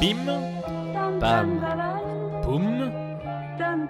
Bim, 0.00 0.16
Bam. 1.20 1.60
boum. 2.44 2.92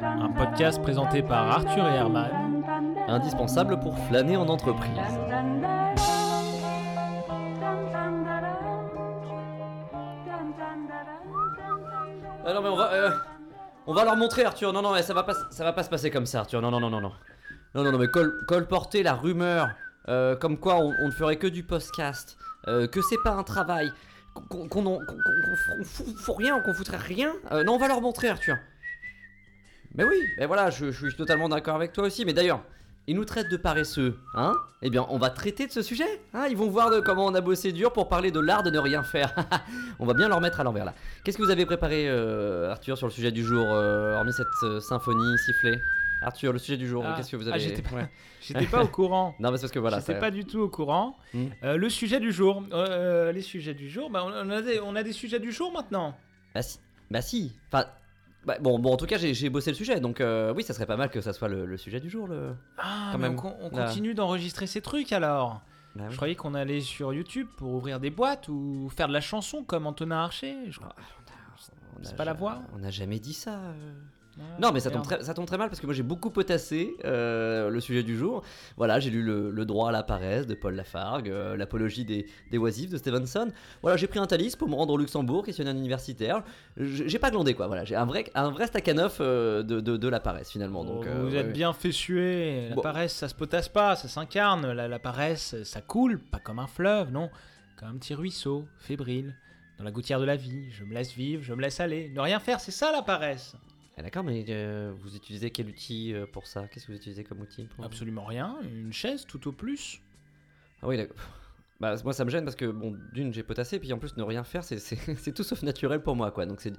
Un 0.00 0.28
podcast 0.30 0.80
présenté 0.80 1.22
par 1.22 1.50
Arthur 1.50 1.88
et 1.88 1.94
Herman. 1.96 2.62
Indispensable 3.08 3.80
pour 3.80 3.98
flâner 4.06 4.36
en 4.36 4.48
entreprise. 4.48 5.18
Ah 12.44 12.52
non 12.54 12.62
mais 12.62 12.68
on 12.68 12.76
va, 12.76 12.92
euh, 12.92 13.10
on 13.86 13.94
va 13.94 14.04
leur 14.04 14.16
montrer 14.16 14.44
Arthur. 14.44 14.72
Non 14.72 14.82
non 14.82 14.92
mais 14.92 15.02
ça 15.02 15.14
va 15.14 15.22
pas, 15.22 15.34
ça 15.50 15.64
va 15.64 15.72
pas 15.72 15.82
se 15.82 15.90
passer 15.90 16.10
comme 16.10 16.26
ça 16.26 16.40
Arthur. 16.40 16.60
Non 16.62 16.70
non 16.70 16.80
non 16.80 16.90
non 16.90 17.00
non. 17.00 17.12
Non 17.74 17.82
non 17.84 17.92
non 17.92 17.98
mais 17.98 18.08
col- 18.08 18.34
colporter 18.46 19.02
la 19.02 19.14
rumeur 19.14 19.68
euh, 20.08 20.36
comme 20.36 20.58
quoi 20.58 20.76
on, 20.76 20.92
on 21.02 21.06
ne 21.06 21.10
ferait 21.12 21.36
que 21.36 21.46
du 21.48 21.62
podcast, 21.64 22.36
euh, 22.68 22.86
que 22.86 23.00
c'est 23.02 23.18
pas 23.24 23.32
un 23.32 23.42
travail, 23.42 23.90
qu'on 24.48 24.68
fout, 25.84 26.36
rien, 26.36 26.60
qu'on 26.60 26.74
foutrait 26.74 26.96
rien. 26.96 27.32
Euh, 27.52 27.64
non 27.64 27.74
on 27.74 27.78
va 27.78 27.88
leur 27.88 28.00
montrer 28.00 28.28
Arthur. 28.28 28.56
Mais 29.94 30.04
oui, 30.04 30.16
mais 30.38 30.46
voilà, 30.46 30.70
je, 30.70 30.90
suis 30.90 31.14
totalement 31.16 31.48
d'accord 31.48 31.76
avec 31.76 31.92
toi 31.92 32.04
aussi. 32.04 32.24
Mais 32.24 32.32
d'ailleurs, 32.32 32.62
ils 33.06 33.16
nous 33.16 33.24
traitent 33.24 33.50
de 33.50 33.56
paresseux, 33.56 34.18
hein? 34.34 34.54
Eh 34.82 34.90
bien, 34.90 35.06
on 35.08 35.18
va 35.18 35.30
traiter 35.30 35.66
de 35.66 35.72
ce 35.72 35.80
sujet. 35.80 36.20
Hein? 36.34 36.46
Ils 36.50 36.56
vont 36.56 36.68
voir 36.68 36.90
comment 37.04 37.26
on 37.26 37.34
a 37.34 37.40
bossé 37.40 37.72
dur 37.72 37.92
pour 37.92 38.08
parler 38.08 38.30
de 38.30 38.40
l'art 38.40 38.62
de 38.62 38.70
ne 38.70 38.78
rien 38.78 39.02
faire. 39.02 39.34
on 39.98 40.06
va 40.06 40.12
bien 40.12 40.28
leur 40.28 40.40
mettre 40.40 40.60
à 40.60 40.64
l'envers 40.64 40.84
là. 40.84 40.94
Qu'est-ce 41.24 41.38
que 41.38 41.42
vous 41.42 41.50
avez 41.50 41.64
préparé, 41.64 42.08
euh, 42.08 42.70
Arthur, 42.70 42.98
sur 42.98 43.06
le 43.06 43.12
sujet 43.12 43.32
du 43.32 43.42
jour, 43.42 43.66
euh, 43.70 44.16
hormis 44.16 44.32
cette 44.32 44.80
symphonie 44.82 45.38
sifflée? 45.38 45.80
Arthur, 46.22 46.52
le 46.52 46.58
sujet 46.58 46.76
du 46.76 46.86
jour, 46.88 47.04
Ah, 47.06 47.14
qu'est-ce 47.16 47.30
que 47.30 47.36
vous 47.36 47.48
ah, 47.48 47.52
avez 47.52 47.60
j'étais 47.60 47.82
pas- 47.82 47.90
Ouais. 47.96 48.08
J'étais 48.40 48.66
pas 48.66 48.82
au 48.82 48.88
courant. 48.88 49.34
Non, 49.38 49.50
mais 49.50 49.56
c'est 49.56 49.62
parce 49.62 49.72
que 49.72 49.78
voilà. 49.78 49.98
J'étais 49.98 50.18
pas 50.18 50.30
du 50.30 50.44
tout 50.44 50.60
au 50.60 50.68
courant. 50.68 51.16
Hmm. 51.34 51.46
Euh, 51.64 51.76
le 51.76 51.88
sujet 51.90 52.20
du 52.20 52.32
jour. 52.32 52.62
Euh, 52.72 53.32
les 53.32 53.42
sujets 53.42 53.74
du 53.74 53.88
jour. 53.88 54.10
Bah, 54.10 54.24
on, 54.24 54.50
a 54.50 54.62
des, 54.62 54.80
on 54.80 54.94
a 54.96 55.02
des 55.02 55.12
sujets 55.12 55.40
du 55.40 55.52
jour 55.52 55.72
maintenant. 55.72 56.16
Bah 56.54 56.62
si. 56.62 56.78
Bah 57.10 57.20
si. 57.22 57.52
Enfin. 57.68 57.86
bah, 58.44 58.56
bon, 58.60 58.78
bon, 58.78 58.92
en 58.92 58.96
tout 58.96 59.06
cas, 59.06 59.18
j'ai 59.18 59.50
bossé 59.50 59.70
le 59.70 59.76
sujet, 59.76 60.00
donc 60.00 60.20
euh, 60.20 60.54
oui, 60.54 60.62
ça 60.62 60.72
serait 60.74 60.86
pas 60.86 60.96
mal 60.96 61.10
que 61.10 61.20
ça 61.20 61.32
soit 61.32 61.48
le, 61.48 61.66
le 61.66 61.76
sujet 61.76 62.00
du 62.00 62.08
jour. 62.08 62.26
Le... 62.28 62.54
Ah, 62.78 63.10
Quand 63.12 63.18
mais 63.18 63.28
même. 63.28 63.38
on, 63.60 63.70
continue 63.70 64.14
d'enregistrer 64.14 64.66
ces 64.66 64.80
trucs 64.80 65.12
alors. 65.12 65.60
Bah 65.94 66.04
oui. 66.04 66.10
Je 66.10 66.16
croyais 66.16 66.34
qu'on 66.34 66.54
allait 66.54 66.80
sur 66.80 67.12
YouTube 67.12 67.48
pour 67.56 67.72
ouvrir 67.72 68.00
des 68.00 68.10
boîtes 68.10 68.48
ou 68.48 68.90
faire 68.94 69.08
de 69.08 69.12
la 69.12 69.20
chanson 69.20 69.64
comme 69.64 69.86
Antonin 69.86 70.18
Archer. 70.18 70.54
Je 70.68 70.78
crois. 70.78 70.94
On 71.98 72.02
a 72.02 72.04
C'est 72.04 72.16
pas 72.16 72.26
la 72.26 72.34
voix 72.34 72.62
On 72.74 72.78
n'a 72.78 72.90
jamais 72.90 73.18
dit 73.18 73.32
ça. 73.32 73.58
Ah, 74.38 74.42
Non, 74.60 74.72
mais 74.72 74.80
ça 74.80 74.90
tombe, 74.90 75.02
très, 75.02 75.22
ça 75.22 75.32
tombe 75.34 75.46
très 75.46 75.56
mal 75.58 75.68
parce 75.70 75.80
que 75.80 75.86
moi 75.86 75.94
j'ai 75.94 76.02
beaucoup 76.02 76.30
potassé 76.30 76.94
euh, 77.04 77.70
le 77.70 77.80
sujet 77.80 78.02
du 78.02 78.16
jour. 78.16 78.42
Voilà, 78.76 79.00
j'ai 79.00 79.10
lu 79.10 79.22
le, 79.22 79.50
le 79.50 79.64
droit 79.64 79.88
à 79.88 79.92
la 79.92 80.02
paresse 80.02 80.46
de 80.46 80.54
Paul 80.54 80.74
Lafargue, 80.74 81.30
euh, 81.30 81.56
l'apologie 81.56 82.04
des, 82.04 82.26
des 82.50 82.58
oisifs 82.58 82.90
de 82.90 82.98
Stevenson. 82.98 83.50
Voilà, 83.82 83.96
j'ai 83.96 84.06
pris 84.06 84.18
un 84.18 84.26
Thalys 84.26 84.56
pour 84.56 84.68
me 84.68 84.74
rendre 84.74 84.92
au 84.92 84.98
Luxembourg, 84.98 85.44
questionner 85.44 85.70
un 85.70 85.76
universitaire. 85.76 86.42
J'ai 86.76 87.18
pas 87.18 87.30
glandé 87.30 87.54
quoi, 87.54 87.66
voilà, 87.66 87.84
j'ai 87.84 87.96
un 87.96 88.04
vrai, 88.04 88.24
un 88.34 88.50
vrai 88.50 88.66
euh, 89.20 89.62
de, 89.62 89.80
de, 89.80 89.96
de 89.96 90.08
la 90.08 90.20
paresse 90.20 90.50
finalement. 90.50 90.84
Donc, 90.84 91.04
Oh, 91.06 91.08
euh, 91.08 91.22
vous 91.28 91.34
êtes 91.34 91.46
ouais. 91.46 91.52
bien 91.52 91.72
fait 91.72 91.92
suer. 91.92 92.68
La 92.70 92.74
Bon. 92.76 92.82
paresse, 92.82 93.14
ça 93.14 93.28
se 93.28 93.34
potasse 93.34 93.68
pas, 93.68 93.96
ça 93.96 94.08
s'incarne. 94.08 94.70
La, 94.72 94.88
la 94.88 94.98
paresse, 94.98 95.62
ça 95.62 95.80
coule, 95.80 96.18
pas 96.18 96.38
comme 96.38 96.58
un 96.58 96.66
fleuve, 96.66 97.10
non. 97.10 97.30
Comme 97.78 97.88
un 97.88 97.96
petit 97.96 98.14
ruisseau, 98.14 98.66
fébrile, 98.78 99.34
dans 99.78 99.84
la 99.84 99.90
gouttière 99.90 100.18
de 100.20 100.24
la 100.24 100.36
vie. 100.36 100.70
Je 100.72 100.84
me 100.84 100.94
laisse 100.94 101.12
vivre, 101.14 101.42
je 101.42 101.52
me 101.54 101.60
laisse 101.60 101.80
aller. 101.80 102.10
Ne 102.14 102.20
rien 102.20 102.38
faire, 102.40 102.60
c'est 102.60 102.70
ça 102.70 102.90
la 102.92 103.02
paresse. 103.02 103.54
Ah, 103.98 104.02
D'accord, 104.02 104.24
mais 104.24 104.44
euh, 104.50 104.92
vous 104.98 105.16
utilisez 105.16 105.50
quel 105.50 105.68
outil 105.68 106.12
euh, 106.12 106.26
pour 106.26 106.46
ça? 106.46 106.68
Qu'est-ce 106.68 106.86
que 106.86 106.92
vous 106.92 106.98
utilisez 106.98 107.24
comme 107.24 107.40
outil 107.40 107.64
pour... 107.64 107.84
Absolument 107.84 108.24
rien. 108.24 108.58
Une 108.62 108.92
chaise, 108.92 109.24
tout 109.26 109.48
au 109.48 109.52
plus. 109.52 110.00
Ah 110.82 110.88
oui, 110.88 110.96
d'accord. 110.96 111.16
Bah, 111.78 111.94
moi 112.04 112.14
ça 112.14 112.24
me 112.24 112.30
gêne 112.30 112.44
parce 112.44 112.56
que, 112.56 112.64
bon, 112.64 112.96
d'une, 113.12 113.34
j'ai 113.34 113.42
potassé, 113.42 113.78
puis 113.78 113.92
en 113.92 113.98
plus, 113.98 114.16
ne 114.16 114.22
rien 114.22 114.44
faire, 114.44 114.64
c'est- 114.64 114.78
c'est 114.78 114.96
c'est 115.18 115.32
tout 115.32 115.42
sauf 115.42 115.62
naturel 115.62 116.02
pour 116.02 116.16
moi, 116.16 116.30
quoi. 116.30 116.46
Donc 116.46 116.62
c'est 116.62 116.72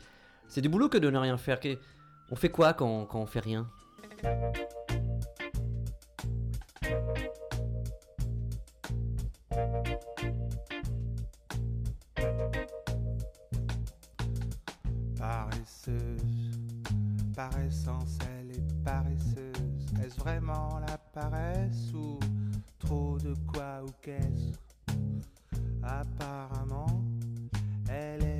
c'est 0.47 0.59
du 0.61 0.69
boulot 0.69 0.89
que 0.89 0.97
de 0.97 1.07
ne 1.11 1.19
rien 1.19 1.37
faire. 1.37 1.59
Qu'est- 1.59 1.77
On 2.31 2.35
fait 2.35 2.49
quoi 2.49 2.73
quand, 2.73 3.05
quand 3.05 3.19
on 3.21 3.27
fait 3.27 3.39
rien? 3.41 3.69
Par 17.37 17.55
essence 17.59 18.17
elle 18.31 18.49
est 18.49 18.83
paresseuse. 18.83 19.53
Est-ce 20.03 20.19
vraiment 20.19 20.79
la 20.79 20.97
paresse 20.97 21.93
ou 21.93 22.17
trop 22.79 23.19
de 23.19 23.35
quoi 23.45 23.83
ou 23.83 23.91
qu'est-ce? 24.01 24.57
Apparemment, 25.83 27.03
elle 27.87 28.23
est 28.23 28.36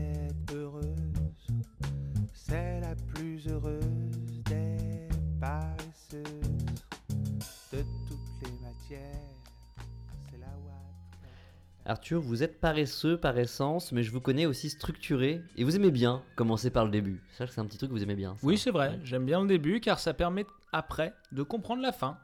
Arthur, 11.88 12.22
vous 12.22 12.44
êtes 12.44 12.59
paresseux 12.59 13.18
par 13.18 13.38
essence, 13.38 13.92
mais 13.92 14.03
je 14.03 14.12
vous 14.12 14.20
connais 14.22 14.46
aussi 14.46 14.70
structuré, 14.70 15.42
et 15.56 15.64
vous 15.64 15.75
aimez 15.75 15.90
bien 15.92 16.22
commencer 16.36 16.70
par 16.70 16.84
le 16.86 16.92
début. 16.92 17.24
Que 17.38 17.46
c'est 17.48 17.59
un 17.59 17.66
petit 17.66 17.78
truc 17.78 17.90
que 17.90 17.96
vous 17.96 18.03
aimez 18.03 18.16
bien. 18.16 18.36
ça. 18.36 18.46
Oui, 18.46 18.58
c'est 18.58 18.72
vrai. 18.72 18.90
Ouais. 18.90 19.00
J'aime 19.03 19.25
bien 19.25 19.42
le 19.42 19.48
début 19.48 19.80
car 19.80 20.00
ça 20.00 20.14
permet 20.14 20.46
après 20.74 21.14
de 21.31 21.44
comprendre 21.44 21.81
la 21.81 21.92
fin. 21.92 22.18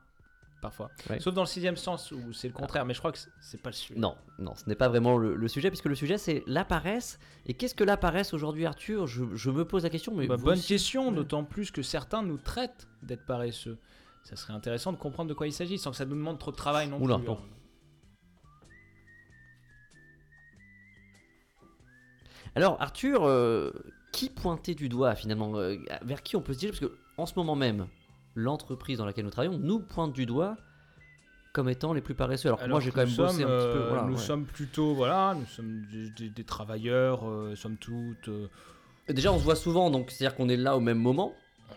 Parfois. 0.61 0.89
Ouais. 1.09 1.19
Sauf 1.19 1.33
dans 1.33 1.41
le 1.41 1.47
sixième 1.47 1.75
sens 1.75 2.11
où 2.13 2.31
c'est 2.31 2.47
le 2.47 2.53
contraire, 2.53 2.85
mais 2.85 2.93
je 2.93 2.99
crois 2.99 3.11
que 3.11 3.17
c'est- 3.41 3.61
pas 3.61 3.69
le 3.69 3.75
sujet. 3.75 3.99
Non, 3.99 4.15
non, 4.39 4.53
ce 4.55 4.67
n'est 4.69 4.75
pas 4.75 4.87
vraiment 4.87 5.17
le, 5.17 5.35
le 5.35 5.47
sujet, 5.49 5.69
puisque 5.69 5.85
le 5.87 5.95
sujet 5.95 6.17
c'est 6.17 6.41
la 6.47 6.63
paresse. 6.63 7.19
Et 7.45 7.53
qu'est-ce 7.53 7.75
que 7.75 7.83
la 7.83 7.97
paresse 7.97 8.33
aujourd'hui, 8.33 8.65
Arthur? 8.65 9.05
Je, 9.07 9.25
je 9.33 9.49
me 9.49 9.65
pose 9.65 9.83
la 9.83 9.89
question, 9.89 10.13
mais 10.15 10.25
Bah, 10.27 10.37
bonne 10.37 10.53
aussi- 10.57 10.67
question, 10.69 11.11
d'autant 11.11 11.43
plus 11.43 11.69
que 11.71 11.81
certains 11.81 12.23
nous 12.23 12.37
traitent 12.37 12.87
d'être 13.01 13.25
paresseux. 13.25 13.77
Ça 14.23 14.37
serait 14.37 14.53
intéressant 14.53 14.93
de 14.93 14.97
comprendre 14.97 15.27
de 15.29 15.33
quoi 15.33 15.47
il 15.47 15.51
s'agit 15.53 15.77
sans 15.77 15.91
que 15.91 15.97
ça 15.97 16.05
nous 16.05 16.15
demande 16.15 16.39
trop 16.39 16.51
de 16.51 16.55
travail 16.55 16.87
non 16.87 16.97
Oula, 17.01 17.17
plus. 17.17 17.25
bon. 17.25 17.37
Alors 22.55 22.77
Arthur, 22.81 23.25
euh, 23.25 23.71
qui 24.11 24.29
pointait 24.29 24.75
du 24.75 24.89
doigt 24.89 25.15
finalement 25.15 25.55
euh, 25.55 25.75
Vers 26.03 26.21
qui 26.23 26.35
on 26.35 26.41
peut 26.41 26.53
se 26.53 26.59
dire 26.59 26.69
Parce 26.69 26.79
que 26.81 26.93
en 27.17 27.25
ce 27.25 27.33
moment 27.35 27.55
même, 27.55 27.87
l'entreprise 28.35 28.97
dans 28.97 29.05
laquelle 29.05 29.25
nous 29.25 29.31
travaillons 29.31 29.57
nous 29.57 29.79
pointe 29.79 30.13
du 30.13 30.25
doigt 30.25 30.55
comme 31.53 31.69
étant 31.69 31.93
les 31.93 32.01
plus 32.01 32.15
paresseux. 32.15 32.47
Alors, 32.49 32.57
que 32.59 32.63
Alors 32.63 32.75
moi 32.77 32.81
j'ai 32.81 32.89
quand 32.91 33.05
même 33.05 33.15
bossé 33.15 33.41
sommes, 33.43 33.51
un 33.51 33.57
petit 33.57 33.73
peu. 33.73 33.79
euh, 33.79 33.87
Voilà, 33.89 34.03
nous 34.07 34.13
ouais. 34.15 34.19
sommes 34.19 34.45
plutôt, 34.45 34.95
voilà, 34.95 35.35
nous 35.39 35.45
sommes 35.45 35.83
des, 35.91 36.09
des- 36.09 36.29
des 36.29 36.43
travailleurs, 36.43 37.27
euh, 37.29 37.55
somme 37.55 37.77
toute. 37.77 38.27
euh, 38.27 38.47
Déjà 39.09 39.31
on 39.31 39.37
se 39.37 39.43
voit 39.43 39.55
souvent, 39.55 39.91
donc 39.91 40.09
c'est-à-dire 40.09 40.35
qu'on 40.35 40.49
est 40.49 40.57
là 40.57 40.75
au 40.75 40.79
même 40.79 40.97
moment. 40.97 41.35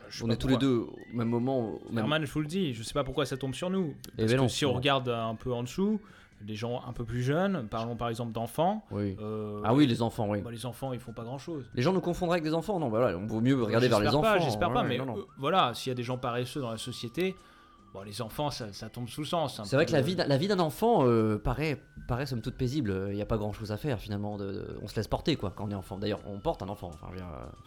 je 0.09 0.25
On 0.25 0.31
est 0.31 0.37
tous 0.39 0.49
les 0.49 0.57
deux 0.57 0.79
au 0.79 0.97
même 1.17 1.29
moment. 1.29 1.75
Au 1.75 1.91
même... 1.91 1.99
Herman, 2.05 2.25
je 2.25 2.33
vous 2.33 2.41
le 2.41 2.47
dis, 2.47 2.73
je 2.73 2.83
sais 2.83 2.95
pas 2.95 3.05
pourquoi 3.05 3.27
ça 3.27 3.37
tombe 3.37 3.55
sur 3.55 3.69
nous. 3.69 3.95
Parce 4.17 4.29
ben 4.31 4.37
que 4.37 4.43
non, 4.43 4.49
si 4.49 4.65
on 4.65 4.73
regarde 4.73 5.11
un 5.11 5.35
peu 5.35 5.53
en 5.53 5.63
dessous, 5.63 6.01
des 6.43 6.55
gens 6.55 6.83
un 6.87 6.93
peu 6.93 7.05
plus 7.05 7.23
jeunes, 7.23 7.67
parlons 7.69 7.97
par 7.97 8.09
exemple 8.09 8.33
d'enfants. 8.33 8.85
Oui. 8.91 9.17
euh, 9.21 9.61
Ah 9.65 9.75
oui, 9.75 9.87
les 9.87 10.03
enfants, 10.03 10.27
oui. 10.29 10.41
bah, 10.43 10.51
les 10.51 10.67
enfants, 10.67 10.93
ils 10.93 11.01
font 11.01 11.13
pas 11.13 11.25
grand 11.25 11.39
chose. 11.39 11.65
Les 11.75 11.83
gens 11.83 11.93
nous 11.93 12.01
confondraient 12.01 12.35
avec 12.37 12.45
des 12.45 12.55
enfants, 12.55 12.79
non, 12.79 12.89
bah 12.89 12.99
voilà, 13.01 13.17
on 13.19 13.27
vaut 13.27 13.41
mieux 13.41 13.61
regarder 13.63 13.89
vers 13.89 14.01
les 14.01 14.15
enfants. 14.15 14.39
J'espère 14.41 14.69
ouais, 14.69 14.75
pas, 14.75 14.83
mais 14.83 14.99
non, 14.99 15.07
non. 15.07 15.19
euh, 15.19 15.23
voilà, 15.39 15.73
s'il 15.75 15.91
y 15.91 15.93
a 15.93 15.95
des 15.95 16.03
gens 16.03 16.19
paresseux 16.19 16.61
dans 16.61 16.71
la 16.71 16.77
société, 16.79 17.35
bon, 17.97 18.03
les 18.05 18.21
enfants, 18.23 18.51
ça, 18.51 18.73
ça 18.73 18.89
tombe 18.89 19.09
sous 19.09 19.23
le 19.23 19.27
sens. 19.27 19.59
un 19.61 19.65
C'est 19.65 19.77
vrai 19.77 19.87
que 19.87 19.93
la 19.93 20.01
vie, 20.03 20.15
d'un- 20.17 20.27
la 20.27 20.37
vie 20.37 20.49
d'un 20.49 20.59
enfant 20.59 21.07
euh, 21.07 21.39
paraît, 21.39 21.81
paraît 22.09 22.27
somme 22.27 22.43
toute 22.43 22.57
paisible. 22.57 23.07
Il 23.11 23.15
n'y 23.15 23.23
a 23.23 23.27
pas 23.27 23.39
grand 23.39 23.53
chose 23.53 23.73
à 23.73 23.77
faire 23.77 23.99
finalement. 23.99 24.37
De, 24.37 24.53
de- 24.53 24.79
on 24.83 24.87
se 24.89 24.97
laisse 24.97 25.09
porter 25.09 25.37
quoi 25.37 25.53
quand 25.57 25.65
on 25.67 25.71
est 25.71 25.75
enfant. 25.75 25.97
D'ailleurs, 25.99 26.21
on 26.27 26.39
porte 26.39 26.63
un 26.63 26.69
enfant. 26.69 26.91
Enfin, 26.95 27.09
euh, 27.17 27.21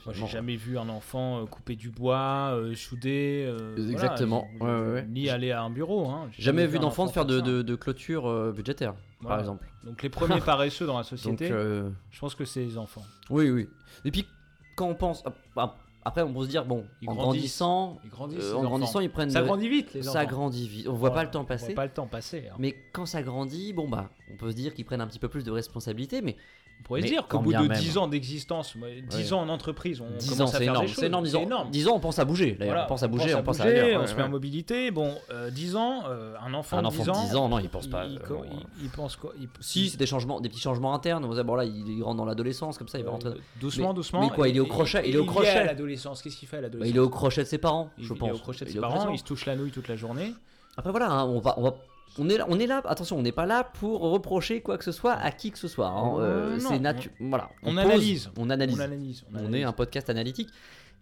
Moi, 0.06 0.14
j'ai 0.14 0.28
jamais 0.28 0.56
vu 0.56 0.78
un 0.78 0.88
enfant 0.90 1.42
euh, 1.42 1.46
couper 1.46 1.76
du 1.76 1.90
bois, 1.90 2.52
euh, 2.54 2.76
souder. 2.76 3.46
euh, 3.48 3.74
voilà, 3.78 3.92
Exactement, 3.92 4.48
je- 4.60 4.64
ouais, 4.66 4.72
ouais, 4.72 4.94
ouais. 4.94 5.06
Ni 5.10 5.30
aller 5.30 5.52
à 5.52 5.62
un 5.64 5.70
bureau. 5.70 6.08
Hein. 6.10 6.30
Jamais 6.38 6.68
vu 6.68 6.78
d'enfant 6.80 7.04
enfant 7.04 7.12
faire 7.14 7.26
de, 7.26 7.76
clôture 7.76 8.28
euh, 8.28 8.52
budgétaire, 8.52 8.94
par 9.24 9.40
exemple. 9.40 9.68
Donc 9.84 10.04
les 10.04 10.10
premiers 10.10 10.42
paresseux 10.46 10.86
dans 10.86 10.98
la 10.98 11.04
société, 11.04 11.50
euh, 11.52 11.90
je 12.12 12.20
pense 12.20 12.36
que 12.36 12.46
c'est 12.46 12.62
les 12.64 12.78
enfants. 12.78 13.04
oui, 13.30 13.50
oui. 13.50 13.68
Et 14.06 14.12
puis, 14.12 14.28
quand 14.76 14.88
on 14.88 14.96
pense. 14.96 15.24
ah, 15.26 15.32
ah, 15.58 15.76
Après, 16.10 16.22
on 16.24 16.34
peut 16.34 16.44
se 16.44 16.50
dire, 16.50 16.66
bon, 16.66 16.86
Ils 17.02 17.10
en 17.10 17.14
grandissant, 17.16 18.00
Ils 18.04 18.10
grandissent. 18.10 18.40
euh, 18.44 18.56
en 18.56 18.64
grandissant, 18.64 19.00
ils 19.00 19.10
prennent. 19.10 19.30
Ça 19.30 19.42
de- 19.42 19.46
grandit 19.46 19.70
vite, 19.70 19.94
les 19.94 20.02
enfants. 20.08 20.14
Ça 20.20 20.26
grandit 20.26 20.68
vite. 20.68 20.88
On 20.88 20.94
voit 20.94 21.14
pas 21.14 21.24
le 21.24 21.30
temps 21.32 21.42
On 21.42 21.46
passer. 21.46 21.68
voit 21.68 21.76
pas 21.76 21.86
le 21.86 21.92
temps 21.92 22.08
passer. 22.08 22.46
hein. 22.52 22.56
Mais 22.60 22.76
quand 22.94 23.06
ça 23.06 23.22
grandit, 23.22 23.74
bon 23.74 23.88
bah, 23.88 24.10
on 24.34 24.38
peut 24.38 24.50
se 24.52 24.56
dire 24.56 24.74
qu'ils 24.74 24.86
prennent 24.86 25.02
un 25.02 25.08
petit 25.08 25.20
peu 25.20 25.30
plus 25.30 25.44
de 25.44 25.52
responsabilités, 25.52 26.22
mais 26.22 26.36
On 26.80 26.84
pourrait 26.90 27.02
mais 27.02 27.08
se 27.08 27.14
dire 27.14 27.28
qu'au 27.28 27.40
bout 27.40 27.54
de 27.54 27.58
même. 27.60 27.78
10 27.78 27.98
ans 28.00 28.08
d'existence, 28.08 28.74
moi, 28.76 28.88
10 29.10 29.16
Ouais. 29.28 29.34
ans 29.34 29.42
en 29.42 29.50
entreprise, 29.50 30.02
on 30.02 30.06
10 30.18 30.32
ans 30.34 30.36
commence 30.38 30.50
à 30.50 30.52
c'est 30.58 30.64
faire 30.64 30.72
énorme, 30.74 30.86
des 30.86 30.92
choses. 30.92 31.00
c'est 31.00 31.06
énorme, 31.06 31.24
10 31.26 31.36
ans, 31.36 31.42
énorme. 31.42 31.70
10 31.72 31.88
ans 31.88 31.94
on 31.96 32.00
pense 32.00 32.18
à 32.20 32.26
bouger 32.26 32.52
d'ailleurs, 32.54 32.66
Voilà, 32.74 32.86
on 32.86 32.88
pense 32.88 33.04
à 33.04 33.08
bouger, 33.08 33.36
on 33.36 33.44
pense 33.44 33.60
à, 33.60 33.64
bouger, 33.66 33.80
ailleurs, 33.80 34.00
on 34.00 34.02
ouais, 34.06 34.08
se 34.08 34.16
met 34.16 34.24
en 34.24 34.30
mobilité. 34.30 34.90
Bon, 34.90 35.14
euh, 35.30 35.52
10 35.52 35.76
ans, 35.76 36.04
euh, 36.08 36.34
un 36.44 36.54
enfant 36.56 36.78
Un 36.78 36.86
enfant 36.86 37.04
10 37.04 37.10
ans, 37.10 37.22
de 37.24 37.28
10 37.30 37.36
ans, 37.36 37.50
non, 37.50 37.60
il 37.60 37.70
pense 37.70 37.86
il, 37.86 37.90
pas. 37.92 38.06
il, 38.06 38.18
euh, 38.18 38.22
bon, 38.30 38.44
il- 38.52 38.86
il 38.86 38.90
pense 38.90 39.16
quoi 39.18 39.34
il- 39.40 39.50
Si, 39.60 39.90
c'est 39.90 39.98
des 39.98 40.06
changements, 40.08 40.40
des 40.40 40.50
petits 40.50 40.62
changements 40.62 40.96
internes. 40.96 41.26
On 41.26 41.44
bon 41.44 41.56
là, 41.56 41.66
il, 41.66 41.88
il 41.90 42.02
rentre 42.02 42.18
dans 42.18 42.26
l'adolescence, 42.26 42.78
comme 42.80 42.88
ça, 42.88 42.98
il 42.98 43.04
va 43.04 43.10
euh, 43.10 43.14
rentrer. 43.14 43.30
doucement, 43.62 43.90
Mais- 43.90 43.94
doucement. 43.94 44.22
mais 44.22 44.30
quoi, 44.30 44.48
il 44.50 44.58
est 44.58 44.60
au 44.60 44.66
Et- 44.66 44.70
crochet, 44.70 45.06
et- 45.06 45.10
il 45.10 45.16
est 45.16 45.20
au 45.20 45.24
et 45.24 45.28
crochet. 45.28 45.50
à 45.50 45.66
l'adolescence. 45.66 46.22
Qu'est-ce 46.24 46.38
qu'il 46.38 46.48
fait 46.48 46.58
à 46.58 46.62
l'adolescence 46.62 46.90
il 46.90 46.96
est 46.96 47.00
au 47.00 47.10
crochet 47.10 47.44
de 47.44 47.48
ses 47.48 47.58
parents, 47.60 47.90
Il- 47.98 48.06
je 48.06 48.14
il 48.14 48.18
pense. 48.18 48.30
est 48.30 48.32
au 48.32 48.38
crochet 48.38 48.66
de 48.66 48.70
Il 48.70 48.74
ses 48.74 48.80
parents, 48.80 49.10
il 49.12 49.20
se 49.20 49.24
touche 49.26 49.46
la 49.46 49.56
nouille 49.56 49.72
toute 49.72 49.90
la 49.90 49.96
journée. 49.96 50.34
Après 50.78 50.92
voilà, 50.92 51.12
hein, 51.12 51.26
on 51.26 51.40
va, 51.40 51.54
on 51.58 51.64
va 51.64 51.76
on 52.18 52.28
est 52.30 52.38
là, 52.38 52.46
on 52.50 52.60
est 52.60 52.66
là. 52.68 52.82
Attention, 52.86 53.18
on 53.18 53.22
n'est 53.22 53.32
pas 53.32 53.46
là 53.46 53.64
pour 53.64 54.02
reprocher 54.02 54.62
quoi 54.62 54.78
que 54.78 54.84
ce 54.84 54.92
soit 54.92 55.14
à 55.14 55.32
qui 55.32 55.52
que 55.52 55.58
ce 55.60 55.68
soit. 55.68 55.88
hein. 55.88 56.20
Euh, 56.20 56.56
Euh, 56.56 56.60
c'est 56.60 56.80
natu- 56.80 57.12
Voilà. 57.20 57.50
on 57.64 57.70
pose, 57.76 57.78
analyse. 57.80 58.32
On 58.38 58.50
analyse. 58.50 58.78
On 58.78 58.82
analyse. 58.82 59.26
On, 59.34 59.38
analyse. 59.38 59.56
est 59.62 59.64
un 59.64 59.72
podcast 59.74 60.10
analytique. 60.10 60.50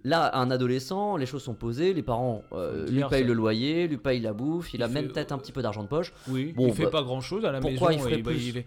Là, 0.04 0.38
un 0.38 0.52
adolescent, 0.52 1.18
les 1.18 1.26
choses 1.26 1.42
sont 1.44 1.56
posées, 1.56 1.94
les 1.94 2.04
parents 2.04 2.44
euh, 2.54 2.86
lui 2.88 3.04
payent 3.10 3.24
le 3.24 3.34
loyer, 3.34 3.88
lui 3.88 3.98
payent 3.98 4.20
la 4.20 4.32
bouffe, 4.32 4.74
il, 4.74 4.78
Il 4.78 4.84
a 4.84 4.88
même 4.88 5.08
peut-être 5.08 5.32
un 5.32 5.38
petit 5.40 5.52
peu 5.52 5.62
d'argent 5.64 5.82
de 5.84 5.88
poche. 5.88 6.14
Oui, 6.30 6.54
Bon, 6.56 6.68
il 6.68 6.74
fait 6.74 6.84
bah, 6.84 6.90
pas 6.92 7.02
grand 7.04 7.20
chose 7.20 7.44
à 7.46 7.52
la 7.52 7.60
pourquoi 7.60 7.90
maison. 7.90 8.02
il 8.02 8.04
ferait 8.04 8.20
et, 8.20 8.22
bah, 8.22 8.32
plus 8.32 8.46
il, 8.48 8.52
fait- 8.54 8.66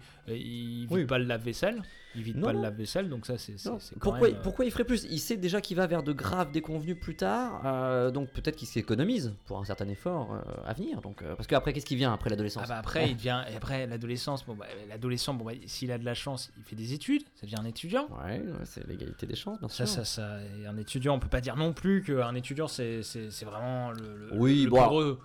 il 0.99 1.07
pas 1.07 1.17
le 1.17 1.25
lave-vaisselle. 1.25 1.81
Il 2.15 2.23
vide 2.23 2.37
Non, 2.37 2.47
pas 2.47 2.53
non. 2.53 2.59
le 2.59 2.63
lave-vaisselle, 2.65 3.09
donc 3.09 3.25
ça 3.25 3.37
c'est 3.37 3.55
Pourquoi, 3.99 4.27
même, 4.29 4.37
euh, 4.37 4.41
pourquoi 4.43 4.65
il 4.65 4.71
ferait 4.71 4.83
plus? 4.83 5.05
Il 5.09 5.19
sait 5.19 5.37
déjà 5.37 5.61
qu'il 5.61 5.77
va 5.77 5.87
vers 5.87 6.03
de 6.03 6.11
graves 6.13 6.51
déconvenus 6.51 6.97
plus 6.99 7.15
tard, 7.15 7.61
euh, 7.65 8.11
donc 8.11 8.29
peut-être 8.31 8.55
qu'il 8.57 8.67
s'économise 8.67 9.33
pour 9.45 9.59
un 9.59 9.65
certain 9.65 9.87
effort 9.87 10.33
euh, 10.33 10.41
à 10.65 10.73
venir. 10.73 11.01
Donc, 11.01 11.23
parce 11.23 11.47
qu'après, 11.47 11.73
qu'est-ce 11.73 11.85
qui 11.85 11.95
vient 11.95 12.11
après 12.13 12.29
l'adolescence? 12.29 12.63
Ah 12.65 12.69
bah 12.69 12.77
après, 12.77 13.11
il 13.11 13.15
devient 13.17 13.41
après 13.55 13.87
l'adolescence. 13.87 14.45
Bon 14.45 14.55
bah, 14.55 14.65
l'adolescent, 14.89 15.33
bon 15.33 15.45
bah, 15.45 15.53
s'il 15.65 15.91
a 15.91 15.97
de 15.97 16.05
la 16.05 16.13
chance, 16.13 16.51
il 16.57 16.63
fait 16.63 16.75
des 16.75 16.93
études, 16.93 17.23
ça 17.35 17.45
devient 17.45 17.59
un 17.59 17.65
étudiant. 17.65 18.07
Ouais, 18.25 18.39
ouais, 18.39 18.43
c'est 18.65 18.85
l'égalité 18.87 19.25
des 19.25 19.35
chances, 19.35 19.59
bien 19.59 19.69
Ça, 19.69 19.85
sûr. 19.85 20.05
ça, 20.05 20.05
ça, 20.05 20.37
et 20.61 20.65
un 20.67 20.77
étudiant, 20.77 21.15
on 21.15 21.19
peut 21.19 21.29
pas 21.29 21.41
dire 21.41 21.55
non 21.55 21.73
plus 21.73 22.03
qu'un 22.03 22.35
étudiant 22.35 22.67
c'est 22.67 23.01
vraiment 23.43 23.91
le, 23.91 24.17
le, 24.17 24.29
Oui, 24.33 24.63
le 24.63 24.69
bon, 24.69 25.17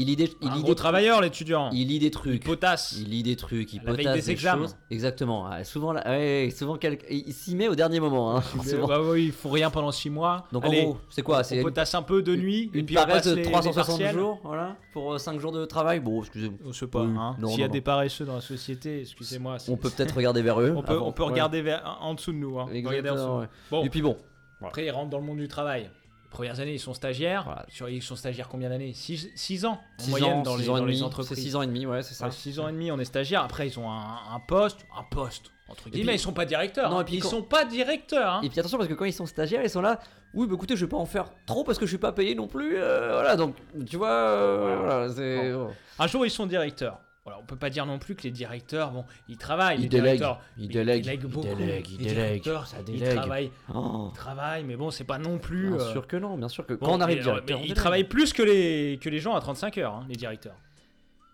Il 0.00 0.06
lit 0.06 0.16
des, 0.16 0.32
il 0.40 0.48
un 0.48 0.54
lit 0.54 0.60
gros 0.62 0.70
des 0.72 0.76
travailleur 0.76 1.20
l'étudiant. 1.20 1.70
Il 1.72 1.88
lit 1.88 1.98
des 1.98 2.06
Il 2.06 2.10
trucs. 2.10 2.44
potasse. 2.44 2.96
Il 3.00 3.08
lit 3.10 3.22
des 3.22 3.34
trucs, 3.36 3.72
il 3.72 3.82
la 3.82 3.90
potasse 3.92 4.14
des 4.14 4.20
des 4.22 4.30
examens. 4.30 4.66
Exactement. 4.90 5.48
ouais, 5.50 5.64
souvent, 5.64 5.92
là, 5.92 6.02
ouais, 6.06 6.50
souvent 6.56 6.76
quel- 6.76 6.98
il 7.10 7.32
s'y 7.32 7.56
met 7.56 7.68
au 7.68 7.74
dernier 7.74 7.98
moment. 8.00 8.36
hein, 8.36 8.40
forcément. 8.40 8.86
bah 8.86 9.00
oui, 9.02 9.26
il 9.26 9.32
faut 9.32 9.48
rien 9.48 9.70
pendant 9.70 9.90
6 9.90 10.10
mois. 10.10 10.46
Donc 10.52 10.64
Allez, 10.64 10.80
en 10.82 10.84
gros, 10.90 10.98
c'est 11.10 11.22
quoi 11.22 11.42
C'est 11.42 11.56
une, 11.56 11.62
potasse 11.62 11.94
un 11.94 12.02
peu 12.02 12.22
de 12.22 12.36
nuit 12.36 12.70
une 12.72 12.86
on 12.90 12.94
paresse 12.94 13.26
de 13.26 13.34
les, 13.34 13.42
les 13.42 13.50
360 13.50 13.98
partiels. 13.98 14.14
jours, 14.14 14.40
voilà, 14.44 14.76
pour 14.92 15.18
5 15.18 15.40
jours 15.40 15.52
de 15.52 15.64
travail. 15.64 16.00
Bon, 16.00 16.20
excusez-moi. 16.20 16.58
On 16.64 16.72
sait 16.72 16.86
pas. 16.86 17.02
Oui. 17.02 17.10
hein. 17.18 17.36
S'il 17.48 17.60
y 17.60 17.62
a 17.62 17.66
non, 17.66 17.72
des 17.72 17.80
paresseux 17.80 18.24
dans 18.24 18.34
la 18.36 18.40
société, 18.40 19.00
excusez-moi. 19.00 19.56
On 19.68 19.76
peut 19.76 19.90
peut-être 19.90 20.14
regarder 20.16 20.42
vers 20.42 20.60
eux. 20.60 20.72
on 20.76 20.82
peut, 20.82 20.92
avant. 20.92 21.08
on 21.08 21.12
peut 21.12 21.22
Ouais. 21.24 21.30
regarder 21.30 21.60
vers- 21.62 21.98
en 22.00 22.14
dessous 22.14 22.32
de 22.32 22.36
nous. 22.38 22.58
Hein. 22.60 22.68
Exactement, 22.72 23.14
dessous. 23.14 23.38
ouais. 23.40 23.46
Bon, 23.70 23.84
Et 23.84 23.90
puis 23.90 24.02
bon, 24.02 24.16
après 24.62 24.84
ils 24.86 24.90
rentrent 24.90 25.10
dans 25.10 25.18
le 25.18 25.24
monde 25.24 25.38
du 25.38 25.48
travail. 25.48 25.90
Premières 26.30 26.60
années, 26.60 26.74
ils 26.74 26.78
sont 26.80 26.92
stagiaires. 26.94 27.44
Voilà. 27.44 27.64
Sur, 27.68 27.88
ils 27.88 28.02
sont 28.02 28.14
stagiaires 28.16 28.48
combien 28.48 28.68
d'années? 28.68 28.92
6 28.92 29.64
ans 29.64 29.80
en 29.98 30.02
6 30.02 30.10
moyenne 30.10 30.32
ans, 30.38 30.42
dans, 30.42 30.56
les, 30.56 30.66
dans 30.66 30.84
les 30.84 31.02
entreprises. 31.02 31.36
C'est 31.36 31.42
6 31.42 31.56
ans 31.56 31.62
et 31.62 31.66
demi, 31.66 31.86
ouais, 31.86 32.02
c'est 32.02 32.14
ça. 32.14 32.30
6 32.30 32.60
ans 32.60 32.68
et 32.68 32.72
demi, 32.72 32.90
on 32.92 32.98
est 32.98 33.04
stagiaire. 33.06 33.42
Après, 33.42 33.66
ils 33.66 33.78
ont 33.78 33.90
un, 33.90 34.18
un 34.34 34.40
poste, 34.46 34.80
un 34.96 35.02
poste 35.04 35.50
entre 35.70 35.90
guillemets. 35.90 36.06
puis- 36.12 36.14
ils 36.16 36.18
sont 36.18 36.32
pas 36.32 36.44
directeurs. 36.46 36.90
Non, 36.90 36.98
hein. 36.98 37.00
et 37.02 37.04
puis 37.04 37.14
ils 37.16 37.22
quand- 37.22 37.28
sont 37.30 37.42
pas 37.42 37.64
directeurs. 37.64 38.34
hein. 38.34 38.40
Et 38.42 38.48
puis 38.50 38.58
attention 38.60 38.78
parce 38.78 38.88
que 38.88 38.94
quand 38.94 39.04
ils 39.06 39.12
sont 39.12 39.26
stagiaires, 39.26 39.62
ils 39.62 39.70
sont 39.70 39.80
là. 39.82 39.98
Oui, 40.34 40.46
bah 40.46 40.54
écoutez, 40.54 40.76
je 40.76 40.84
vais 40.84 40.88
pas 40.90 40.96
en 40.98 41.06
faire 41.06 41.30
trop 41.46 41.64
parce 41.64 41.78
que 41.78 41.86
je 41.86 41.90
suis 41.90 41.98
pas 41.98 42.12
payé 42.12 42.34
non 42.34 42.46
plus. 42.46 42.76
euh, 42.76 43.12
voilà, 43.12 43.34
donc 43.36 43.54
tu 43.86 43.96
vois, 43.96 44.10
euh, 44.10 44.76
voilà, 44.78 45.08
c'est. 45.10 45.52
bon. 45.52 45.70
Un 45.98 46.06
jour, 46.06 46.26
ils 46.26 46.30
sont 46.30 46.46
directeurs. 46.46 46.98
Voilà, 47.28 47.42
on 47.42 47.46
peut 47.46 47.56
pas 47.56 47.68
dire 47.68 47.84
non 47.84 47.98
plus 47.98 48.14
que 48.14 48.22
les 48.22 48.30
directeurs, 48.30 48.90
bon, 48.90 49.04
ils 49.28 49.36
travaillent. 49.36 49.76
Ils 49.78 49.82
les 49.82 49.88
délèguent, 49.88 50.18
directeurs, 50.18 50.40
ils 50.56 50.64
ils 50.64 50.68
délèguent, 50.68 51.06
ils 51.06 51.18
beaucoup. 51.26 51.46
délèguent, 51.46 51.90
ils 51.90 51.98
les 51.98 52.04
délèguent, 52.06 52.42
directeurs, 52.42 52.66
ça 52.66 52.78
ils 52.86 52.98
délègue. 52.98 53.16
travaillent, 53.16 53.50
Oh, 53.74 54.08
ils 54.10 54.16
travaillent, 54.16 54.64
mais 54.64 54.76
bon, 54.76 54.90
c'est 54.90 55.04
pas 55.04 55.18
non 55.18 55.38
plus. 55.38 55.68
bien 55.70 55.78
euh, 55.80 55.92
sûr 55.92 56.06
que 56.06 56.16
non, 56.16 56.38
bien 56.38 56.48
sûr 56.48 56.64
que 56.64 56.72
bon, 56.72 56.86
quand 56.86 56.92
on 56.96 57.00
arrive 57.02 57.22
directeur, 57.22 57.58
mais 57.58 57.64
on 57.64 57.66
ils 57.68 57.74
travaillent 57.74 58.04
plus 58.08 58.32
que 58.32 58.42
les 58.42 58.98
que 59.02 59.10
les 59.10 59.18
gens 59.20 59.34
à 59.34 59.40
35 59.40 59.76
heures, 59.78 59.92
hein, 59.94 60.06
les 60.08 60.16
directeurs. 60.16 60.56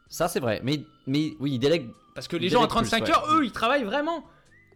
Ça 0.09 0.27
c'est 0.29 0.41
vrai, 0.41 0.61
mais 0.65 0.81
mais 1.07 1.35
oui, 1.39 1.53
ils 1.53 1.59
délèguent. 1.61 1.91
Parce 2.17 2.27
que 2.29 2.37
les 2.37 2.49
gens 2.49 2.59
à 2.65 2.67
délèguent 2.67 2.79
plus, 2.83 2.91
35 2.91 3.05
ouais. 3.05 3.11
heures, 3.11 3.27
eux, 3.35 3.45
ils 3.45 3.53
travaillent 3.53 3.85
vraiment. 3.85 4.25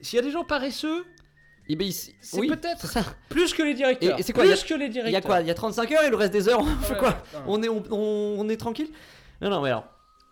S'il 0.00 0.16
y 0.16 0.20
a 0.20 0.22
des 0.22 0.30
gens 0.30 0.44
paresseux, 0.44 1.04
Eh 1.70 1.76
ben, 1.76 1.90
C'est 1.92 2.14
oui, 2.40 2.48
peut-être- 2.48 2.86
ça. 2.86 3.02
plus 3.28 3.52
que 3.52 3.62
les 3.62 3.74
directeurs. 3.74 4.16
Et- 4.16 4.20
et 4.20 4.22
c'est 4.22 4.32
quoi, 4.32 4.44
Plus 4.44 4.52
il 4.52 4.56
y 4.56 4.58
a- 4.58 4.66
que 4.68 4.74
les 4.74 4.88
directeurs. 4.88 5.10
Il 5.10 5.12
y 5.12 5.16
a 5.16 5.20
quoi 5.20 5.40
Il 5.42 5.46
y 5.48 5.50
a 5.50 5.54
35 5.54 5.92
heures 5.92 6.02
et 6.04 6.08
le 6.08 6.16
reste 6.16 6.32
des 6.32 6.48
heures, 6.48 6.60
on 6.60 6.64
fait 6.64 6.94
Ouais, 6.94 6.98
quoi 6.98 7.22
on 7.46 7.62
est, 7.62 7.68
on 7.68 8.48
est 8.48 8.56
tranquille? 8.56 8.88
Non, 9.42 9.50
non, 9.50 9.60
mais 9.60 9.68
alors, 9.68 9.84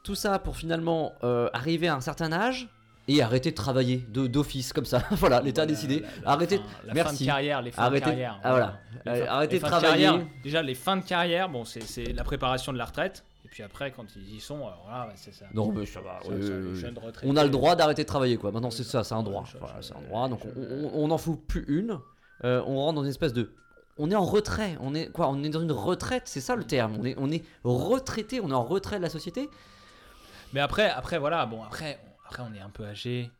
tout 0.06 0.14
ça 0.14 0.38
pour 0.38 0.56
finalement 0.56 1.12
euh, 1.24 1.48
arriver 1.52 1.88
à 1.88 1.96
un 1.96 2.00
certain 2.00 2.32
âge 2.32 2.68
et 3.08 3.22
arrêter 3.22 3.50
de 3.50 3.54
travailler 3.56 3.98
de- 4.08 4.26
d'office 4.26 4.72
comme 4.72 4.84
ça. 4.84 5.02
voilà, 5.12 5.40
l'État 5.40 5.62
a 5.62 5.64
La- 5.66 5.70
décidé. 5.72 6.00
la- 6.00 6.06
la 6.24 6.30
Arrêtez. 6.32 6.56
fin- 6.58 6.62
la 6.84 6.88
fin 6.88 6.94
merci. 6.94 7.24
de 7.24 7.28
carrière, 7.28 7.62
les 7.62 7.70
fins 7.72 7.82
Arrêtez- 7.84 8.00
de 8.06 8.10
carrière. 8.10 8.40
ah, 8.42 8.50
voilà. 8.50 8.80
Les 9.04 9.10
Euh, 9.12 9.24
fins- 9.26 9.30
arrêtez 9.32 9.52
les 9.54 9.58
de 9.60 9.64
fins 9.64 9.70
travailler. 9.80 10.04
carrière, 10.06 10.26
déjà, 10.42 10.62
les 10.62 10.74
fins 10.74 10.96
de 10.96 11.04
carrière, 11.04 11.48
bon, 11.48 11.64
c'est 11.64 12.12
la 12.12 12.24
préparation 12.24 12.72
de 12.72 12.78
la 12.78 12.84
retraite. 12.86 13.24
Et 13.44 13.48
puis 13.48 13.62
après, 13.62 13.92
quand 13.92 14.04
ils 14.16 14.34
y 14.36 14.40
sont, 14.40 14.56
alors 14.56 14.86
là, 14.90 15.08
c'est 15.14 15.32
ça. 15.32 15.44
Non, 15.54 15.70
mais 15.72 15.86
ça 15.86 16.00
va. 16.00 16.18
On 17.24 17.36
a 17.36 17.44
le 17.44 17.50
droit 17.50 17.76
d'arrêter 17.76 18.02
de 18.02 18.08
travailler, 18.08 18.36
quoi. 18.36 18.50
Maintenant, 18.52 18.70
c'est 18.72 18.82
ça, 18.84 19.04
c'est 19.04 19.14
un 19.14 19.22
droit. 19.22 19.44
Voilà, 19.60 19.76
c'est 19.80 19.94
un 19.96 20.00
droit. 20.02 20.28
Donc, 20.28 20.40
on- 20.94 21.06
n'en 21.08 21.18
fout 21.18 21.40
plus 21.46 21.64
une. 21.68 21.98
Euh, 22.44 22.62
on 22.66 22.76
rentre 22.76 22.96
dans 22.96 23.02
une 23.04 23.10
espèce 23.10 23.32
de. 23.32 23.52
On 23.98 24.10
est 24.10 24.14
en 24.14 24.24
retrait. 24.24 24.76
On 24.80 24.94
est 24.94 25.10
quoi 25.10 25.28
On 25.30 25.42
est 25.42 25.48
dans 25.48 25.62
une 25.62 25.72
retraite. 25.72 26.24
C'est 26.26 26.40
ça 26.42 26.54
le 26.56 26.64
terme. 26.64 26.96
On 27.00 27.04
est, 27.04 27.14
on 27.18 27.30
est 27.30 27.44
retraité. 27.64 28.40
On 28.42 28.50
est 28.50 28.54
en 28.54 28.64
retrait 28.64 28.98
de 28.98 29.02
la 29.02 29.08
société. 29.08 29.48
Mais 30.56 30.62
après, 30.62 30.88
après, 30.88 31.18
voilà, 31.18 31.44
bon, 31.44 31.62
après, 31.62 31.98
on- 32.02 32.26
après, 32.28 32.42
on 32.50 32.54
est 32.54 32.60
un 32.60 32.70
peu 32.70 32.86
âgé. 32.86 33.30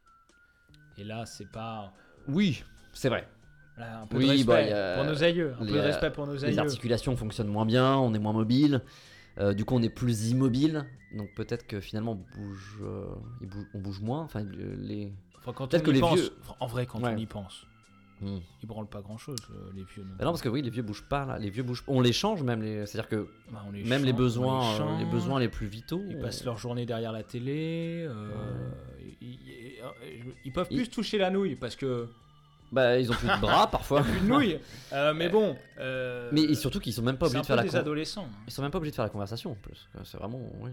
Et 0.99 1.03
là, 1.05 1.25
c'est 1.25 1.51
pas. 1.51 1.91
Oui, 2.29 2.63
c'est 2.93 3.09
vrai. 3.09 3.27
Là, 3.79 4.01
un 4.03 4.07
peu 4.07 4.19
Oui, 4.19 4.25
de 4.27 4.31
respect 4.33 4.45
bah, 4.71 4.93
a- 4.93 4.97
pour 4.97 5.05
nos 5.07 5.25
aïeux. 5.25 5.55
Un 5.55 5.59
peu 5.61 5.65
il 5.65 5.71
y 5.71 5.73
de 5.73 5.79
respect 5.81 6.11
pour 6.11 6.27
nos 6.27 6.35
Les 6.35 6.45
aïeux. 6.45 6.59
articulations 6.59 7.17
fonctionnent 7.17 7.49
moins 7.49 7.65
bien. 7.65 7.97
On 7.97 8.13
est 8.13 8.19
moins 8.19 8.35
mobile. 8.35 8.83
Euh, 9.39 9.55
du 9.55 9.65
coup, 9.65 9.75
on 9.77 9.83
est 9.83 9.89
plus 9.89 10.29
immobile. 10.29 10.85
Donc, 11.17 11.31
peut-être 11.35 11.67
que 11.67 11.81
finalement, 11.81 12.13
on 12.13 12.39
bouge, 12.39 12.81
euh, 12.83 13.07
on 13.73 13.79
bouge 13.79 14.01
moins. 14.03 14.21
Enfin, 14.21 14.43
le- 14.43 14.75
les. 14.75 15.11
Enfin, 15.39 15.55
quand 15.55 15.73
on 15.73 15.81
que 15.81 15.91
y 15.91 15.95
les 15.95 16.01
pense, 16.01 16.19
vieux- 16.21 16.31
En 16.61 16.67
vrai, 16.67 16.85
quand 16.85 17.01
Ouais. 17.01 17.15
on 17.15 17.17
y 17.17 17.25
pense, 17.25 17.65
Hmm. 18.23 18.39
ils 18.63 18.67
branlent 18.67 18.89
pas 18.89 19.03
grand 19.03 19.19
chose, 19.19 19.39
les 19.75 19.85
vieux. 19.85 20.03
non. 20.03 20.15
Bah 20.19 20.25
non, 20.25 20.31
parce 20.31 20.41
que 20.41 20.49
oui, 20.49 20.63
les 20.63 20.71
vieux 20.71 20.83
bougent 20.83 21.07
pas. 21.07 21.27
Là. 21.27 21.39
Les 21.39 21.51
vieux 21.51 21.63
bougent. 21.63 21.85
On 21.87 22.01
les 22.01 22.15
change 22.15 22.43
même. 22.43 22.63
Les... 22.63 22.87
C'est-à-dire 22.87 23.09
que 23.11 23.29
Bah, 23.53 23.63
on 23.69 23.73
les 23.73 23.85
même 23.85 24.05
les 24.05 24.15
besoins, 24.15 24.65
euh, 24.67 24.73
les, 24.73 24.79
change. 25.05 25.11
besoins 25.13 25.39
les 25.41 25.49
plus 25.49 25.67
vitaux. 25.67 26.03
Ils 26.09 26.17
on- 26.17 26.23
passent 26.23 26.45
leur 26.45 26.57
journée 26.57 26.87
derrière 26.87 27.13
la 27.13 27.23
télé. 27.23 28.07
euh, 28.09 28.71
ils, 29.21 29.29
ils- 29.35 29.75
euh, 29.83 30.33
ils 30.47 30.53
peuvent 30.53 30.69
plus 30.69 30.89
toucher 30.89 31.19
la 31.19 31.29
nouille 31.31 31.57
parce 31.57 31.77
que 31.77 32.09
Bah, 32.73 32.99
ils 32.99 33.11
ont 33.11 33.15
plus 33.15 33.29
de 33.29 33.41
bras 33.41 33.71
parfois. 33.71 34.01
plus 34.03 34.21
de 34.21 34.27
nouilles. 34.27 34.59
Euh, 34.95 35.13
mais 35.15 35.29
bon. 35.29 35.55
euh, 35.79 36.31
Mais 36.33 36.41
et 36.43 36.55
surtout 36.55 36.81
qu'ils 36.81 36.95
sont 36.95 37.03
même 37.03 37.19
pas 37.19 37.27
obligés 37.27 37.43
de 37.43 37.47
faire 37.47 37.57
la 37.57 37.65
des 37.65 37.69
con- 37.69 37.77
adolescents. 37.77 38.29
Ils 38.47 38.53
sont 38.53 38.63
même 38.63 38.71
pas 38.71 38.79
obligés 38.79 38.93
de 38.93 38.97
faire 38.97 39.05
la 39.05 39.11
conversation 39.11 39.53
en 39.53 39.57
plus. 39.57 39.89
C'est 40.05 40.17
vraiment. 40.17 40.41
oui, 40.61 40.71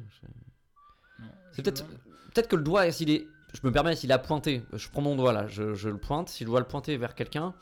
c'est- 1.52 1.62
peut-être 1.62 1.86
peut-être 2.34 2.48
que 2.48 2.56
le 2.56 2.64
doigt, 2.64 2.90
s'il 2.92 3.10
est. 3.12 3.28
Je 3.54 3.60
me 3.64 3.72
permets, 3.72 3.96
s'il 3.96 4.12
a 4.12 4.20
pointé, 4.20 4.64
je 4.74 4.90
prends 4.90 5.02
mon 5.02 5.16
doigt 5.16 5.32
là, 5.32 5.48
je, 5.48 5.74
je 5.76 5.90
le 5.90 5.98
pointe. 5.98 6.30
Si 6.30 6.44
je 6.44 6.50
dois 6.50 6.60
le 6.60 6.66
pointer 6.68 6.98
vers 6.98 7.14
quelqu'un, 7.16 7.54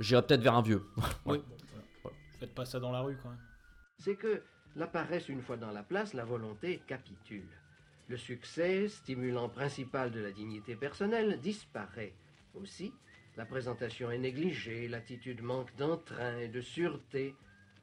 j'irai 0.00 0.22
peut-être 0.22 0.42
vers 0.42 0.54
un 0.54 0.62
vieux. 0.62 0.82
Oui. 1.26 1.42
voilà. 2.02 2.16
Faites 2.38 2.54
pas 2.54 2.64
ça 2.64 2.80
dans 2.80 2.90
la 2.90 3.00
rue 3.00 3.16
quand 3.22 3.28
même. 3.30 3.38
c'est 3.98 4.16
que 4.16 4.42
la 4.76 4.86
paresse 4.86 5.28
une 5.28 5.42
fois 5.42 5.56
dans 5.56 5.70
la 5.70 5.82
place, 5.82 6.14
la 6.14 6.24
volonté 6.24 6.82
capitule. 6.86 7.48
Le 8.08 8.16
succès, 8.16 8.88
stimulant 8.88 9.48
principal 9.48 10.10
de 10.10 10.20
la 10.20 10.32
dignité 10.32 10.74
personnelle, 10.74 11.38
disparaît. 11.40 12.12
Aussi, 12.54 12.92
la 13.36 13.44
présentation 13.46 14.10
est 14.10 14.18
négligée, 14.18 14.88
l'attitude 14.88 15.42
manque 15.42 15.74
d'entrain 15.76 16.38
et 16.38 16.48
de 16.48 16.60
sûreté. 16.60 17.36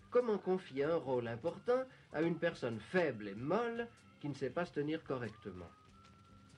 Comment 0.10 0.38
confier 0.38 0.84
un 0.84 0.96
rôle 0.98 1.28
important 1.28 1.84
à 2.14 2.22
une 2.22 2.38
personne 2.38 2.80
faible 2.80 3.30
et 3.30 3.36
molle 3.36 3.88
qui 4.20 4.28
ne 4.28 4.34
sait 4.34 4.50
pas 4.50 4.66
se 4.66 4.74
tenir 4.74 5.04
correctement 5.04 5.70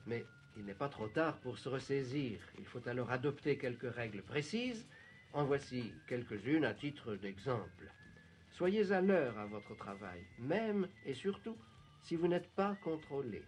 Mais 0.06 0.24
il 0.56 0.64
n'est 0.64 0.74
pas 0.74 0.88
trop 0.88 1.08
tard 1.08 1.38
pour 1.38 1.58
se 1.58 1.68
ressaisir. 1.68 2.40
Il 2.58 2.66
faut 2.66 2.86
alors 2.88 3.10
adopter 3.10 3.56
quelques 3.56 3.92
règles 3.92 4.22
précises. 4.22 4.86
En 5.32 5.44
voici 5.44 5.92
quelques-unes 6.08 6.64
à 6.64 6.74
titre 6.74 7.14
d'exemple. 7.14 7.92
Soyez 8.50 8.90
à 8.92 9.00
l'heure 9.00 9.38
à 9.38 9.46
votre 9.46 9.76
travail, 9.76 10.26
même 10.38 10.88
et 11.06 11.14
surtout 11.14 11.56
si 12.02 12.16
vous 12.16 12.26
n'êtes 12.26 12.50
pas 12.50 12.76
contrôlé. 12.82 13.42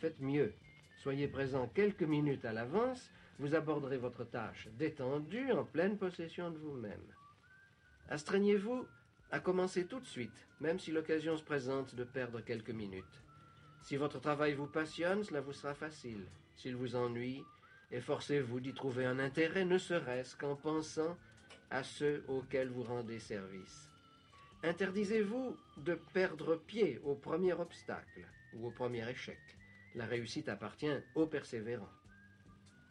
Faites 0.00 0.20
mieux. 0.20 0.52
Soyez 0.98 1.28
présent 1.28 1.68
quelques 1.74 2.02
minutes 2.02 2.44
à 2.44 2.52
l'avance, 2.52 3.10
vous 3.38 3.54
aborderez 3.54 3.98
votre 3.98 4.24
tâche 4.24 4.68
détendue, 4.78 5.52
en 5.52 5.64
pleine 5.64 5.98
possession 5.98 6.50
de 6.50 6.58
vous-même. 6.58 7.12
Astreignez-vous 8.08 8.86
à 9.30 9.40
commencer 9.40 9.86
tout 9.86 10.00
de 10.00 10.06
suite, 10.06 10.46
même 10.60 10.78
si 10.78 10.92
l'occasion 10.92 11.36
se 11.36 11.42
présente 11.42 11.94
de 11.94 12.04
perdre 12.04 12.40
quelques 12.40 12.70
minutes. 12.70 13.04
Si 13.86 13.94
votre 13.94 14.18
travail 14.18 14.54
vous 14.54 14.66
passionne, 14.66 15.22
cela 15.22 15.40
vous 15.40 15.52
sera 15.52 15.72
facile. 15.72 16.26
S'il 16.56 16.74
vous 16.74 16.96
ennuie, 16.96 17.44
efforcez-vous 17.92 18.58
d'y 18.58 18.74
trouver 18.74 19.04
un 19.04 19.20
intérêt, 19.20 19.64
ne 19.64 19.78
serait-ce 19.78 20.34
qu'en 20.34 20.56
pensant 20.56 21.16
à 21.70 21.84
ceux 21.84 22.24
auxquels 22.26 22.68
vous 22.68 22.82
rendez 22.82 23.20
service. 23.20 23.88
Interdisez-vous 24.64 25.56
de 25.76 25.94
perdre 26.12 26.56
pied 26.56 27.00
au 27.04 27.14
premier 27.14 27.52
obstacle 27.52 28.26
ou 28.54 28.66
au 28.66 28.70
premier 28.72 29.08
échec. 29.08 29.38
La 29.94 30.06
réussite 30.06 30.48
appartient 30.48 30.98
aux 31.14 31.28
persévérants. 31.28 31.86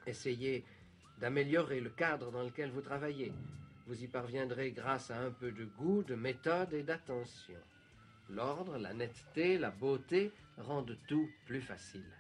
Essayez 0.07 0.63
d'améliorer 1.19 1.81
le 1.81 1.89
cadre 1.89 2.31
dans 2.31 2.43
lequel 2.43 2.71
vous 2.71 2.79
travaillez. 2.81 3.33
Vous 3.85 4.01
y 4.01 4.07
parviendrez 4.07 4.71
grâce 4.71 5.11
à 5.11 5.19
un 5.19 5.31
peu 5.31 5.51
de 5.51 5.65
goût, 5.65 6.03
de 6.03 6.15
méthode 6.15 6.73
et 6.73 6.83
d'attention. 6.83 7.59
L'ordre, 8.29 8.77
la 8.77 8.93
netteté, 8.93 9.57
la 9.57 9.71
beauté 9.71 10.31
rendent 10.57 10.97
tout 11.07 11.29
plus 11.45 11.61
facile. 11.61 12.11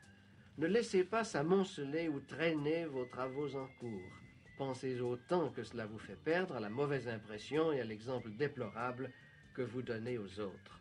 Ne 0.57 0.67
laissez 0.67 1.03
pas 1.03 1.23
s'amonceler 1.23 2.07
ou 2.07 2.19
traîner 2.19 2.85
vos 2.85 3.05
travaux 3.05 3.55
en 3.55 3.67
cours. 3.79 4.11
Pensez 4.57 5.01
au 5.01 5.17
temps 5.17 5.49
que 5.49 5.63
cela 5.63 5.85
vous 5.85 5.99
fait 5.99 6.17
perdre, 6.23 6.55
à 6.55 6.61
la 6.61 6.69
mauvaise 6.69 7.09
impression 7.09 7.73
et 7.73 7.81
à 7.81 7.83
l'exemple 7.83 8.29
déplorable 8.31 9.11
que 9.53 9.61
vous 9.61 9.81
donnez 9.81 10.17
aux 10.17 10.39
autres. 10.39 10.79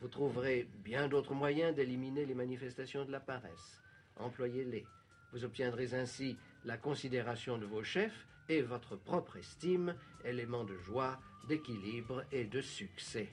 Vous 0.00 0.08
trouverez 0.08 0.68
bien 0.84 1.08
d'autres 1.08 1.34
moyens 1.34 1.74
d'éliminer 1.74 2.26
les 2.26 2.34
manifestations 2.34 3.04
de 3.04 3.12
la 3.12 3.20
paresse. 3.20 3.82
Employez-les. 4.16 4.84
Vous 5.32 5.44
obtiendrez 5.44 5.94
ainsi 5.94 6.36
la 6.64 6.76
considération 6.76 7.58
de 7.58 7.66
vos 7.66 7.84
chefs 7.84 8.26
et 8.48 8.62
votre 8.62 8.96
propre 8.96 9.36
estime, 9.36 9.94
élément 10.24 10.64
de 10.64 10.76
joie, 10.78 11.20
d'équilibre 11.48 12.24
et 12.32 12.44
de 12.44 12.60
succès. 12.60 13.28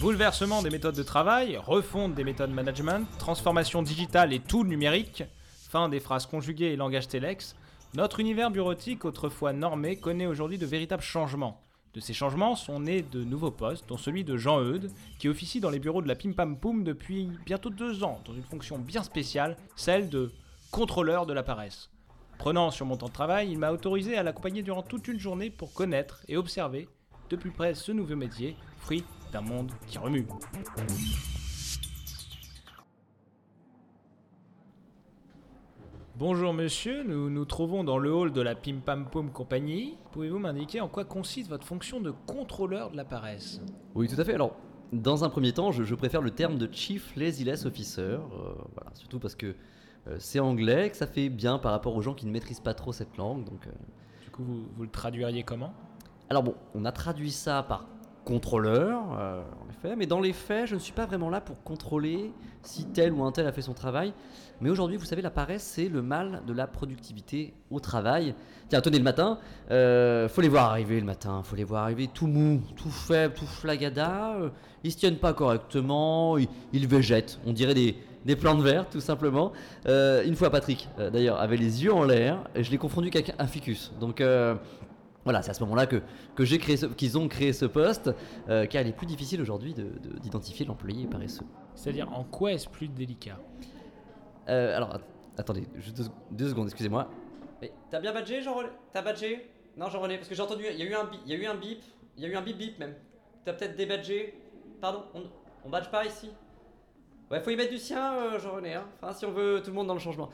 Bouleversement 0.00 0.62
des 0.62 0.70
méthodes 0.70 0.96
de 0.96 1.02
travail, 1.02 1.58
refonte 1.58 2.14
des 2.14 2.24
méthodes 2.24 2.50
management, 2.50 3.06
transformation 3.18 3.82
digitale 3.82 4.32
et 4.32 4.40
tout 4.40 4.64
numérique, 4.64 5.24
fin 5.68 5.88
des 5.88 6.00
phrases 6.00 6.26
conjuguées 6.26 6.72
et 6.72 6.76
langage 6.76 7.08
télex, 7.08 7.54
notre 7.94 8.20
univers 8.20 8.50
bureautique, 8.50 9.04
autrefois 9.04 9.52
normé, 9.52 9.96
connaît 9.96 10.26
aujourd'hui 10.26 10.58
de 10.58 10.66
véritables 10.66 11.02
changements. 11.02 11.60
De 11.92 11.98
ces 11.98 12.14
changements 12.14 12.54
sont 12.54 12.80
nés 12.80 13.02
de 13.02 13.24
nouveaux 13.24 13.50
postes, 13.50 13.88
dont 13.88 13.96
celui 13.96 14.22
de 14.22 14.36
Jean 14.36 14.62
Eudes, 14.62 14.92
qui 15.18 15.28
officie 15.28 15.58
dans 15.58 15.70
les 15.70 15.80
bureaux 15.80 16.00
de 16.00 16.08
la 16.08 16.14
Pim 16.14 16.32
Pam 16.32 16.56
depuis 16.84 17.28
bientôt 17.44 17.68
deux 17.68 18.04
ans, 18.04 18.20
dans 18.24 18.32
une 18.32 18.44
fonction 18.44 18.78
bien 18.78 19.02
spéciale, 19.02 19.56
celle 19.74 20.08
de 20.08 20.30
contrôleur 20.70 21.26
de 21.26 21.32
la 21.32 21.42
paresse. 21.42 21.90
Prenant 22.38 22.70
sur 22.70 22.86
mon 22.86 22.96
temps 22.96 23.08
de 23.08 23.12
travail, 23.12 23.50
il 23.50 23.58
m'a 23.58 23.72
autorisé 23.72 24.16
à 24.16 24.22
l'accompagner 24.22 24.62
durant 24.62 24.82
toute 24.82 25.08
une 25.08 25.18
journée 25.18 25.50
pour 25.50 25.74
connaître 25.74 26.22
et 26.28 26.36
observer 26.36 26.88
de 27.30 27.36
plus 27.36 27.50
près 27.52 27.74
ce 27.74 27.92
nouveau 27.92 28.16
métier, 28.16 28.56
fruit 28.76 29.04
d'un 29.32 29.40
monde 29.40 29.70
qui 29.86 29.98
remue. 29.98 30.26
Bonjour 36.16 36.52
monsieur, 36.52 37.02
nous 37.04 37.30
nous 37.30 37.44
trouvons 37.46 37.82
dans 37.84 37.96
le 37.96 38.12
hall 38.12 38.32
de 38.32 38.40
la 38.42 38.54
Pim 38.54 38.80
Pam 38.84 39.06
Poum 39.08 39.30
Compagnie. 39.30 39.96
Pouvez-vous 40.12 40.38
m'indiquer 40.38 40.80
en 40.80 40.88
quoi 40.88 41.04
consiste 41.04 41.48
votre 41.48 41.64
fonction 41.64 42.00
de 42.00 42.10
contrôleur 42.10 42.90
de 42.90 42.96
la 42.96 43.04
paresse? 43.04 43.62
Oui, 43.94 44.06
tout 44.08 44.20
à 44.20 44.24
fait. 44.24 44.34
Alors, 44.34 44.56
dans 44.92 45.24
un 45.24 45.30
premier 45.30 45.52
temps, 45.52 45.70
je, 45.70 45.84
je 45.84 45.94
préfère 45.94 46.20
le 46.20 46.32
terme 46.32 46.58
de 46.58 46.68
Chief 46.70 47.14
Laziness 47.16 47.64
Officer. 47.64 48.02
euh, 48.02 48.18
voilà, 48.74 48.90
surtout 48.94 49.18
parce 49.20 49.34
que 49.36 49.54
euh, 50.08 50.16
c'est 50.18 50.40
anglais, 50.40 50.90
que 50.90 50.96
ça 50.96 51.06
fait 51.06 51.28
bien 51.30 51.58
par 51.58 51.72
rapport 51.72 51.94
aux 51.94 52.02
gens 52.02 52.14
qui 52.14 52.26
ne 52.26 52.32
maîtrisent 52.32 52.60
pas 52.60 52.74
trop 52.74 52.92
cette 52.92 53.16
langue. 53.16 53.44
Donc, 53.44 53.66
euh, 53.66 53.70
Du 54.24 54.30
coup, 54.30 54.42
vous, 54.42 54.66
vous 54.76 54.82
le 54.82 54.90
traduiriez 54.90 55.44
comment? 55.44 55.72
Alors 56.30 56.44
bon, 56.44 56.54
on 56.76 56.84
a 56.84 56.92
traduit 56.92 57.32
ça 57.32 57.64
par 57.64 57.86
contrôleur, 58.24 59.02
euh, 59.18 59.42
en 59.64 59.68
effet, 59.68 59.96
mais 59.96 60.06
dans 60.06 60.20
les 60.20 60.32
faits, 60.32 60.68
je 60.68 60.76
ne 60.76 60.78
suis 60.78 60.92
pas 60.92 61.04
vraiment 61.04 61.28
là 61.28 61.40
pour 61.40 61.60
contrôler 61.64 62.30
si 62.62 62.84
tel 62.84 63.12
ou 63.12 63.24
un 63.24 63.32
tel 63.32 63.48
a 63.48 63.52
fait 63.52 63.62
son 63.62 63.72
travail. 63.72 64.12
Mais 64.60 64.70
aujourd'hui, 64.70 64.96
vous 64.96 65.06
savez, 65.06 65.22
la 65.22 65.30
paresse, 65.30 65.64
c'est 65.64 65.88
le 65.88 66.02
mal 66.02 66.42
de 66.46 66.52
la 66.52 66.68
productivité 66.68 67.52
au 67.68 67.80
travail. 67.80 68.36
Tiens, 68.68 68.80
tenez 68.80 68.98
le 68.98 69.02
matin, 69.02 69.40
euh, 69.72 70.28
faut 70.28 70.40
les 70.40 70.48
voir 70.48 70.70
arriver 70.70 71.00
le 71.00 71.06
matin, 71.06 71.42
faut 71.42 71.56
les 71.56 71.64
voir 71.64 71.82
arriver 71.82 72.06
tout 72.06 72.28
mou, 72.28 72.60
tout 72.76 72.90
faible, 72.90 73.34
tout 73.34 73.46
flagada. 73.46 74.36
euh, 74.36 74.50
ils 74.84 74.92
se 74.92 74.98
tiennent 74.98 75.18
pas 75.18 75.32
correctement, 75.32 76.38
ils, 76.38 76.46
ils 76.72 76.86
végètent, 76.86 77.40
on 77.44 77.52
dirait 77.52 77.74
des, 77.74 77.96
des 78.24 78.36
plantes 78.36 78.60
vertes, 78.60 78.92
tout 78.92 79.00
simplement. 79.00 79.50
Euh, 79.88 80.22
une 80.24 80.36
fois, 80.36 80.50
Patrick, 80.50 80.88
euh, 81.00 81.10
d'ailleurs, 81.10 81.40
avait 81.40 81.56
les 81.56 81.82
yeux 81.82 81.92
en 81.92 82.04
l'air, 82.04 82.44
et 82.54 82.62
je 82.62 82.70
l'ai 82.70 82.78
confondu 82.78 83.08
avec 83.08 83.34
un 83.36 83.46
ficus. 83.48 83.92
Donc, 83.98 84.22
voilà, 85.30 85.42
c'est 85.42 85.52
à 85.52 85.54
ce 85.54 85.60
moment-là 85.62 85.86
que, 85.86 86.02
que 86.34 86.44
j'ai 86.44 86.58
créé 86.58 86.76
qu'ils 86.96 87.16
ont 87.16 87.28
créé 87.28 87.52
ce 87.52 87.64
poste, 87.64 88.10
euh, 88.48 88.66
car 88.66 88.82
il 88.82 88.88
est 88.88 88.92
plus 88.92 89.06
difficile 89.06 89.40
aujourd'hui 89.40 89.74
de- 89.74 89.84
de- 89.84 90.18
d'identifier 90.18 90.66
l'employé 90.66 91.06
paresseux. 91.06 91.44
C'est-à-dire, 91.76 92.12
en 92.12 92.24
quoi 92.24 92.52
est-ce 92.52 92.68
plus 92.68 92.88
délicat? 92.88 93.38
Euh, 94.48 94.76
alors, 94.76 94.96
att- 94.96 95.04
attendez, 95.38 95.68
juste 95.76 95.96
deux, 95.98 96.06
deux 96.32 96.48
secondes, 96.48 96.66
excusez-moi. 96.66 97.08
T'as 97.90 98.00
bien 98.00 98.12
badgé, 98.12 98.42
Jean-René? 98.42 98.70
T'as 98.92 99.02
badgé? 99.02 99.48
Non, 99.76 99.88
Jean-René, 99.88 100.16
parce 100.16 100.28
que 100.28 100.34
j'ai 100.34 100.42
entendu, 100.42 100.64
il 100.68 100.78
y 100.78 100.82
a 100.82 100.86
eu 100.86 100.94
un 100.94 101.04
bip, 101.04 101.20
il 101.24 101.32
y 101.32 101.36
a 101.36 101.38
eu 101.38 101.46
un 101.46 101.54
bip, 101.54 101.80
il 102.16 102.22
y 102.24 102.26
a 102.26 102.28
eu 102.28 102.34
un 102.34 102.42
bip 102.42 102.56
bip 102.58 102.76
même. 102.80 102.94
T'as 103.44 103.52
peut-être 103.52 103.76
débadgé 103.76 104.34
Pardon, 104.80 105.04
on, 105.14 105.22
on 105.64 105.68
badge 105.70 105.90
pas 105.90 106.04
ici 106.06 106.30
Ouais, 107.30 107.40
faut 107.40 107.50
y 107.50 107.56
mettre 107.56 107.70
du 107.70 107.78
sien, 107.78 108.14
euh, 108.14 108.38
Jean-René, 108.40 108.74
hein. 108.74 108.84
Enfin, 109.00 109.12
si 109.12 109.24
on 109.26 109.30
veut 109.30 109.60
tout 109.62 109.70
le 109.70 109.76
monde 109.76 109.86
dans 109.86 109.94
le 109.94 110.00
changement. 110.00 110.30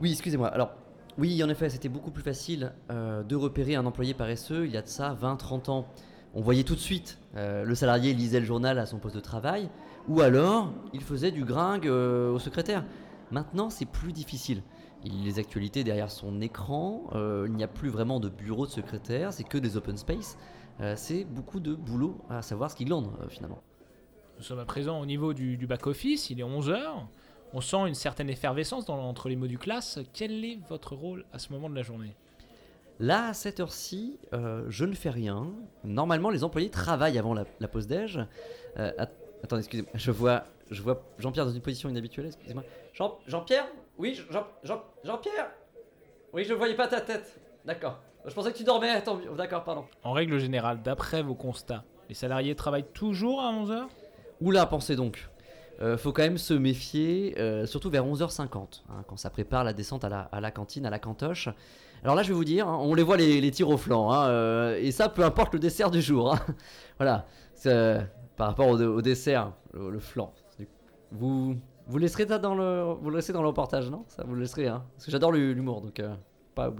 Oui, 0.00 0.12
excusez-moi. 0.12 0.48
Alors, 0.48 0.70
oui, 1.18 1.42
en 1.42 1.48
effet, 1.48 1.68
c'était 1.68 1.88
beaucoup 1.88 2.10
plus 2.10 2.22
facile 2.22 2.72
euh, 2.90 3.22
de 3.22 3.36
repérer 3.36 3.74
un 3.74 3.84
employé 3.84 4.14
paresseux 4.14 4.66
il 4.66 4.72
y 4.72 4.76
a 4.76 4.82
de 4.82 4.88
ça 4.88 5.16
20-30 5.20 5.70
ans. 5.70 5.86
On 6.34 6.40
voyait 6.40 6.64
tout 6.64 6.74
de 6.74 6.80
suite, 6.80 7.18
euh, 7.36 7.64
le 7.64 7.74
salarié 7.74 8.14
lisait 8.14 8.40
le 8.40 8.46
journal 8.46 8.78
à 8.78 8.86
son 8.86 8.98
poste 8.98 9.16
de 9.16 9.20
travail, 9.20 9.68
ou 10.08 10.22
alors 10.22 10.72
il 10.94 11.02
faisait 11.02 11.30
du 11.30 11.44
gringue 11.44 11.86
euh, 11.86 12.30
au 12.30 12.38
secrétaire. 12.38 12.84
Maintenant, 13.30 13.68
c'est 13.68 13.84
plus 13.84 14.12
difficile. 14.12 14.62
Il 15.04 15.12
lit 15.12 15.24
les 15.24 15.38
actualités 15.38 15.84
derrière 15.84 16.10
son 16.10 16.40
écran, 16.40 17.10
il 17.14 17.52
n'y 17.52 17.64
a 17.64 17.68
plus 17.68 17.88
vraiment 17.88 18.20
de 18.20 18.28
bureau 18.28 18.66
de 18.66 18.70
secrétaire, 18.70 19.32
c'est 19.32 19.42
que 19.42 19.58
des 19.58 19.76
open 19.76 19.96
space. 19.96 20.38
C'est 20.94 21.24
beaucoup 21.24 21.60
de 21.60 21.74
boulot 21.74 22.18
à 22.28 22.42
savoir 22.42 22.70
ce 22.70 22.76
qui 22.76 22.84
glande 22.84 23.10
euh, 23.20 23.28
finalement. 23.28 23.62
Nous 24.36 24.44
sommes 24.44 24.58
à 24.58 24.64
présent 24.64 25.00
au 25.00 25.06
niveau 25.06 25.34
du, 25.34 25.56
du 25.56 25.66
back-office, 25.66 26.30
il 26.30 26.40
est 26.40 26.44
11h. 26.44 26.78
On 27.54 27.60
sent 27.60 27.88
une 27.88 27.94
certaine 27.94 28.30
effervescence 28.30 28.86
dans- 28.86 28.98
entre 28.98 29.28
les 29.28 29.36
mots 29.36 29.46
classe. 29.58 29.98
Quel 30.14 30.44
est 30.44 30.58
votre 30.68 30.94
rôle 30.94 31.24
à 31.32 31.38
ce 31.38 31.52
moment 31.52 31.68
de 31.68 31.74
la 31.74 31.82
journée? 31.82 32.14
Là, 32.98 33.28
à 33.28 33.34
cette 33.34 33.60
heure-ci, 33.60 34.18
euh, 34.32 34.64
je 34.68 34.84
ne 34.84 34.94
fais 34.94 35.10
rien. 35.10 35.48
Normalement, 35.84 36.30
les 36.30 36.44
employés 36.44 36.70
travaillent 36.70 37.18
avant 37.18 37.34
la, 37.34 37.44
la 37.60 37.68
pause 37.68 37.86
déj. 37.86 38.18
Euh, 38.78 38.92
att- 38.98 39.10
attendez, 39.42 39.60
excusez-moi, 39.60 39.90
je 39.94 40.10
vois, 40.10 40.44
je 40.70 40.82
vois 40.82 41.02
Jean-Pierre 41.18 41.46
dans 41.46 41.52
une 41.52 41.60
position 41.60 41.88
inhabituelle, 41.88 42.26
excusez-moi. 42.26 42.62
Jean, 42.94 43.18
Jean-Pierre? 43.26 43.66
Oui, 43.98 44.14
Jean, 44.30 44.46
Jean, 44.62 44.82
Jean-Pierre? 45.04 45.50
Oui, 46.32 46.44
je 46.44 46.54
voyais 46.54 46.74
pas 46.76 46.88
ta 46.88 47.00
tête. 47.00 47.38
D'accord. 47.64 47.98
Je 48.24 48.32
pensais 48.32 48.52
que 48.52 48.56
tu 48.56 48.64
dormais. 48.64 48.90
Attends, 48.90 49.18
d'accord, 49.36 49.64
pardon. 49.64 49.84
En 50.04 50.12
règle 50.12 50.38
générale, 50.38 50.80
d'après 50.82 51.22
vos 51.22 51.34
constats, 51.34 51.84
les 52.08 52.14
salariés 52.14 52.54
travaillent 52.54 52.86
toujours 52.94 53.40
à 53.42 53.50
11h 53.52 53.88
Oula, 54.40 54.66
pensez 54.66 54.96
donc. 54.96 55.28
Euh, 55.80 55.96
faut 55.96 56.12
quand 56.12 56.22
même 56.22 56.38
se 56.38 56.54
méfier, 56.54 57.34
euh, 57.38 57.66
surtout 57.66 57.90
vers 57.90 58.06
11h50, 58.06 58.82
hein, 58.88 59.04
quand 59.08 59.16
ça 59.16 59.30
prépare 59.30 59.64
la 59.64 59.72
descente 59.72 60.04
à 60.04 60.28
la, 60.40 60.50
cantine, 60.50 60.86
à 60.86 60.90
la 60.90 60.98
cantoche. 60.98 61.48
Alors 62.04 62.14
là, 62.14 62.22
je 62.22 62.28
vais 62.28 62.34
vous 62.34 62.44
dire, 62.44 62.68
hein, 62.68 62.78
on 62.80 62.94
les 62.94 63.02
voit 63.02 63.16
les, 63.16 63.50
tirs 63.50 63.68
au 63.68 63.76
flanc, 63.76 64.12
hein, 64.12 64.28
euh, 64.28 64.78
et 64.80 64.90
ça, 64.92 65.08
peu 65.08 65.24
importe 65.24 65.54
le 65.54 65.58
dessert 65.58 65.90
du 65.90 66.02
jour. 66.02 66.36
voilà, 66.98 67.26
par 68.36 68.48
rapport 68.48 68.68
au, 68.68 69.02
dessert, 69.02 69.52
le, 69.72 69.98
flanc. 69.98 70.32
Vous, 71.10 71.56
vous 71.86 71.98
laisserez 71.98 72.26
ça 72.26 72.38
dans 72.38 72.54
le, 72.54 72.82
vous 73.00 73.10
le 73.10 73.16
laisserez 73.16 73.32
dans 73.32 73.42
le 73.42 73.48
reportage, 73.48 73.90
non? 73.90 74.04
Ça, 74.08 74.24
vous 74.24 74.34
le 74.34 74.40
laisserez, 74.40 74.66
Parce 74.66 75.04
que 75.04 75.10
j'adore 75.10 75.32
l'hu- 75.32 75.54
l'humour, 75.54 75.80
donc 75.80 76.02
pas. 76.54 76.72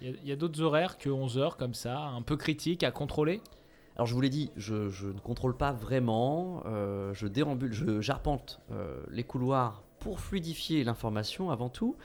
Il 0.00 0.16
y 0.24 0.32
a, 0.32 0.36
d'autres 0.36 0.60
horaires 0.60 0.98
que 0.98 1.08
11h 1.08 1.56
comme 1.56 1.72
ça, 1.72 1.98
un 1.98 2.20
peu 2.20 2.36
critiques 2.36 2.82
à 2.82 2.90
contrôler? 2.90 3.40
Alors 3.96 4.06
je 4.06 4.14
vous 4.14 4.20
l'ai 4.20 4.30
dit, 4.30 4.50
je, 4.56 4.90
je 4.90 5.06
ne 5.06 5.20
contrôle 5.20 5.56
pas 5.56 5.72
vraiment, 5.72 6.62
euh, 6.66 7.14
je 7.14 7.28
déambule, 7.28 7.72
je 7.72 8.00
j'arpente 8.00 8.60
euh, 8.72 9.00
les 9.10 9.22
couloirs 9.22 9.84
pour 10.00 10.18
fluidifier 10.18 10.82
l'information 10.82 11.50
avant 11.50 11.68
tout. 11.68 11.96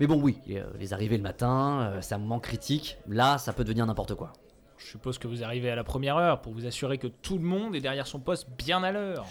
Mais 0.00 0.06
bon 0.06 0.20
oui, 0.20 0.38
euh, 0.50 0.64
les 0.78 0.92
arrivées 0.92 1.16
le 1.16 1.22
matin, 1.22 1.80
euh, 1.80 1.98
c'est 2.02 2.14
un 2.14 2.18
moment 2.18 2.40
critique, 2.40 2.98
là 3.08 3.38
ça 3.38 3.54
peut 3.54 3.64
devenir 3.64 3.86
n'importe 3.86 4.14
quoi. 4.14 4.34
Je 4.76 4.86
suppose 4.86 5.18
que 5.18 5.26
vous 5.26 5.42
arrivez 5.42 5.70
à 5.70 5.76
la 5.76 5.84
première 5.84 6.18
heure 6.18 6.42
pour 6.42 6.52
vous 6.52 6.66
assurer 6.66 6.98
que 6.98 7.06
tout 7.06 7.38
le 7.38 7.44
monde 7.44 7.74
est 7.74 7.80
derrière 7.80 8.06
son 8.06 8.20
poste 8.20 8.48
bien 8.58 8.82
à 8.82 8.92
l'heure. 8.92 9.24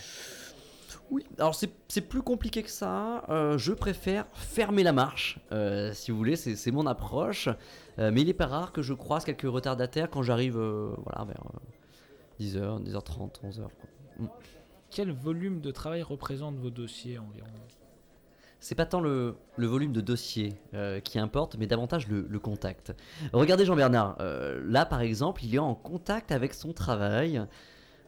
Oui, 1.12 1.24
alors 1.38 1.54
c'est 1.54 1.70
c'est 1.90 2.02
plus 2.02 2.24
compliqué 2.24 2.64
que 2.64 2.72
ça, 2.72 3.24
euh, 3.30 3.58
je 3.60 3.72
préfère 3.72 4.26
fermer 4.34 4.82
la 4.82 4.94
marche, 4.94 5.38
euh, 5.52 5.94
si 5.94 6.10
vous 6.10 6.18
voulez, 6.18 6.38
c'est 6.38 6.56
c'est 6.56 6.72
mon 6.72 6.88
approche. 6.88 7.50
Euh, 8.00 8.10
mais 8.12 8.22
il 8.22 8.30
est 8.30 8.34
pas 8.34 8.48
rare 8.48 8.72
que 8.72 8.82
je 8.82 8.94
croise 8.94 9.24
quelques 9.26 9.44
retardataires 9.44 10.10
quand 10.10 10.24
j'arrive 10.24 10.58
euh, 10.58 10.96
voilà, 11.04 11.26
vers 11.26 11.44
10h, 12.40 12.84
10h30, 12.84 13.42
11h. 13.44 13.62
quoi. 13.62 14.30
Quel 14.90 15.12
volume 15.12 15.62
de 15.62 15.72
travail 15.72 16.02
représente 16.04 16.56
vos 16.58 16.70
dossiers 16.70 17.18
environ? 17.18 17.48
C'est 18.60 18.76
pas 18.76 18.86
tant 18.86 19.02
le, 19.02 19.36
le 19.58 19.68
volume 19.68 19.92
de 19.92 20.00
dossier 20.02 20.54
euh, 20.74 21.00
qui 21.02 21.20
importe, 21.20 21.58
mais 21.58 21.68
davantage 21.68 22.08
le, 22.08 22.26
le 22.30 22.40
contact. 22.40 22.94
Regardez 23.34 23.66
Jean-Bernard, 23.66 24.16
euh, 24.22 24.62
là 24.66 24.86
par 24.86 25.02
exemple, 25.02 25.44
il 25.44 25.54
est 25.56 25.60
en 25.60 25.76
contact 25.76 26.32
avec 26.32 26.54
son 26.54 26.72
travail. 26.72 27.46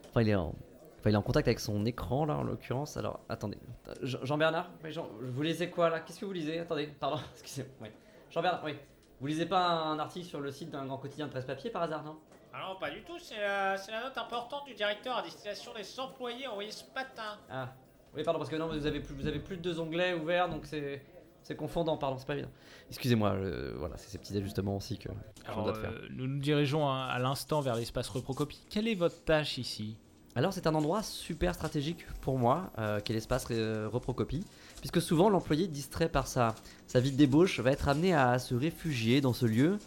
Enfin, 0.10 0.22
il 0.22 0.29
est 0.29 0.36
en, 0.36 0.55
enfin, 1.00 1.10
il 1.10 1.13
est 1.13 1.17
en 1.17 1.22
contact 1.24 1.48
avec 1.50 1.60
son 1.60 1.86
écran, 1.86 2.25
là 2.25 2.38
en 2.38 2.44
l'occurrence. 2.44 2.96
Alors, 2.96 3.20
attendez. 3.27 3.58
Jean- 4.01 4.24
Jean-Bernard 4.24 4.70
Jean- 4.86 5.10
Vous 5.22 5.41
lisez 5.41 5.70
quoi 5.70 5.89
là? 5.89 6.00
Qu'est-ce 6.00 6.22
que 6.22 6.25
vous 6.25 6.32
lisez? 6.34 6.60
Attendez, 6.60 6.88
pardon, 7.00 7.17
excusez-moi. 7.34 7.72
Oui. 7.82 7.89
Jean-Bernard, 8.32 8.62
oui. 8.63 8.75
Vous 9.20 9.27
lisez 9.27 9.46
pas 9.48 9.67
un 9.67 10.00
article 10.00 10.25
sur 10.27 10.39
le 10.39 10.51
site 10.51 10.70
d'un 10.70 10.86
grand 10.86 10.98
quotidien 10.98 11.25
de 11.25 11.32
presse 11.32 11.46
papier 11.46 11.70
par 11.70 11.82
hasard, 11.84 12.03
non? 12.03 12.15
Ah 12.57 12.69
non, 12.69 12.79
pas 12.79 12.89
du 12.89 13.01
tout, 13.03 13.19
c'est 13.19 13.41
la, 13.41 13.77
c'est 13.77 13.91
la 13.91 14.01
note 14.03 14.17
importante 14.17 14.65
du 14.65 14.74
directeur 14.74 15.17
à 15.17 15.21
destination 15.21 15.74
des 15.74 16.00
employés 16.00 16.47
envoyée 16.47 16.71
ce 16.71 16.85
matin. 16.95 17.38
Ah, 17.50 17.74
oui, 18.15 18.24
pardon, 18.24 18.39
parce 18.39 18.50
que 18.50 18.55
non, 18.55 18.67
vous 18.69 18.85
avez 18.85 19.01
plus, 19.01 19.13
vous 19.13 19.27
avez 19.27 19.39
plus 19.39 19.57
de 19.57 19.62
deux 19.62 19.79
onglets 19.79 20.13
ouverts, 20.13 20.47
donc 20.50 20.65
c'est. 20.65 21.03
C'est 21.43 21.55
confondant, 21.55 21.95
pardon, 21.95 22.17
c'est 22.17 22.25
pas 22.25 22.33
évident. 22.33 22.50
Excusez-moi, 22.89 23.29
euh, 23.33 23.75
voilà, 23.77 23.97
c'est 23.97 24.09
ces 24.09 24.17
petits 24.17 24.35
ajustements 24.35 24.77
aussi 24.77 24.97
que, 24.97 25.09
je 25.45 25.51
Alors, 25.51 25.63
dois 25.65 25.74
de 25.74 25.77
faire. 25.77 25.91
euh, 25.91 26.07
nous 26.09 26.25
nous 26.25 26.39
dirigeons 26.39 26.89
à, 26.89 27.03
à 27.03 27.19
l'instant 27.19 27.62
vers 27.62 27.75
l'espace 27.75 28.09
reprocopie. 28.09 28.65
Quelle 28.67 28.88
est 28.88 28.95
votre 28.95 29.24
tâche 29.24 29.59
ici? 29.59 29.95
Alors 30.33 30.53
c'est 30.53 30.65
un 30.65 30.74
endroit 30.74 31.03
super 31.03 31.53
stratégique 31.53 32.03
pour 32.21 32.39
moi, 32.39 32.71
euh, 32.79 33.00
qui 33.00 33.12
est 33.12 33.15
l'espace 33.15 33.45
euh, 33.51 33.88
reprocopie, 33.88 34.43
puisque 34.79 35.00
souvent 35.00 35.29
l'employé 35.29 35.67
distrait 35.67 36.09
par 36.09 36.25
sa, 36.25 36.55
sa 36.88 37.00
vie 37.00 37.12
de 37.12 37.17
débauche 37.17 37.59
va 37.59 37.71
être 37.71 37.89
amené 37.89 38.15
à 38.15 38.39
se 38.39 38.55
réfugier 38.55 39.21
dans 39.21 39.33
ce 39.33 39.45
lieu 39.45 39.74
euh, 39.74 39.77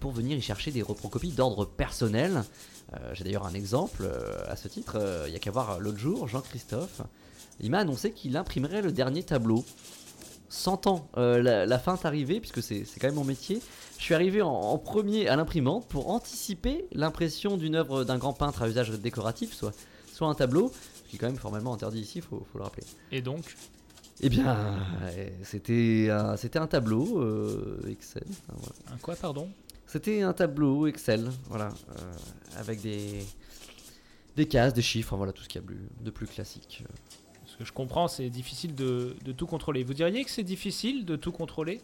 pour 0.00 0.12
venir 0.12 0.36
y 0.36 0.40
chercher 0.42 0.70
des 0.70 0.82
reprocopies 0.82 1.32
d'ordre 1.32 1.64
personnel. 1.64 2.44
Euh, 2.94 3.10
J'ai 3.14 3.24
d'ailleurs 3.24 3.46
un 3.46 3.54
exemple 3.54 4.02
euh, 4.04 4.44
à 4.48 4.56
ce 4.56 4.68
titre. 4.68 4.96
Euh, 5.00 5.24
Il 5.26 5.32
y 5.32 5.36
a 5.36 5.38
qu'à 5.38 5.50
voir 5.50 5.80
l'autre 5.80 5.98
jour, 5.98 6.28
Jean-Christophe. 6.28 7.00
Il 7.60 7.70
m'a 7.70 7.78
annoncé 7.78 8.12
qu'il 8.12 8.36
imprimerait 8.36 8.82
le 8.82 8.92
dernier 8.92 9.22
tableau. 9.22 9.64
100 10.50 10.86
ans, 10.86 11.08
euh, 11.16 11.42
la, 11.42 11.66
la 11.66 11.78
fin 11.80 11.96
est 11.96 12.04
arrivée, 12.06 12.38
puisque 12.38 12.62
c'est 12.62 12.84
quand 13.00 13.08
même 13.08 13.16
mon 13.16 13.24
métier. 13.24 13.60
Je 13.98 14.02
suis 14.04 14.14
arrivé 14.14 14.42
en, 14.42 14.50
en 14.52 14.78
premier 14.78 15.26
à 15.28 15.34
l'imprimante 15.36 15.86
pour 15.88 16.10
anticiper 16.10 16.86
l'impression 16.92 17.56
d'une 17.56 17.74
œuvre 17.74 18.04
d'un 18.04 18.18
grand 18.18 18.32
peintre 18.34 18.62
à 18.62 18.68
usage 18.68 18.90
décoratif, 18.90 19.52
soit, 19.54 19.72
soit 20.12 20.28
un 20.28 20.34
tableau, 20.34 20.70
ce 21.04 21.10
qui 21.10 21.16
est 21.16 21.18
quand 21.18 21.26
même 21.26 21.36
formellement 21.38 21.74
interdit 21.74 22.00
ici, 22.00 22.18
il 22.18 22.22
faut, 22.22 22.46
faut 22.52 22.58
le 22.58 22.64
rappeler. 22.64 22.84
Et 23.10 23.20
donc? 23.22 23.56
Eh 24.20 24.28
bien, 24.28 24.78
euh, 25.02 25.28
c'était 25.42 26.08
un, 26.10 26.66
tableau 26.68 27.20
euh, 27.20 27.80
Excel. 27.90 28.22
voilà. 28.48 28.74
Un 28.94 28.98
quoi, 28.98 29.16
pardon? 29.16 29.48
C'était 29.94 30.22
un 30.22 30.32
tableau 30.32 30.88
Excel, 30.88 31.30
voilà, 31.46 31.68
euh, 31.68 32.12
avec 32.56 32.80
des, 32.80 33.24
des 34.34 34.46
cases, 34.46 34.74
des 34.74 34.82
chiffres, 34.82 35.16
voilà, 35.16 35.30
tout 35.30 35.44
ce 35.44 35.48
qu'il 35.48 35.62
y 35.62 35.64
a 35.64 35.68
de 36.04 36.10
plus 36.10 36.26
classique. 36.26 36.82
Ce 37.46 37.56
que 37.56 37.64
je 37.64 37.72
comprends, 37.72 38.08
c'est 38.08 38.28
difficile 38.28 38.74
de, 38.74 39.14
de 39.24 39.30
tout 39.30 39.46
contrôler. 39.46 39.84
Vous 39.84 39.94
diriez 39.94 40.24
que 40.24 40.32
c'est 40.32 40.42
difficile 40.42 41.04
de 41.04 41.14
tout 41.14 41.30
contrôler? 41.30 41.80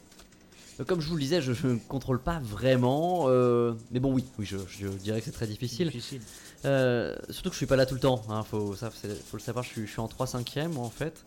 Euh, 0.80 0.84
Comme 0.84 1.00
je 1.00 1.08
vous 1.08 1.14
le 1.14 1.20
disais, 1.20 1.40
je 1.40 1.52
ne 1.68 1.76
contrôle 1.78 2.20
pas 2.20 2.40
vraiment, 2.40 3.26
euh, 3.28 3.74
mais 3.92 4.00
bon, 4.00 4.12
oui, 4.12 4.24
oui, 4.40 4.44
je, 4.44 4.56
je 4.66 4.88
dirais 4.88 5.20
que 5.20 5.26
c'est 5.26 5.30
très 5.30 5.46
difficile. 5.46 5.86
Difficile. 5.86 6.22
Euh, 6.64 7.14
surtout 7.28 7.50
que 7.50 7.54
je 7.54 7.58
suis 7.58 7.66
pas 7.66 7.76
là 7.76 7.86
tout 7.86 7.94
le 7.94 8.00
temps, 8.00 8.22
hein, 8.28 8.42
faut, 8.42 8.74
ça, 8.74 8.90
faut 8.90 9.36
le 9.36 9.40
savoir, 9.40 9.64
je 9.64 9.68
suis, 9.68 9.86
je 9.86 9.92
suis 9.92 10.00
en 10.00 10.08
3 10.08 10.26
5 10.26 10.56
e 10.56 10.66
moi 10.66 10.84
en 10.84 10.90
fait. 10.90 11.24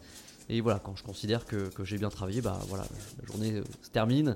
Et 0.50 0.60
voilà, 0.60 0.80
quand 0.80 0.98
je 0.98 1.04
considère 1.04 1.46
que, 1.46 1.70
que 1.70 1.86
j'ai 1.86 1.98
bien 1.98 2.10
travaillé, 2.10 2.42
bah 2.42 2.60
voilà, 2.68 2.86
la 3.22 3.26
journée 3.26 3.64
se 3.82 3.90
termine. 3.90 4.36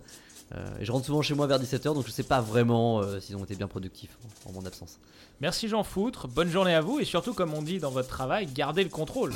Euh, 0.56 0.66
et 0.80 0.86
je 0.86 0.92
rentre 0.92 1.06
souvent 1.06 1.22
chez 1.22 1.34
moi 1.34 1.46
vers 1.48 1.60
17h, 1.60 1.94
donc 1.94 2.06
je 2.06 2.12
sais 2.12 2.24
pas 2.24 2.40
vraiment 2.40 3.00
euh, 3.02 3.20
s'ils 3.20 3.36
ont 3.36 3.44
été 3.44 3.56
bien 3.56 3.68
productifs 3.68 4.18
en, 4.46 4.50
en 4.50 4.54
mon 4.54 4.66
absence. 4.66 4.98
Merci 5.42 5.68
Jean 5.68 5.84
Foutre, 5.84 6.28
bonne 6.28 6.50
journée 6.50 6.74
à 6.74 6.82
vous 6.82 7.00
et 7.00 7.06
surtout, 7.06 7.34
comme 7.34 7.54
on 7.54 7.62
dit 7.62 7.80
dans 7.80 7.92
votre 7.92 8.08
travail, 8.08 8.48
gardez 8.48 8.84
le 8.84 8.90
contrôle. 8.90 9.34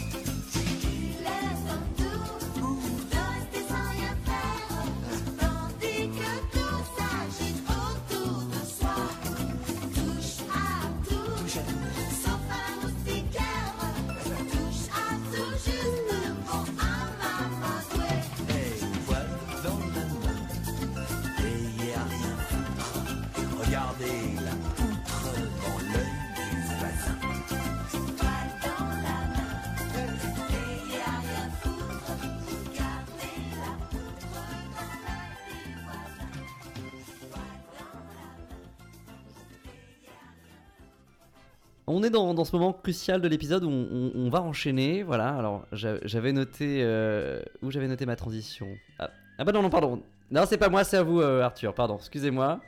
On 41.92 42.04
est 42.04 42.10
dans, 42.10 42.34
dans 42.34 42.46
ce 42.46 42.56
moment 42.56 42.74
crucial 42.74 43.22
de 43.22 43.28
l'épisode 43.28 43.64
où 43.64 43.70
on, 43.70 43.88
on- 43.92 44.12
on 44.16 44.30
va 44.30 44.42
enchaîner. 44.42 45.04
Voilà, 45.04 45.30
alors 45.36 45.66
j'a- 45.72 46.00
j'avais 46.06 46.32
noté. 46.32 46.80
euh, 46.84 47.42
où 47.62 47.70
j'avais 47.72 47.88
noté 47.88 48.06
ma 48.06 48.16
transition 48.16 48.68
ah, 49.00 49.10
ah 49.38 49.44
bah 49.44 49.52
non, 49.52 49.62
non, 49.62 49.70
pardon. 49.70 50.02
Non, 50.30 50.44
c'est 50.48 50.58
pas 50.58 50.70
moi, 50.70 50.84
c'est 50.84 50.98
à 50.98 51.04
vous, 51.04 51.20
euh, 51.22 51.42
Arthur. 51.42 51.74
Pardon, 51.74 51.98
excusez-moi. 51.98 52.62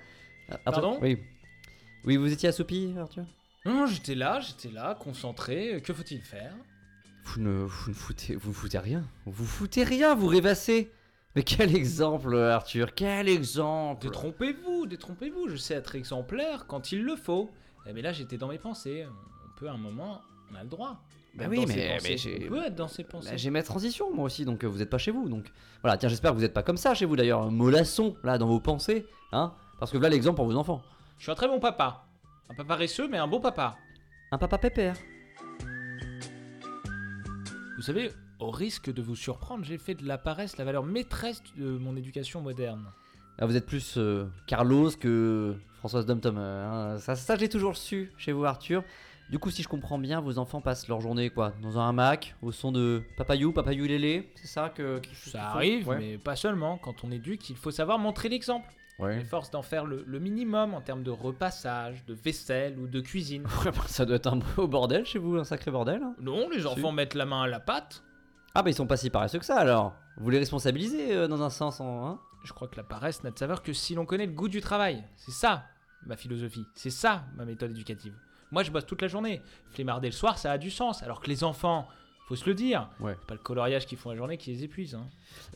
Ah, 0.51 0.57
Pardon? 0.65 0.99
Oui. 1.01 1.17
Oui, 2.05 2.17
vous 2.17 2.31
étiez 2.33 2.49
assoupi, 2.49 2.93
Arthur? 2.99 3.23
Non, 3.65 3.85
j'étais 3.85 4.15
là, 4.15 4.41
j'étais 4.41 4.73
là, 4.73 4.95
concentré. 4.99 5.81
Que 5.81 5.93
faut-il 5.93 6.19
faire? 6.21 6.53
Vous 7.23 7.39
ne, 7.41 7.63
vous 7.63 7.89
ne 7.91 7.95
foutez, 7.95 8.35
vous 8.35 8.51
foutez 8.51 8.77
rien. 8.79 9.05
Vous 9.25 9.45
foutez 9.45 9.83
rien, 9.85 10.13
vous 10.13 10.27
rêvassez. 10.27 10.91
Mais 11.35 11.43
quel 11.43 11.73
exemple, 11.73 12.35
Arthur, 12.37 12.93
quel 12.93 13.29
exemple. 13.29 14.05
Détrompez-vous, 14.05 14.85
détrompez-vous. 14.85 15.47
Je 15.47 15.55
sais 15.55 15.73
être 15.75 15.95
exemplaire 15.95 16.65
quand 16.67 16.91
il 16.91 17.03
le 17.05 17.15
faut. 17.15 17.49
Eh, 17.85 17.93
Mais 17.93 18.01
là, 18.01 18.11
j'étais 18.13 18.37
dans 18.37 18.47
mes 18.47 18.57
pensées. 18.57 19.05
On 19.45 19.59
peut 19.59 19.67
à 19.67 19.73
un 19.73 19.77
moment, 19.77 20.21
on 20.51 20.55
a 20.55 20.63
le 20.63 20.69
droit. 20.69 20.97
Bah 21.35 21.45
oui, 21.49 21.65
mais- 21.67 21.97
mais 22.03 22.15
j'ai- 22.17 22.45
On 22.45 22.49
peut 22.49 22.63
être 22.65 22.75
dans 22.75 22.87
ses 22.87 23.03
pensées. 23.03 23.31
Bah, 23.31 23.37
J'ai 23.37 23.49
ma 23.49 23.63
transition, 23.63 24.13
moi 24.13 24.25
aussi, 24.25 24.45
donc 24.45 24.63
euh, 24.63 24.67
vous 24.67 24.77
n'êtes 24.77 24.89
pas 24.89 24.99
chez 24.99 25.09
vous. 25.11 25.27
Donc 25.29 25.51
voilà, 25.81 25.97
tiens, 25.97 26.07
j'espère 26.09 26.31
que 26.31 26.35
vous 26.35 26.41
n'êtes 26.41 26.53
pas 26.53 26.61
comme 26.63 26.77
ça 26.77 26.93
chez 26.93 27.05
vous 27.05 27.15
d'ailleurs. 27.15 27.41
Un 27.41 27.49
mollasson, 27.51 28.15
là, 28.23 28.37
dans 28.37 28.45
vos 28.47 28.59
pensées. 28.59 29.05
Hein 29.31 29.51
Parce 29.79 29.91
que 29.91 29.97
voilà 29.97 30.09
l'exemple 30.13 30.35
pour 30.35 30.45
vos 30.45 30.55
enfants. 30.55 30.83
Je 31.17 31.23
suis 31.23 31.31
un 31.31 31.35
très 31.35 31.47
bon 31.47 31.59
papa. 31.59 32.05
Un 32.49 32.53
papa 32.53 32.67
paresseux, 32.67 33.07
mais 33.07 33.17
un 33.17 33.27
beau 33.27 33.39
papa. 33.39 33.77
Un 34.31 34.37
papa 34.37 34.57
pépère. 34.59 34.95
Vous 37.77 37.81
savez, 37.81 38.11
au 38.39 38.51
risque 38.51 38.93
de 38.93 39.01
vous 39.01 39.15
surprendre, 39.15 39.63
j'ai 39.65 39.77
fait 39.77 39.95
de 39.95 40.05
la 40.07 40.17
paresse 40.17 40.57
la 40.57 40.65
valeur 40.65 40.83
maîtresse 40.83 41.41
de 41.57 41.77
mon 41.77 41.95
éducation 41.95 42.41
moderne. 42.41 42.85
Ah, 43.39 43.45
vous 43.47 43.55
êtes 43.55 43.65
plus 43.65 43.95
euh, 43.97 44.25
Carlos 44.45 44.91
que 44.91 45.55
Françoise 45.83 46.05
Dom-Tom. 46.05 46.37
euh, 46.37 46.93
hein. 46.95 46.97
Ça, 46.99 47.15
ça, 47.17 47.35
je 47.35 47.41
l'ai 47.41 47.49
toujours 47.49 47.75
su 47.75 48.09
chez 48.17 48.31
vous, 48.31 48.45
Arthur. 48.45 48.85
Du 49.29 49.37
coup, 49.37 49.49
si 49.51 49.63
je 49.63 49.67
comprends 49.67 49.97
bien, 49.97 50.21
vos 50.21 50.37
enfants 50.37 50.61
passent 50.61 50.87
leur 50.87 51.01
journée 51.01 51.29
quoi 51.29 51.51
Dans 51.61 51.77
un 51.77 51.89
hamac, 51.89 52.35
au 52.41 52.53
son 52.53 52.71
de 52.71 53.03
Papayou, 53.17 53.51
Papayou 53.51 53.83
Lélé 53.85 54.31
C'est 54.35 54.47
ça 54.47 54.69
que. 54.69 55.01
Ça 55.13 55.49
arrive, 55.49 55.87
Ouais. 55.89 55.97
mais 55.99 56.17
pas 56.17 56.37
seulement. 56.37 56.77
Quand 56.77 57.03
on 57.03 57.11
éduque, 57.11 57.49
il 57.49 57.57
faut 57.57 57.71
savoir 57.71 57.99
montrer 57.99 58.29
l'exemple. 58.29 58.65
On 58.99 59.05
Ouais. 59.05 59.19
efforce 59.19 59.51
d'en 59.51 59.61
faire 59.61 59.85
le, 59.85 60.05
le 60.07 60.19
minimum 60.19 60.73
en 60.73 60.79
termes 60.79 61.03
de 61.03 61.11
repassage, 61.11 62.05
de 62.05 62.13
vaisselle 62.13 62.77
ou 62.79 62.87
de 62.87 63.01
cuisine. 63.01 63.43
Bah, 63.65 63.71
ça 63.87 64.05
doit 64.05 64.15
être 64.15 64.27
un 64.31 64.37
beau 64.55 64.67
bordel 64.67 65.05
chez 65.05 65.19
vous, 65.19 65.35
un 65.35 65.43
sacré 65.43 65.69
bordel. 65.71 66.01
hein. 66.01 66.15
Non, 66.21 66.47
les 66.49 66.65
enfants 66.65 66.93
mettent 66.93 67.15
la 67.15 67.25
main 67.25 67.41
à 67.43 67.47
la 67.47 67.59
pâte. 67.59 68.03
Ah, 68.55 68.61
bah 68.63 68.69
ils 68.69 68.73
sont 68.75 68.87
pas 68.87 68.97
si 68.97 69.09
paresseux 69.09 69.39
que 69.39 69.45
ça 69.45 69.57
alors. 69.57 69.95
Vous 70.17 70.29
les 70.29 70.37
responsabilisez 70.37 71.13
euh, 71.15 71.27
dans 71.27 71.41
un 71.41 71.49
sens 71.49 71.81
en. 71.81 72.05
hein 72.07 72.19
Je 72.43 72.53
crois 72.53 72.67
que 72.67 72.77
la 72.77 72.83
paresse 72.83 73.23
n'a 73.23 73.31
de 73.31 73.39
saveur 73.39 73.63
que 73.63 73.73
si 73.73 73.95
l'on 73.95 74.05
connaît 74.05 74.27
le 74.27 74.31
goût 74.33 74.47
du 74.47 74.61
travail. 74.61 75.03
C'est 75.15 75.31
ça, 75.31 75.63
ma 76.05 76.15
philosophie. 76.17 76.65
C'est 76.75 76.89
ça, 76.89 77.23
ma 77.35 77.45
méthode 77.45 77.71
éducative. 77.71 78.13
Moi, 78.51 78.63
je 78.63 78.71
bosse 78.71 78.85
toute 78.85 79.01
la 79.01 79.07
journée. 79.07 79.41
Flémarder 79.71 80.07
le 80.09 80.13
soir, 80.13 80.37
ça 80.37 80.51
a 80.51 80.57
du 80.57 80.69
sens. 80.69 81.01
Alors 81.03 81.21
que 81.21 81.27
les 81.29 81.43
enfants, 81.43 81.87
faut 82.27 82.35
se 82.35 82.45
le 82.45 82.53
dire, 82.53 82.87
Ouais. 83.01 83.15
c'est 83.19 83.27
pas 83.27 83.33
le 83.33 83.39
coloriage 83.41 83.85
qu'ils 83.85 83.97
font 83.97 84.11
la 84.11 84.15
journée 84.15 84.37
qui 84.37 84.51
les 84.51 84.63
épuise. 84.63 84.95
hein. 84.95 85.07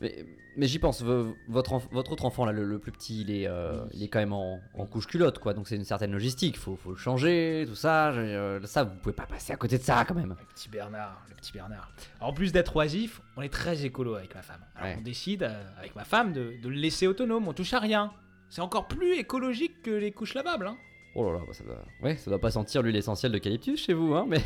Mais, 0.01 0.25
mais 0.57 0.67
j'y 0.67 0.79
pense, 0.79 1.01
vo- 1.01 1.33
votre, 1.47 1.73
autre 1.93 2.25
enfant, 2.25 2.43
là, 2.45 2.51
le, 2.51 2.65
le 2.65 2.79
plus 2.79 2.91
petit, 2.91 3.21
il 3.21 3.31
est, 3.31 3.47
euh, 3.47 3.85
il 3.93 4.01
est 4.03 4.07
quand 4.09 4.19
même 4.19 4.33
en, 4.33 4.59
en 4.73 4.85
couche 4.85 5.05
culotte, 5.07 5.37
quoi. 5.39 5.53
Donc 5.53 5.67
c'est 5.67 5.75
une 5.77 5.85
certaine 5.85 6.11
logistique, 6.11 6.57
faut, 6.57 6.75
faut 6.75 6.89
le 6.91 6.97
changer, 6.97 7.65
tout 7.67 7.75
ça. 7.75 8.09
euh, 8.09 8.59
ça, 8.65 8.83
vous 8.83 8.95
pouvez 8.95 9.15
pas 9.15 9.27
passer 9.27 9.53
à 9.53 9.57
côté 9.57 9.77
de 9.77 9.83
ça, 9.83 10.03
quand 10.05 10.15
même. 10.15 10.35
Le 10.37 10.45
petit 10.55 10.67
Bernard, 10.67 11.23
le 11.29 11.35
petit 11.35 11.53
Bernard. 11.53 11.89
En 12.19 12.33
plus 12.33 12.51
d'être 12.51 12.75
oisif, 12.75 13.21
on 13.37 13.43
est 13.43 13.49
très 13.53 13.85
écolo 13.85 14.15
avec 14.15 14.33
ma 14.35 14.41
femme. 14.41 14.61
Alors 14.75 14.89
Ouais. 14.89 14.95
on 14.99 15.03
décide, 15.03 15.43
euh, 15.43 15.63
avec 15.77 15.95
ma 15.95 16.03
femme, 16.03 16.33
de, 16.33 16.55
de 16.61 16.67
le 16.67 16.75
laisser 16.75 17.07
autonome. 17.07 17.47
On 17.47 17.53
touche 17.53 17.73
à 17.73 17.79
rien. 17.79 18.11
C'est 18.49 18.61
encore 18.61 18.87
plus 18.87 19.13
écologique 19.17 19.81
que 19.81 19.91
les 19.91 20.11
couches 20.11 20.33
lavables. 20.33 20.67
Hein. 20.67 20.77
Oh 21.15 21.25
là 21.25 21.39
là, 21.39 21.39
bah, 21.47 21.53
ça 21.53 21.63
doit, 21.63 21.83
ouais, 22.03 22.15
ça 22.15 22.29
doit 22.29 22.39
pas 22.39 22.51
sentir 22.51 22.83
l'huile 22.83 22.95
essentielle 22.95 23.31
d'eucalyptus 23.31 23.83
chez 23.83 23.93
vous, 23.93 24.13
hein. 24.13 24.25
Mais, 24.27 24.41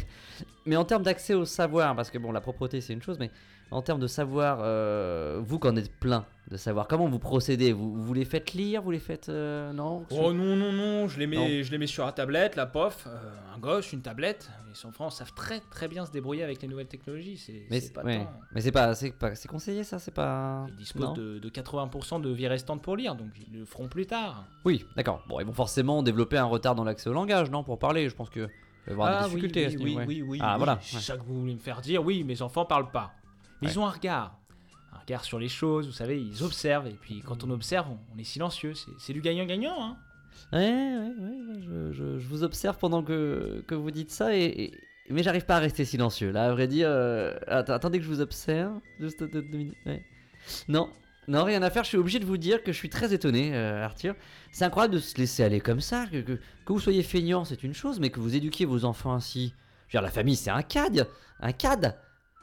mais 0.65 0.75
en 0.77 0.85
termes 0.85 1.03
d'accès 1.03 1.33
au 1.33 1.43
savoir, 1.45 1.95
parce 1.95 2.09
que 2.09 2.17
bon, 2.17 2.31
la 2.31 2.39
propreté 2.39 2.79
c'est 2.79 2.93
une 2.93 3.01
chose, 3.01 3.19
mais 3.19 3.29
en 3.71 3.81
termes 3.81 3.99
de 4.01 4.07
savoir, 4.07 4.59
euh, 4.61 5.39
vous 5.41 5.57
qu'en 5.57 5.75
êtes 5.77 5.91
plein 5.91 6.25
de 6.49 6.57
savoir 6.57 6.87
comment 6.89 7.07
vous 7.07 7.19
procédez, 7.19 7.71
vous, 7.71 7.93
vous 7.93 8.13
les 8.13 8.25
faites 8.25 8.51
lire, 8.51 8.81
vous 8.81 8.91
les 8.91 8.99
faites, 8.99 9.29
euh, 9.29 9.71
non? 9.71 10.05
Oh 10.09 10.33
non, 10.33 10.57
non, 10.57 10.73
non, 10.73 11.07
je 11.07 11.17
les 11.17 11.25
mets, 11.25 11.37
Non. 11.37 11.63
Je 11.63 11.71
les 11.71 11.77
mets 11.77 11.87
sur 11.87 12.05
la 12.05 12.11
tablette, 12.11 12.57
la 12.57 12.65
pof, 12.65 13.07
euh, 13.07 13.31
un 13.55 13.59
gosse, 13.59 13.93
une 13.93 14.01
tablette. 14.01 14.51
Les 14.69 14.85
enfants 14.85 15.09
savent 15.09 15.33
très 15.33 15.61
très 15.71 15.87
bien 15.87 16.05
se 16.05 16.11
débrouiller 16.11 16.43
avec 16.43 16.61
les 16.61 16.67
nouvelles 16.67 16.87
technologies. 16.89 17.37
C'est 17.37 17.65
Mais 17.69 17.79
c'est 17.79 17.93
pas 17.93 18.03
ouais. 18.03 18.27
mais 18.53 18.59
c'est 18.59 18.73
pas, 18.73 18.93
c'est 18.95 19.11
pas, 19.11 19.33
c'est 19.35 19.47
conseillé 19.47 19.85
ça, 19.85 19.99
c'est 19.99 20.13
pas. 20.13 20.65
Ils 20.67 20.75
disposent 20.75 21.13
de, 21.13 21.39
de 21.39 21.49
80% 21.49 22.21
de 22.21 22.29
vie 22.29 22.47
restante 22.47 22.81
pour 22.81 22.97
lire, 22.97 23.15
donc 23.15 23.29
ils 23.47 23.59
le 23.59 23.65
feront 23.65 23.87
plus 23.87 24.05
tard. 24.05 24.45
Oui, 24.65 24.85
d'accord. 24.97 25.23
Bon, 25.29 25.39
ils 25.39 25.45
vont 25.45 25.53
forcément 25.53 26.03
développer 26.03 26.37
un 26.37 26.45
retard 26.45 26.75
dans 26.75 26.83
l'accès 26.83 27.09
au 27.09 27.13
langage, 27.13 27.49
non, 27.49 27.63
pour 27.63 27.79
parler. 27.79 28.09
Je 28.09 28.15
pense 28.15 28.29
que 28.29 28.49
il 28.87 28.95
va 28.95 29.05
y 29.05 29.07
avoir 29.07 29.23
des 29.23 29.29
difficultés. 29.29 29.67
Ah 29.67 29.75
oui, 29.79 29.95
oui, 29.97 30.03
oui, 30.05 30.21
oui, 30.21 30.39
Ah 30.41 30.53
oui, 30.53 30.57
voilà. 30.57 30.79
C'est 30.81 30.99
ça 30.99 31.15
que 31.15 31.23
vous 31.23 31.39
voulez 31.41 31.53
me 31.53 31.59
faire 31.59 31.79
dire. 31.81 32.03
Oui, 32.03 32.23
mes 32.25 32.41
enfants 32.41 32.65
parlent 32.65 32.91
pas. 32.91 33.13
Mais 33.61 33.67
Ouais. 33.67 33.73
ils 33.73 33.79
ont 33.79 33.85
un 33.85 33.89
regard. 33.91 34.37
Un 34.93 34.97
regard 34.99 35.23
sur 35.23 35.39
les 35.39 35.47
choses, 35.49 35.85
vous 35.87 35.93
savez, 35.93 36.21
ils 36.21 36.43
observent. 36.43 36.87
Et 36.87 36.97
puis 36.99 37.21
quand 37.25 37.43
on 37.43 37.49
observe, 37.51 37.87
on, 37.89 37.97
on 38.15 38.17
est 38.19 38.23
silencieux. 38.23 38.73
C'est- 38.97 39.13
du 39.13 39.21
gagnant-gagnant. 39.21 39.75
Hein. 39.83 39.97
Ouais, 40.53 40.59
ouais, 40.59 41.13
ouais, 41.19 41.61
je, 41.61 41.91
je- 41.93 42.19
je 42.19 42.27
vous 42.27 42.43
observe 42.43 42.77
pendant 42.77 43.03
que, 43.03 43.63
que 43.67 43.75
vous 43.75 43.91
dites 43.91 44.11
ça, 44.11 44.35
et, 44.35 44.43
et- 44.45 44.73
mais 45.09 45.23
j'arrive 45.23 45.45
pas 45.45 45.57
à 45.57 45.59
rester 45.59 45.85
silencieux. 45.85 46.31
Là, 46.31 46.45
à 46.45 46.51
vrai 46.51 46.67
dire, 46.67 46.87
euh, 46.89 47.33
att- 47.47 47.69
attendez 47.69 47.99
que 47.99 48.03
je 48.05 48.09
vous 48.09 48.21
observe. 48.21 48.79
Juste 48.99 49.23
deux, 49.23 49.41
deux 49.41 49.57
minutes. 49.57 49.75
ouais. 49.85 50.03
Non, 50.67 50.89
non, 51.27 51.43
rien 51.43 51.61
à 51.61 51.69
faire. 51.69 51.83
Je 51.83 51.89
suis 51.89 51.97
obligé 51.97 52.19
de 52.19 52.25
vous 52.25 52.37
dire 52.37 52.63
que 52.63 52.71
je 52.71 52.77
suis 52.77 52.89
très 52.89 53.13
étonné, 53.13 53.55
euh, 53.55 53.83
Arthur. 53.85 54.15
C'est 54.51 54.65
incroyable 54.65 54.95
de 54.95 54.99
se 54.99 55.15
laisser 55.17 55.43
aller 55.43 55.59
comme 55.61 55.79
ça. 55.81 56.05
Que, 56.07 56.21
que, 56.21 56.33
que 56.65 56.73
vous 56.73 56.79
soyez 56.79 57.03
feignant, 57.03 57.45
c'est 57.45 57.63
une 57.63 57.73
chose, 57.73 57.99
mais 57.99 58.09
que 58.09 58.19
vous 58.19 58.35
éduquiez 58.35 58.65
vos 58.65 58.83
enfants 58.85 59.13
ainsi. 59.13 59.53
Je 59.87 59.97
veux 59.97 60.01
dire, 60.01 60.01
la 60.01 60.11
famille, 60.11 60.35
c'est 60.35 60.49
un 60.49 60.63
cadre. 60.63 61.05
Un 61.41 61.51
cadre. 61.51 61.93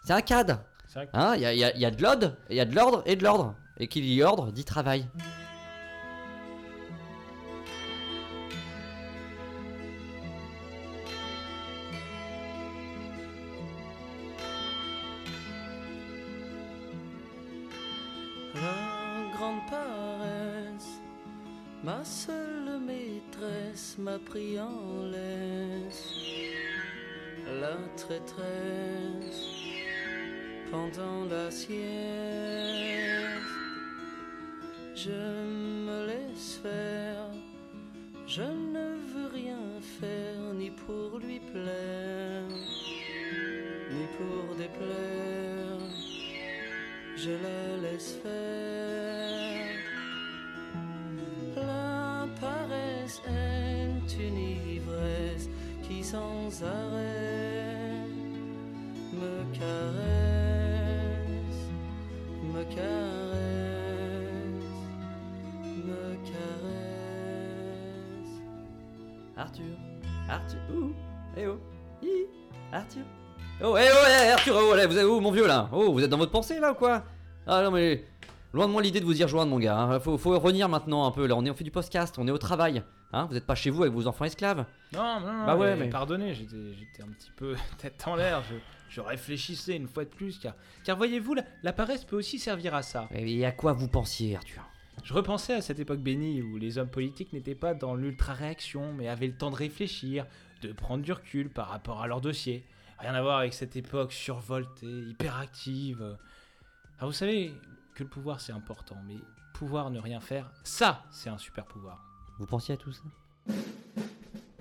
C'est 0.04 0.12
un 0.12 0.20
cadre. 0.22 0.60
Hein, 0.96 1.04
il 1.12 1.18
hein, 1.18 1.36
y, 1.36 1.44
a, 1.44 1.52
y, 1.52 1.64
a, 1.64 1.76
y, 1.76 1.84
a, 1.84 1.90
de 1.90 2.02
l'ordre, 2.02 2.32
il 2.48 2.56
y 2.56 2.60
a 2.60 2.64
de 2.64 2.74
l'ordre 2.74 3.02
et 3.04 3.14
de 3.16 3.22
l'ordre. 3.22 3.54
Et 3.78 3.88
qui 3.88 4.00
dit 4.00 4.22
ordre 4.22 4.50
dit 4.50 4.64
travail. 4.64 5.06
La 18.54 19.36
grande 19.36 19.60
paresse, 19.70 21.00
ma 21.84 22.02
seule 22.02 22.80
maîtresse 22.80 23.96
m'a 23.98 24.18
pris 24.18 24.58
en 24.58 25.04
laisse. 25.04 26.14
La 27.60 27.76
traîtresse 27.96 29.57
pendant 30.70 31.24
la 31.30 31.50
sieste. 31.50 31.78
Je 34.94 35.10
me 35.10 36.06
laisse 36.06 36.60
faire, 36.62 37.30
je 38.26 38.42
ne 38.42 38.86
veux 39.10 39.28
rien 39.32 39.64
faire 40.00 40.54
ni 40.54 40.70
pour 40.70 41.18
lui 41.18 41.40
plaire, 41.40 42.42
ni 43.92 44.04
pour 44.16 44.56
déplaire. 44.56 45.78
Je 47.16 47.30
la 47.30 47.90
laisse 47.90 48.16
faire. 48.22 49.66
La 51.56 52.26
paresse 52.40 53.20
est 53.26 54.22
une 54.26 54.38
ivresse 54.76 55.48
qui 55.82 56.04
sans 56.04 56.62
arrêt 56.62 58.06
me 59.12 59.58
caresse, 59.58 60.17
caresse, 62.74 64.64
me 65.84 66.16
caresse. 66.24 66.48
Arthur, 69.36 69.64
Arthur, 70.28 70.58
ouh, 70.74 70.92
eh 71.36 71.46
oh, 71.46 71.58
hi, 72.02 72.26
Arthur. 72.72 73.02
Oh, 73.62 73.76
eh 73.76 73.88
oh, 73.92 74.06
eh, 74.06 74.30
Arthur, 74.30 74.54
oh, 74.56 74.74
là, 74.74 74.86
vous 74.86 74.96
êtes 74.98 75.04
où, 75.04 75.20
mon 75.20 75.30
vieux 75.32 75.46
là? 75.46 75.68
Oh, 75.72 75.92
vous 75.92 76.02
êtes 76.02 76.10
dans 76.10 76.18
votre 76.18 76.32
pensée 76.32 76.60
là 76.60 76.72
ou 76.72 76.74
quoi? 76.74 77.02
Ah 77.46 77.62
non, 77.62 77.70
mais 77.70 78.04
loin 78.52 78.66
de 78.66 78.72
moi 78.72 78.82
l'idée 78.82 79.00
de 79.00 79.04
vous 79.04 79.20
y 79.20 79.24
rejoindre, 79.24 79.50
mon 79.50 79.58
gars. 79.58 79.76
hein. 79.76 80.00
Faut, 80.00 80.16
faut 80.18 80.38
revenir 80.38 80.68
maintenant 80.68 81.06
un 81.06 81.10
peu 81.10 81.26
là. 81.26 81.34
On 81.34 81.44
est, 81.44 81.50
on 81.50 81.54
fait 81.54 81.64
du 81.64 81.70
podcast, 81.70 82.16
on 82.18 82.28
est 82.28 82.30
au 82.30 82.38
travail. 82.38 82.82
Hein 83.12 83.26
vous 83.30 83.36
êtes 83.36 83.46
pas 83.46 83.54
chez 83.54 83.70
vous 83.70 83.82
avec 83.82 83.94
vos 83.94 84.06
enfants 84.06 84.24
esclaves. 84.26 84.66
Non, 84.92 85.20
non, 85.20 85.32
non, 85.32 85.46
Bah 85.46 85.56
ouais, 85.56 85.74
mais, 85.76 85.84
mais- 85.84 85.90
pardonnez, 85.90 86.34
j'étais 86.34 86.74
j'étais 86.74 87.02
un 87.02 87.08
petit 87.08 87.30
peu 87.36 87.56
tête 87.78 88.02
en 88.06 88.16
l'air, 88.16 88.42
je, 88.42 88.54
je 88.90 89.00
réfléchissais 89.00 89.76
une 89.76 89.88
fois 89.88 90.04
de 90.04 90.10
plus, 90.10 90.38
car, 90.38 90.54
car 90.84 90.96
voyez-vous, 90.96 91.34
la, 91.34 91.42
la 91.62 91.72
paresse 91.72 92.04
peut 92.04 92.16
aussi 92.16 92.38
servir 92.38 92.74
à 92.74 92.82
ça. 92.82 93.08
Et 93.12 93.46
à 93.46 93.52
quoi 93.52 93.72
vous 93.72 93.88
pensiez, 93.88 94.36
Arthur? 94.36 94.62
Je 95.04 95.14
repensais 95.14 95.54
à 95.54 95.62
cette 95.62 95.78
époque 95.78 96.00
bénie 96.00 96.42
où 96.42 96.58
les 96.58 96.76
hommes 96.76 96.90
politiques 96.90 97.32
n'étaient 97.32 97.54
pas 97.54 97.72
dans 97.72 97.94
l'ultra-réaction, 97.94 98.92
mais 98.92 99.08
avaient 99.08 99.28
le 99.28 99.36
temps 99.36 99.50
de 99.50 99.56
réfléchir, 99.56 100.26
de 100.60 100.72
prendre 100.72 101.02
du 101.04 101.12
recul 101.12 101.48
par 101.50 101.68
rapport 101.68 102.02
à 102.02 102.08
leur 102.08 102.20
dossier. 102.20 102.66
Rien 102.98 103.14
à 103.14 103.22
voir 103.22 103.38
avec 103.38 103.54
cette 103.54 103.76
époque 103.76 104.12
survoltée, 104.12 104.86
hyperactive. 104.86 106.18
Alors 106.98 107.10
vous 107.10 107.16
savez 107.16 107.54
que 107.94 108.02
le 108.02 108.08
pouvoir 108.08 108.40
c'est 108.40 108.52
important, 108.52 108.96
mais 109.06 109.16
pouvoir 109.54 109.90
ne 109.90 110.00
rien 110.00 110.18
faire, 110.20 110.50
ça 110.64 111.04
c'est 111.10 111.30
un 111.30 111.38
super 111.38 111.64
pouvoir. 111.64 112.04
Vous 112.38 112.46
pensiez 112.46 112.74
à 112.74 112.76
tout 112.76 112.92
ça? 112.92 113.02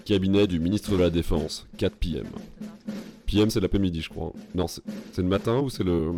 Cabinet 0.05 0.47
du 0.47 0.59
ministre 0.59 0.91
de 0.91 0.97
la 0.97 1.09
Défense, 1.09 1.67
4 1.77 1.95
PM. 1.97 2.27
PM, 3.25 3.49
c'est 3.49 3.59
l'après-midi, 3.59 4.01
je 4.01 4.09
crois. 4.09 4.31
Non, 4.55 4.67
c'est 4.67 4.81
le 5.17 5.23
matin 5.23 5.59
ou 5.59 5.69
c'est 5.69 5.83
le. 5.83 6.11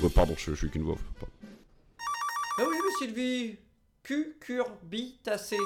Ouais, 0.00 0.08
pardon, 0.14 0.34
je, 0.38 0.50
je 0.52 0.54
suis 0.54 0.70
qu'une 0.70 0.82
voix. 0.84 0.96
pardon. 1.18 1.32
Ah 2.58 2.62
oui, 2.68 2.76
mais 2.84 3.06
Sylvie 3.06 3.56
Cucurbitacée. 4.04 5.56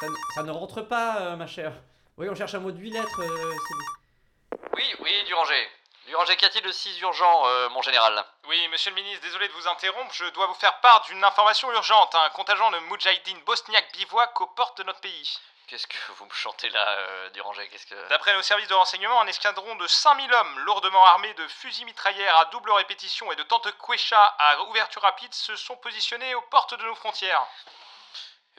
Ça, 0.00 0.08
ne- 0.08 0.14
ça 0.34 0.42
ne 0.42 0.50
rentre 0.50 0.82
pas, 0.86 1.32
euh, 1.32 1.36
ma 1.36 1.46
chère. 1.46 1.80
Oui, 2.18 2.26
on 2.28 2.34
cherche 2.34 2.54
un 2.54 2.60
mot 2.60 2.70
de 2.70 2.78
8 2.78 2.90
lettres, 2.90 3.20
euh, 3.20 3.26
Sylvie. 3.26 4.62
Oui, 4.76 4.82
oui, 5.02 5.10
Duranger. 5.26 5.64
Duranger, 6.12 6.36
qu'y 6.36 6.44
a-t-il 6.44 6.62
de 6.62 6.72
si 6.72 7.00
urgent, 7.00 7.46
euh, 7.46 7.70
mon 7.70 7.80
général 7.80 8.22
Oui, 8.44 8.68
monsieur 8.68 8.90
le 8.90 8.96
ministre, 8.96 9.22
désolé 9.22 9.48
de 9.48 9.52
vous 9.54 9.66
interrompre, 9.66 10.12
je 10.12 10.26
dois 10.26 10.44
vous 10.44 10.54
faire 10.56 10.78
part 10.80 11.00
d'une 11.06 11.24
information 11.24 11.72
urgente. 11.72 12.14
Un 12.14 12.28
contingent 12.28 12.70
de 12.70 12.78
Moudjahidine 12.80 13.40
bosniaque 13.44 13.90
bivouac 13.94 14.38
aux 14.42 14.46
portes 14.48 14.76
de 14.76 14.82
notre 14.82 15.00
pays. 15.00 15.40
Qu'est-ce 15.68 15.86
que 15.86 15.96
vous 16.18 16.26
me 16.26 16.32
chantez 16.34 16.68
là, 16.68 16.86
euh, 16.86 17.30
Duranger 17.30 17.66
Qu'est-ce 17.70 17.86
que. 17.86 18.08
D'après 18.10 18.34
nos 18.34 18.42
services 18.42 18.68
de 18.68 18.74
renseignement, 18.74 19.22
un 19.22 19.26
escadron 19.26 19.74
de 19.76 19.86
5000 19.86 20.34
hommes 20.34 20.58
lourdement 20.66 21.06
armés 21.06 21.32
de 21.32 21.48
fusils 21.48 21.86
mitrailleurs 21.86 22.36
à 22.36 22.44
double 22.46 22.72
répétition 22.72 23.32
et 23.32 23.36
de 23.36 23.42
tentes 23.44 23.72
Quecha 23.78 24.22
à 24.38 24.60
ouverture 24.64 25.00
rapide 25.00 25.32
se 25.32 25.56
sont 25.56 25.76
positionnés 25.76 26.34
aux 26.34 26.42
portes 26.42 26.74
de 26.74 26.84
nos 26.84 26.94
frontières. 26.94 27.46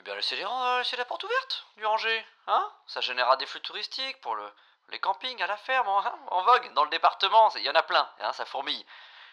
Eh 0.00 0.02
bien, 0.02 0.16
laissez, 0.16 0.34
les, 0.34 0.44
euh, 0.44 0.78
laissez 0.78 0.96
la 0.96 1.04
porte 1.04 1.22
ouverte, 1.22 1.66
Duranger. 1.76 2.26
Hein? 2.48 2.68
Ça 2.88 3.00
générera 3.00 3.36
des 3.36 3.46
flux 3.46 3.60
touristiques 3.60 4.20
pour 4.22 4.34
le, 4.34 4.52
les 4.90 4.98
campings 4.98 5.42
à 5.42 5.46
la 5.46 5.56
ferme, 5.56 5.88
hein, 5.88 6.14
en 6.30 6.42
vogue, 6.42 6.72
dans 6.74 6.84
le 6.84 6.90
département. 6.90 7.50
Il 7.56 7.62
y 7.62 7.70
en 7.70 7.74
a 7.74 7.82
plein, 7.82 8.08
hein, 8.20 8.32
ça 8.32 8.44
fourmille. 8.44 8.84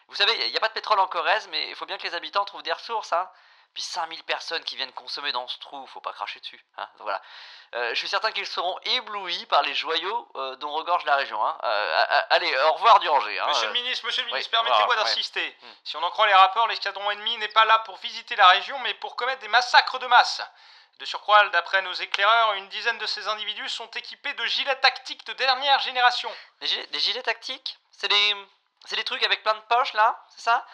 Vous 0.08 0.16
savez, 0.16 0.34
il 0.46 0.52
n'y 0.52 0.58
a 0.58 0.60
pas 0.60 0.68
de 0.68 0.74
pétrole 0.74 1.00
en 1.00 1.08
Corrèze, 1.08 1.48
mais 1.50 1.70
il 1.70 1.76
faut 1.76 1.86
bien 1.86 1.98
que 1.98 2.04
les 2.04 2.16
habitants 2.16 2.46
trouvent 2.46 2.64
des 2.64 2.74
ressources, 2.74 3.14
hein. 3.14 3.30
Puis 3.74 3.84
5000 3.84 4.22
personnes 4.26 4.64
qui 4.66 4.76
viennent 4.76 4.92
consommer 4.92 5.32
dans 5.32 5.48
ce 5.48 5.58
trou, 5.60 5.88
faut 5.88 6.02
pas 6.02 6.12
cracher 6.12 6.42
dessus. 6.42 6.62
Hein, 6.78 6.90
donc 6.98 7.04
voilà. 7.04 7.22
Euh, 7.74 7.92
je 7.92 7.96
suis 7.96 8.10
certain 8.10 8.34
qu'ils 8.34 8.46
seront 8.46 8.78
éblouis 8.84 9.46
par 9.46 9.62
les 9.62 9.74
joyaux 9.74 10.28
euh, 10.36 10.58
dont 10.58 10.74
regorge 10.74 11.06
la 11.06 11.16
région. 11.16 11.42
Hein. 11.46 11.58
Euh, 11.64 12.22
allez, 12.32 12.54
au 12.64 12.74
revoir 12.74 13.00
Duranger. 13.00 13.40
Hein. 13.40 13.48
Monsieur 13.48 13.68
le 13.68 13.74
ministre, 13.74 14.06
monsieur 14.06 14.24
le 14.24 14.28
oui, 14.28 14.34
ministre, 14.34 14.52
permettez-moi 14.52 14.90
ouais. 14.90 14.96
d'insister. 15.04 15.58
Hmm. 15.62 15.72
Si 15.86 15.96
on 15.96 16.04
en 16.04 16.12
croit 16.12 16.28
les 16.28 16.34
rapports, 16.34 16.68
l'escadron 16.68 17.12
ennemi 17.12 17.38
n'est 17.38 17.48
pas 17.48 17.64
là 17.64 17.80
pour 17.80 17.96
visiter 18.00 18.36
la 18.36 18.50
région, 18.50 18.78
mais 18.80 18.94
pour 18.96 19.16
commettre 19.16 19.40
des 19.40 19.48
massacres 19.48 20.00
de 20.00 20.08
masse. 20.08 20.42
De 21.00 21.06
surcroît, 21.06 21.50
d'après 21.50 21.82
nos 21.82 21.94
éclaireurs, 21.94 22.54
une 22.54 22.70
dizaine 22.70 22.98
de 23.00 23.06
ces 23.08 23.28
individus 23.28 23.70
sont 23.70 23.90
équipés 23.92 24.34
de 24.34 24.46
gilets 24.46 24.80
tactiques 24.82 25.26
de 25.26 25.34
dernière 25.34 25.80
génération. 25.80 26.32
Des 26.60 26.68
gilets, 27.00 27.24
tactiques 27.24 27.78
C'est 27.92 28.08
des, 28.08 28.36
c'est 28.86 29.04
trucs 29.04 29.24
avec 29.24 29.42
plein 29.44 29.56
de 29.56 29.62
poches 29.62 29.94
là 29.94 30.24
C'est 30.30 30.42
ça? 30.44 30.66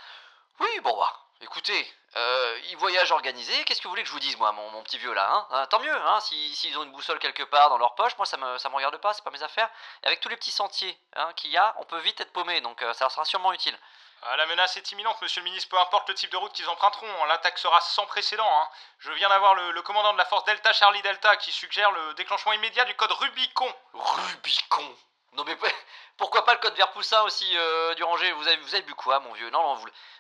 Oui, 0.60 0.80
bon 0.82 0.98
bah, 0.98 1.14
écoutez, 1.42 1.94
euh, 2.16 2.60
ils 2.70 2.78
voyagent 2.78 3.12
organisés, 3.12 3.64
qu'est-ce 3.64 3.80
que 3.80 3.84
vous 3.86 3.92
voulez 3.92 4.02
que 4.04 4.08
je 4.10 4.14
vous 4.14 4.20
dise 4.20 4.38
moi, 4.38 4.52
mon, 4.52 4.84
petit 4.84 4.98
vieux 4.98 5.14
là 5.14 5.30
hein? 5.32 5.48
Ah, 5.52 5.68
Tant 5.68 5.80
mieux, 5.80 5.96
hein, 5.96 6.20
si- 6.20 6.56
s'ils 6.56 6.78
ont 6.78 6.84
une 6.84 6.92
boussole 6.92 7.20
quelque 7.20 7.44
part 7.44 7.70
dans 7.70 7.78
leur 7.78 7.96
poche, 7.96 8.18
moi 8.18 8.26
ça 8.26 8.38
me, 8.38 8.58
ça 8.58 8.70
me 8.70 8.76
regarde 8.76 8.98
pas, 8.98 9.14
c'est 9.14 9.24
pas 9.24 9.32
mes 9.32 9.44
affaires. 9.44 9.70
Et 10.04 10.08
avec 10.08 10.20
tous 10.20 10.30
les 10.30 10.36
petits 10.38 10.52
sentiers 10.52 10.98
hein, 11.16 11.32
qu'il 11.36 11.52
y 11.52 11.58
a, 11.58 11.76
on 11.78 11.84
peut 11.86 12.00
vite 12.00 12.20
être 12.22 12.34
paumé, 12.34 12.60
donc 12.62 12.82
euh, 12.82 12.92
ça 12.94 13.06
leur 13.06 13.12
sera 13.12 13.24
sûrement 13.26 13.54
utile. 13.54 13.78
Ah, 14.24 14.36
la 14.36 14.46
menace 14.48 14.76
est 14.78 14.92
imminente, 14.92 15.22
monsieur 15.22 15.42
le 15.42 15.46
ministre, 15.46 15.70
peu 15.70 15.78
importe 15.80 16.10
le 16.10 16.16
type 16.16 16.32
de 16.32 16.38
route 16.38 16.52
qu'ils 16.52 16.68
emprunteront, 16.68 17.26
l'attaque 17.26 17.58
sera 17.60 17.80
sans 17.82 18.06
précédent. 18.08 18.50
hein. 18.50 18.70
Je 19.00 19.12
viens 19.12 19.30
d'avoir 19.30 19.54
le, 19.54 19.82
commandant 19.84 20.12
de 20.14 20.18
la 20.18 20.26
force 20.26 20.44
Delta 20.46 20.74
Charlie 20.74 21.02
Delta 21.04 21.38
qui 21.38 21.52
suggère 21.52 21.92
le 21.92 22.14
déclenchement 22.16 22.54
immédiat 22.54 22.86
du 22.86 22.96
code 22.96 23.12
Rubicon. 23.12 23.72
Rubicon 23.94 24.96
Non 25.34 25.44
mais 25.44 25.56
pourquoi 26.18 26.44
pas 26.46 26.54
le 26.54 26.60
code 26.60 26.76
vert 26.76 26.92
poussin 26.92 27.22
aussi, 27.22 27.46
euh, 27.58 27.94
Duranger? 27.94 28.32
Vous 28.32 28.48
avez, 28.48 28.82
bu 28.82 28.96
quoi, 28.96 29.20
mon 29.20 29.34
vieux? 29.34 29.50
Non, 29.52 29.62
non, 29.62 29.76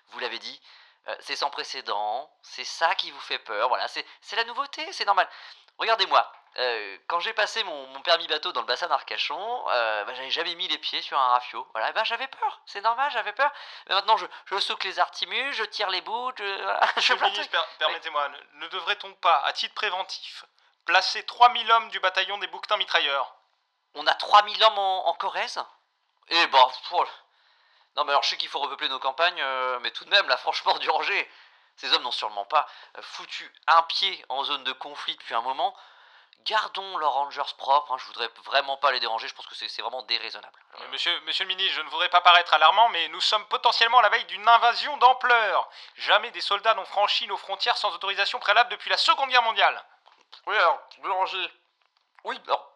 vous, 0.09 0.19
l'avez 0.19 0.39
dit. 0.39 0.61
Euh, 1.07 1.15
c'est 1.19 1.35
sans 1.35 1.49
précédent, 1.49 2.29
c'est 2.41 2.65
ça 2.65 2.93
qui 2.95 3.11
vous 3.11 3.19
fait 3.21 3.39
peur, 3.39 3.69
voilà, 3.69 3.87
c'est 3.87 4.35
la 4.35 4.43
nouveauté, 4.43 4.91
c'est 4.91 5.05
normal. 5.05 5.27
Regardez-moi, 5.77 6.29
euh, 6.57 6.97
quand 7.07 7.19
j'ai 7.19 7.33
passé 7.33 7.63
mon, 7.63 7.87
mon 7.87 8.01
permis 8.01 8.27
bateau 8.27 8.51
dans 8.51 8.61
le 8.61 8.67
bassin 8.67 8.87
d'Arcachon, 8.87 9.69
euh, 9.69 10.05
bah, 10.05 10.13
j'avais 10.15 10.31
jamais 10.31 10.55
mis 10.55 10.67
les 10.67 10.77
pieds 10.77 11.01
sur 11.01 11.19
un 11.19 11.27
rafio. 11.29 11.67
Voilà, 11.73 11.89
et 11.89 11.93
ben 11.93 12.03
j'avais 12.03 12.27
peur, 12.27 12.61
c'est 12.65 12.81
normal, 12.81 13.11
j'avais 13.11 13.33
peur. 13.33 13.51
Mais 13.87 13.95
maintenant, 13.95 14.17
je, 14.17 14.25
je 14.45 14.57
souque 14.59 14.83
les 14.83 14.99
artimus, 14.99 15.53
je 15.53 15.63
tire 15.65 15.89
les 15.89 16.01
bouts, 16.01 16.31
je, 16.37 17.13
ministre, 17.23 17.49
per- 17.51 17.75
permettez-moi, 17.79 18.29
ne, 18.29 18.37
ne 18.63 18.67
devrait-on 18.69 19.13
pas, 19.15 19.39
à 19.45 19.53
titre 19.53 19.75
préventif, 19.75 20.45
placer 20.85 21.23
3000 21.25 21.71
hommes 21.71 21.89
du 21.89 21.99
bataillon 21.99 22.37
des 22.39 22.47
bouquetins 22.47 22.77
mitrailleurs? 22.77 23.35
On 23.93 24.05
a 24.07 24.13
3000 24.13 24.63
hommes 24.63 24.79
en, 24.79 25.07
en 25.07 25.13
Corrèze? 25.13 25.63
Eh 26.29 26.47
ben, 26.47 26.71
oh, 26.91 27.05
non 27.95 28.03
mais 28.03 28.11
alors 28.11 28.23
je 28.23 28.29
sais 28.29 28.37
qu'il 28.37 28.49
faut 28.49 28.59
repeupler 28.59 28.89
nos 28.89 28.99
campagnes, 28.99 29.41
euh, 29.41 29.79
mais 29.79 29.91
tout 29.91 30.05
de 30.05 30.09
même, 30.09 30.27
là 30.27 30.37
franchement, 30.37 30.77
Duranger, 30.79 31.29
ces 31.77 31.93
hommes 31.93 32.03
n'ont 32.03 32.11
sûrement 32.11 32.45
pas 32.45 32.67
foutu 33.01 33.51
un 33.67 33.81
pied 33.83 34.25
en 34.29 34.43
zone 34.43 34.63
de 34.63 34.71
conflit 34.73 35.15
depuis 35.15 35.33
un 35.35 35.41
moment. 35.41 35.75
Gardons 36.45 36.97
leurs 36.97 37.11
rangers 37.11 37.41
propres, 37.57 37.91
hein, 37.91 37.97
je 37.97 38.05
voudrais 38.05 38.29
vraiment 38.45 38.77
pas 38.77 38.91
les 38.91 38.99
déranger, 39.01 39.27
je 39.27 39.33
pense 39.33 39.47
que 39.47 39.55
c'est 39.55 39.81
vraiment 39.81 40.01
déraisonnable. 40.03 40.57
Mais 40.79 40.87
monsieur, 40.89 41.19
monsieur 41.21 41.43
le 41.43 41.49
ministre, 41.49 41.75
je 41.75 41.81
ne 41.81 41.89
voudrais 41.89 42.09
pas 42.09 42.21
paraître 42.21 42.53
alarmant, 42.53 42.87
mais 42.89 43.09
nous 43.09 43.19
sommes 43.19 43.45
potentiellement 43.47 43.99
à 43.99 44.03
la 44.03 44.09
veille 44.09 44.23
d'une 44.25 44.47
invasion 44.47 44.95
d'ampleur. 44.97 45.69
Jamais 45.95 46.31
des 46.31 46.39
soldats 46.39 46.73
n'ont 46.75 46.85
franchi 46.85 47.27
nos 47.27 47.35
frontières 47.35 47.77
sans 47.77 47.93
autorisation 47.93 48.39
préalable 48.39 48.69
depuis 48.71 48.89
la 48.89 48.97
Seconde 48.97 49.29
Guerre 49.29 49.43
mondiale. 49.43 49.83
Oui 50.45 50.55
alors, 50.55 50.79
Duranger, 50.99 51.51
oui, 52.23 52.39
alors, 52.45 52.71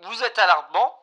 vous 0.00 0.22
êtes 0.22 0.38
alarmant, 0.38 0.98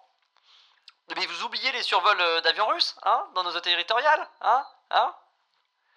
mais 1.16 1.26
vous 1.26 1.44
oubliez 1.44 1.72
les 1.72 1.84
survols 1.84 2.22
euh, 2.22 2.42
d'avions 2.42 2.68
russes, 2.68 2.96
hein, 3.04 3.26
dans 3.34 3.44
nos 3.44 3.56
eaux 3.56 3.62
territoriales, 3.62 4.30
hein, 4.42 4.66
hein? 4.92 5.16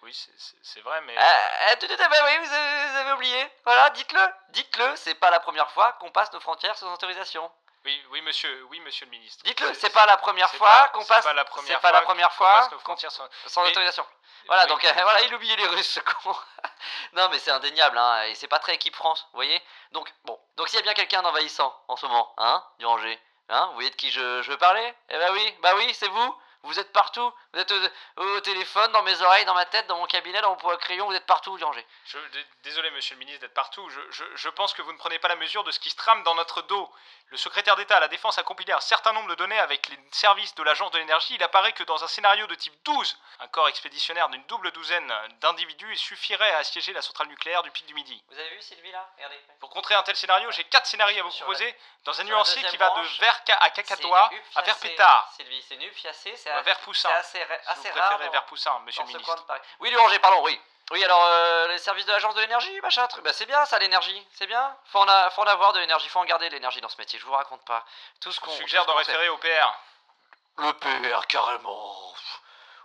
Oui, 0.03 0.13
c'est- 0.13 0.79
vrai, 0.81 1.01
mais... 1.01 1.15
Euh, 1.17 1.75
tout, 1.79 1.87
tout 1.87 1.93
à 1.93 2.09
fait, 2.09 2.21
oui, 2.23 2.45
vous 2.45 2.53
avez, 2.53 2.87
vous 2.89 2.95
avez 2.97 3.11
oublié. 3.13 3.51
Voilà, 3.65 3.89
dites-le, 3.91 4.21
dites-le, 4.49 4.95
c'est 4.95 5.15
pas 5.15 5.29
la 5.31 5.39
première 5.39 5.69
fois 5.71 5.93
qu'on 5.93 6.11
passe 6.11 6.31
nos 6.33 6.39
frontières 6.39 6.77
sans 6.77 6.93
autorisation. 6.93 7.51
Oui, 7.85 8.05
oui, 8.11 8.21
monsieur, 8.21 8.63
oui, 8.69 8.79
monsieur 8.81 9.05
le 9.05 9.11
ministre. 9.11 9.43
Dites-le, 9.45 9.73
c'est 9.73 9.89
pas 9.91 10.05
la 10.05 10.17
première 10.17 10.49
fois 10.55 10.67
pas- 10.67 10.87
qu'on 10.89 11.01
c'est 11.01 11.07
passe. 11.07 11.23
pas 11.25 11.33
la 11.33 11.45
première 11.45 11.77
c'est 11.77 11.81
pas 11.81 11.91
la 11.91 11.99
fois 11.99 12.05
première 12.05 12.29
qu'on 12.29 12.35
fois 12.35 12.59
passe 12.59 12.71
nos 12.71 12.79
frontières 12.79 13.11
sans- 13.11 13.27
sans 13.47 13.63
Mais- 13.63 13.69
autorisation. 13.69 14.05
Voilà, 14.45 14.63
Oui. 14.63 14.69
donc 14.69 14.83
euh, 14.85 14.91
voilà, 14.93 15.21
il 15.21 15.33
oubliait 15.33 15.55
les 15.55 15.67
Russes, 15.67 15.89
ce 15.93 15.99
con. 15.99 16.35
non, 17.13 17.29
mais 17.29 17.39
c'est 17.39 17.51
indéniable, 17.51 17.97
hein, 17.97 18.23
et 18.23 18.35
c'est 18.35 18.47
pas 18.47 18.59
très 18.59 18.75
équipe 18.75 18.95
France, 18.95 19.21
vous 19.31 19.37
voyez. 19.37 19.61
Donc 19.91 20.11
bon, 20.25 20.39
donc 20.57 20.67
s'il 20.69 20.77
y 20.77 20.79
a 20.79 20.83
bien 20.83 20.93
quelqu'un 20.93 21.21
d'envahissant 21.21 21.73
en 21.87 21.95
ce 21.97 22.05
moment, 22.05 22.33
hein, 22.37 22.63
du 22.79 22.85
Ranger, 22.85 23.19
hein, 23.49 23.65
vous 23.67 23.73
voyez 23.75 23.89
de 23.89 23.95
qui 23.95 24.11
je, 24.11 24.41
je 24.41 24.51
veux 24.51 24.57
parler? 24.57 24.93
Eh 25.09 25.17
bah 25.17 25.31
oui, 25.31 25.55
bah 25.61 25.73
oui, 25.75 25.93
c'est 25.93 26.07
vous. 26.09 26.35
Vous 26.67 26.79
êtes 26.79 26.91
partout, 26.91 27.33
vous 27.53 27.59
êtes 27.59 27.71
euh, 27.71 27.89
au 28.17 28.39
téléphone, 28.41 28.91
dans 28.91 29.01
mes 29.03 29.21
oreilles, 29.21 29.45
dans 29.45 29.53
ma 29.53 29.65
tête, 29.65 29.87
dans 29.87 29.97
mon 29.97 30.05
cabinet, 30.05 30.41
dans 30.41 30.57
mon 30.61 30.69
à 30.69 30.77
crayon, 30.77 31.07
vous 31.07 31.13
êtes 31.15 31.25
partout, 31.25 31.57
Duranger. 31.57 31.85
Je- 32.05 32.17
désolé, 32.63 32.91
monsieur 32.91 33.15
le 33.15 33.19
ministre, 33.19 33.41
d'être 33.41 33.53
partout. 33.53 33.87
Je 33.89 34.49
pense 34.49 34.73
que 34.73 34.81
vous 34.81 34.91
ne 34.91 34.97
prenez 34.97 35.17
pas 35.19 35.29
la 35.29 35.37
mesure 35.37 35.63
de 35.63 35.71
ce 35.71 35.79
qui 35.79 35.89
se 35.89 35.95
trame 35.95 36.23
dans 36.23 36.35
notre 36.35 36.61
dos. 36.63 36.91
Le 37.29 37.35
secrétaire 37.37 37.75
d'État 37.75 37.97
à 37.97 37.99
la 37.99 38.07
Défense 38.07 38.37
a 38.37 38.43
compilé 38.43 38.71
un 38.71 38.79
certain 38.79 39.11
nombre 39.11 39.27
de 39.29 39.35
données 39.35 39.59
avec 39.59 39.89
les 39.89 39.99
services 40.11 40.55
de 40.55 40.63
l'Agence 40.63 40.91
de 40.91 40.97
l'énergie. 40.97 41.35
Il 41.35 41.43
apparaît 41.43 41.73
que 41.73 41.83
dans 41.83 42.01
un 42.01 42.07
scénario 42.07 42.47
de 42.47 42.55
type 42.55 42.73
12, 42.85 43.17
un 43.41 43.47
corps 43.49 43.67
expéditionnaire 43.67 44.29
d'une 44.29 44.43
double 44.45 44.71
douzaine 44.71 45.13
d'individus 45.41 45.97
suffirait 45.97 46.53
à 46.53 46.59
assiéger 46.59 46.93
la 46.93 47.01
centrale 47.01 47.27
nucléaire 47.27 47.63
du 47.63 47.71
pic 47.71 47.85
du 47.85 47.93
Midi. 47.93 48.23
Vous 48.29 48.39
avez 48.39 48.49
vu 48.55 48.61
Sylvie 48.61 48.91
là? 48.91 49.05
Regardez. 49.17 49.39
Pour 49.59 49.69
contrer 49.71 49.95
un 49.95 50.03
tel 50.03 50.15
scénario, 50.15 50.49
j'ai 50.51 50.63
quatre 50.63 50.85
scénarios 50.87 51.19
à 51.19 51.23
vous 51.23 51.35
proposer 51.35 51.75
dans 52.05 52.19
un 52.19 52.23
nuancier 52.23 52.63
qui 52.63 52.77
va 52.77 52.91
de 52.91 53.19
vert 53.19 53.41
à 53.59 53.69
cacatois 53.71 54.29
à 54.55 54.61
vert 54.61 54.77
pétard. 54.79 55.29
Sylvie, 55.35 55.61
c'est 55.67 55.75
une 55.75 55.83
upiacée, 55.83 56.33
c'est 56.37 56.49
à 56.49 56.61
vert 56.61 56.79
poussin. 56.79 57.09
c'est 57.09 57.41
assez, 57.41 57.43
ra- 57.43 57.59
Si 57.61 57.69
assez 57.69 57.89
vous 57.91 57.97
rare. 57.99 58.07
préférez 58.07 58.25
dans- 58.27 58.31
vert 58.31 58.45
poussin, 58.45 58.79
monsieur 58.85 59.01
le 59.03 59.07
ministre. 59.09 59.45
Oui, 59.81 59.89
Duranger, 59.89 60.19
pardon, 60.19 60.41
oui. 60.43 60.59
Oui, 60.91 61.03
alors 61.03 61.21
euh, 61.25 61.67
les 61.67 61.79
services 61.79 62.05
de 62.05 62.11
l'agence 62.11 62.33
de 62.35 62.41
l'énergie, 62.41 62.79
machin, 62.81 63.05
truc. 63.07 63.23
Bah, 63.23 63.33
c'est 63.33 63.45
bien 63.45 63.63
ça, 63.65 63.77
l'énergie. 63.77 64.25
C'est 64.33 64.47
bien. 64.47 64.75
Faut 64.85 64.99
en, 64.99 65.07
a- 65.07 65.29
faut 65.31 65.41
en 65.41 65.47
avoir 65.47 65.73
de 65.73 65.79
l'énergie. 65.79 66.07
Faut 66.07 66.19
en 66.19 66.25
garder 66.25 66.47
de 66.47 66.53
l'énergie 66.53 66.79
dans 66.79 66.87
ce 66.89 66.97
métier. 66.97 67.19
Je 67.19 67.25
vous 67.25 67.33
raconte 67.33 67.63
pas. 67.65 67.83
Tout 68.21 68.31
ce 68.31 68.37
Je 68.37 68.41
qu'on. 68.41 68.51
vous 68.51 68.57
suggère 68.57 68.83
tout 68.85 68.91
ce 68.91 68.93
d'en 68.93 68.97
qu'on 68.99 69.03
sait. 69.05 69.11
référer 69.11 69.29
au 69.29 69.37
PR. 69.37 69.73
Le 70.59 70.71
PR, 70.73 71.27
carrément. 71.27 72.13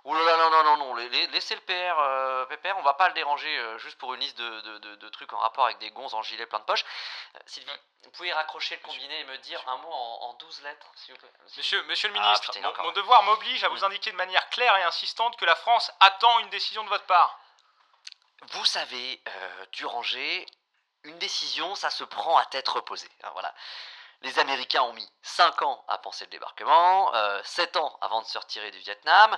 Ouh 0.04 0.14
là 0.14 0.20
là, 0.24 0.36
non, 0.36 0.50
non, 0.50 0.62
non, 0.64 0.76
non. 0.78 0.94
Laissez 0.96 1.54
le 1.54 1.60
PR, 1.60 1.96
euh, 2.00 2.44
PPR, 2.46 2.76
on 2.76 2.82
va 2.82 2.94
pas 2.94 3.06
le 3.06 3.14
déranger 3.14 3.56
euh, 3.56 3.78
juste 3.78 3.96
pour 3.98 4.12
une 4.14 4.20
liste 4.20 4.36
de, 4.36 4.60
de- 4.62 4.78
de- 4.78 4.94
de 4.96 5.08
trucs 5.10 5.32
en 5.32 5.38
rapport 5.38 5.64
avec 5.66 5.78
des 5.78 5.92
gonzes 5.92 6.12
en 6.14 6.22
gilet 6.22 6.44
plein 6.46 6.58
de 6.58 6.64
poches. 6.64 6.84
Euh, 7.36 7.38
Sylvie, 7.46 7.70
vous 8.02 8.10
pouvez 8.10 8.32
raccrocher 8.32 8.74
le 8.74 8.82
combiné 8.82 9.20
et 9.20 9.24
me 9.24 9.38
dire 9.38 9.62
un 9.68 9.76
mot 9.76 9.92
en, 9.92 10.18
en 10.30 10.32
12 10.34 10.62
lettres, 10.64 10.86
s'il 10.96 11.14
vous 11.14 11.20
plaît. 11.20 11.30
Monsieur, 11.56 11.80
monsieur 11.84 12.08
le 12.08 12.16
Ah, 12.18 12.20
ministre, 12.20 12.46
putain, 12.50 12.62
mon, 12.62 12.70
encore. 12.70 12.84
mon 12.86 12.90
devoir 12.92 13.22
m'oblige 13.22 13.62
à 13.62 13.68
vous 13.68 13.78
Mm. 13.78 13.84
indiquer 13.84 14.10
de 14.10 14.16
manière 14.16 14.50
claire 14.50 14.76
et 14.78 14.82
insistante 14.82 15.36
que 15.36 15.44
la 15.44 15.54
France 15.54 15.92
attend 16.00 16.40
une 16.40 16.48
décision 16.48 16.82
de 16.82 16.88
votre 16.88 17.04
part. 17.06 17.38
Vous 18.50 18.64
savez, 18.64 19.22
euh, 19.28 19.66
Duranger, 19.72 20.46
une 21.04 21.18
décision, 21.18 21.74
ça 21.74 21.90
se 21.90 22.04
prend 22.04 22.36
à 22.36 22.44
tête 22.46 22.68
reposée. 22.68 23.10
hein. 23.22 23.32
Les 24.22 24.38
Américains 24.38 24.82
ont 24.82 24.92
mis 24.92 25.08
5 25.22 25.62
ans 25.62 25.84
à 25.88 25.98
penser 25.98 26.24
le 26.26 26.30
débarquement, 26.30 27.12
euh, 27.14 27.40
7 27.44 27.76
ans 27.76 27.98
avant 28.00 28.20
de 28.22 28.26
se 28.26 28.38
retirer 28.38 28.70
du 28.70 28.78
Vietnam. 28.78 29.36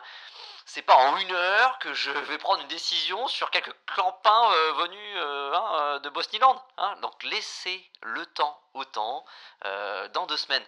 C'est 0.67 0.83
pas 0.83 0.95
en 0.97 1.17
une 1.19 1.33
heure 1.33 1.79
que 1.79 1.93
je 1.95 2.11
vais 2.11 2.39
prendre 2.39 2.61
une 2.63 2.69
décision 2.69 3.27
sur 3.29 3.51
quelques 3.51 3.75
clampins 3.87 4.51
euh, 4.53 4.73
venus 4.75 5.17
euh, 5.17 5.53
hein, 5.55 5.69
euh, 5.75 5.99
de 6.01 6.09
Bosniland. 6.11 6.63
hein. 6.79 6.97
Donc 7.03 7.23
laissez 7.25 7.91
le 8.03 8.25
temps 8.27 8.59
au 8.75 8.85
temps. 8.85 9.25
euh, 9.67 10.09
dans 10.09 10.27
deux 10.27 10.37
semaines, 10.37 10.65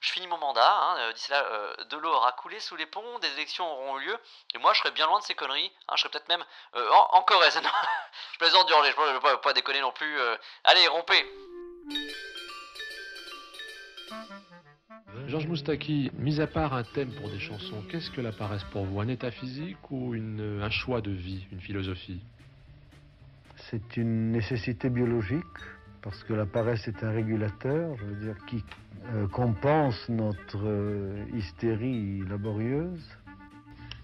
je 0.00 0.12
finis 0.12 0.26
mon 0.26 0.38
mandat. 0.38 0.74
hein, 0.76 1.12
D'ici 1.12 1.30
là, 1.30 1.42
de 1.84 1.96
l'eau 1.96 2.12
aura 2.12 2.32
coulé 2.32 2.60
sous 2.60 2.76
les 2.76 2.86
ponts, 2.86 3.18
des 3.20 3.32
élections 3.32 3.70
auront 3.70 3.98
eu 3.98 4.06
lieu. 4.06 4.20
Et 4.54 4.58
moi, 4.58 4.72
je 4.74 4.80
serai 4.80 4.90
bien 4.90 5.06
loin 5.06 5.18
de 5.20 5.24
ces 5.24 5.34
conneries. 5.34 5.72
je 5.92 5.96
serai 6.00 6.10
peut-être 6.10 6.28
même 6.28 6.44
en, 6.74 7.08
en 7.12 7.22
Corrèze. 7.22 7.60
Je 8.32 8.38
plaisante, 8.38 8.66
Duranger, 8.66 8.92
je 8.96 9.00
ne 9.02 9.12
vais 9.14 9.20
pas, 9.20 9.36
pas 9.38 9.52
déconner 9.52 9.80
non 9.80 9.92
plus. 9.92 10.18
Allez, 10.64 10.86
rompez 10.88 11.24
Georges 15.28 15.46
Moustaki, 15.48 16.10
mis 16.18 16.40
à 16.40 16.46
part 16.46 16.74
un 16.74 16.82
thème 16.82 17.10
pour 17.20 17.30
des 17.30 17.38
chansons, 17.38 17.82
qu'est-ce 17.90 18.10
que 18.10 18.20
la 18.20 18.32
paresse 18.32 18.64
pour 18.64 18.84
vous? 18.84 19.00
Un 19.00 19.08
état 19.08 19.30
physique 19.30 19.90
ou 19.90 20.14
une- 20.14 20.60
un 20.62 20.70
choix 20.70 21.00
de 21.00 21.10
vie, 21.10 21.46
une 21.52 21.60
philosophie? 21.60 22.20
C'est 23.70 23.96
une 23.96 24.32
nécessité 24.32 24.90
biologique, 24.90 25.42
parce 26.02 26.22
que 26.24 26.34
la 26.34 26.44
paresse 26.46 26.86
est 26.86 27.02
un 27.02 27.10
régulateur, 27.10 27.96
je 27.96 28.04
veux 28.04 28.24
dire, 28.26 28.36
qui 28.46 28.62
euh, 29.12 29.26
compense 29.28 30.08
notre 30.08 30.62
euh, 30.64 31.24
hystérie 31.34 32.22
laborieuse. 32.28 33.06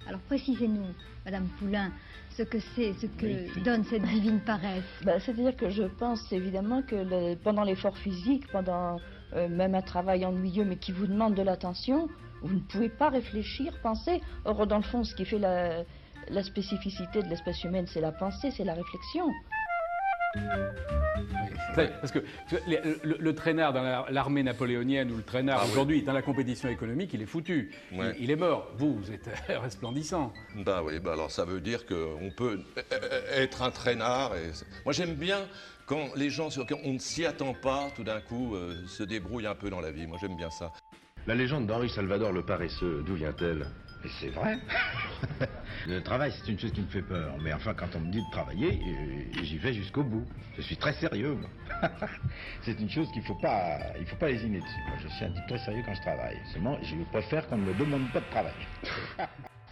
Alors 0.06 0.20
précisez-nous, 0.22 0.88
Madame 1.24 1.46
Poulain, 1.58 1.90
ce 2.30 2.42
que 2.42 2.58
c'est, 2.74 2.92
ce 2.94 3.06
que 3.06 3.26
Oui. 3.26 3.62
donne 3.62 3.84
cette 3.84 4.02
divine 4.02 4.40
paresse. 4.40 4.84
Bah, 5.04 5.18
C'est-à-dire 5.20 5.56
que 5.56 5.70
je 5.70 5.84
pense 5.84 6.30
évidemment 6.32 6.82
que 6.82 6.96
le- 6.96 7.34
pendant 7.36 7.64
l'effort 7.64 7.96
physique, 7.96 8.46
pendant 8.52 8.98
euh, 9.34 9.48
même 9.48 9.74
un 9.74 9.82
travail 9.82 10.24
ennuyeux 10.24 10.64
mais 10.64 10.76
qui 10.76 10.92
vous 10.92 11.06
demande 11.06 11.34
de 11.34 11.42
l'attention, 11.42 12.08
vous 12.42 12.54
ne 12.54 12.60
pouvez 12.60 12.88
pas 12.88 13.08
réfléchir, 13.10 13.72
penser. 13.82 14.20
Or, 14.44 14.66
dans 14.66 14.78
le 14.78 14.82
fond, 14.82 15.04
ce 15.04 15.14
qui 15.14 15.24
fait 15.24 15.38
la, 15.38 15.84
la 16.28 16.42
spécificité 16.42 17.22
de 17.22 17.28
l'espèce 17.28 17.62
humaine, 17.64 17.86
c'est 17.86 18.00
la 18.00 18.12
pensée, 18.12 18.50
c'est 18.50 18.64
la 18.64 18.74
réflexion. 18.74 19.26
Parce 21.74 22.12
que 22.12 22.18
le, 22.68 22.98
le- 23.04 23.16
le 23.18 23.34
traînard 23.34 23.72
dans 23.72 23.82
la- 23.82 24.06
l'armée 24.10 24.42
napoléonienne 24.42 25.10
ou 25.12 25.16
le 25.16 25.22
traînard 25.22 25.58
Ah 25.60 25.64
oui. 25.66 25.72
aujourd'hui 25.72 26.02
dans 26.02 26.12
la 26.12 26.22
compétition 26.22 26.68
économique, 26.68 27.12
il 27.14 27.22
est 27.22 27.26
foutu. 27.26 27.72
Ouais. 27.92 28.14
Il, 28.18 28.24
il 28.24 28.30
est 28.30 28.36
mort. 28.36 28.68
Vous, 28.76 28.94
vous 28.94 29.10
êtes 29.12 29.28
resplendissant. 29.48 30.32
Bah 30.64 30.82
oui, 30.84 30.98
bah 30.98 31.12
alors 31.14 31.30
ça 31.30 31.44
veut 31.44 31.60
dire 31.60 31.86
qu'on 31.86 32.30
peut 32.36 32.60
euh, 32.92 33.20
être 33.42 33.62
un 33.62 33.70
traînard. 33.70 34.34
Et 34.36 34.50
Moi 34.84 34.92
j'aime 34.92 35.14
bien 35.14 35.38
quand 35.90 36.14
les 36.14 36.30
gens 36.30 36.50
sur 36.50 36.66
qui 36.66 36.74
on 36.84 36.92
ne 36.92 36.98
s'y 37.00 37.26
attend 37.26 37.52
pas, 37.52 37.90
tout 37.96 38.04
d'un 38.04 38.20
coup, 38.20 38.54
euh, 38.54 38.86
se 38.86 39.02
débrouillent 39.02 39.48
un 39.48 39.56
peu 39.56 39.70
dans 39.70 39.80
la 39.80 39.90
vie. 39.90 40.06
Moi 40.06 40.18
j'aime 40.20 40.36
bien 40.36 40.48
ça. 40.48 40.70
La 41.26 41.34
légende 41.34 41.66
d'Henri 41.66 41.90
Salvador 41.90 42.30
le 42.30 42.44
paresseux, 42.46 43.02
d'où 43.04 43.16
vient-elle? 43.16 43.66
Mais 44.04 44.10
c'est 44.20 44.28
vrai. 44.28 44.56
le 45.88 46.00
travail, 46.00 46.32
c'est 46.32 46.52
une 46.52 46.60
chose 46.60 46.72
qui 46.72 46.80
me 46.80 46.86
fait 46.86 47.02
peur. 47.02 47.34
Mais 47.42 47.52
enfin, 47.52 47.74
quand 47.74 47.88
on 47.96 48.00
me 48.00 48.12
dit 48.12 48.20
de 48.20 48.30
travailler, 48.30 48.68
euh, 48.68 49.42
j'y 49.42 49.58
vais 49.58 49.72
jusqu'au 49.72 50.04
bout. 50.04 50.24
Je 50.56 50.62
suis 50.62 50.76
très 50.76 50.92
sérieux. 50.92 51.34
moi. 51.34 51.90
c'est 52.62 52.78
une 52.78 52.88
chose 52.88 53.10
qu'il 53.10 53.22
ne 53.22 53.26
faut 53.26 53.40
pas, 53.42 53.80
il 53.98 54.06
faut 54.06 54.16
pas 54.16 54.28
lésiner 54.28 54.60
dessus. 54.60 54.80
Moi, 54.86 54.96
je 55.02 55.08
suis 55.08 55.24
un 55.24 55.32
type 55.32 55.46
très 55.48 55.58
sérieux 55.58 55.82
quand 55.84 55.94
je 55.94 56.02
travaille. 56.02 56.38
Seulement, 56.52 56.78
je 56.82 56.94
préfère 57.10 57.48
qu'on 57.48 57.58
ne 57.58 57.66
me 57.66 57.74
demande 57.74 58.10
pas 58.12 58.20
de 58.20 58.30
travailler. 58.30 58.66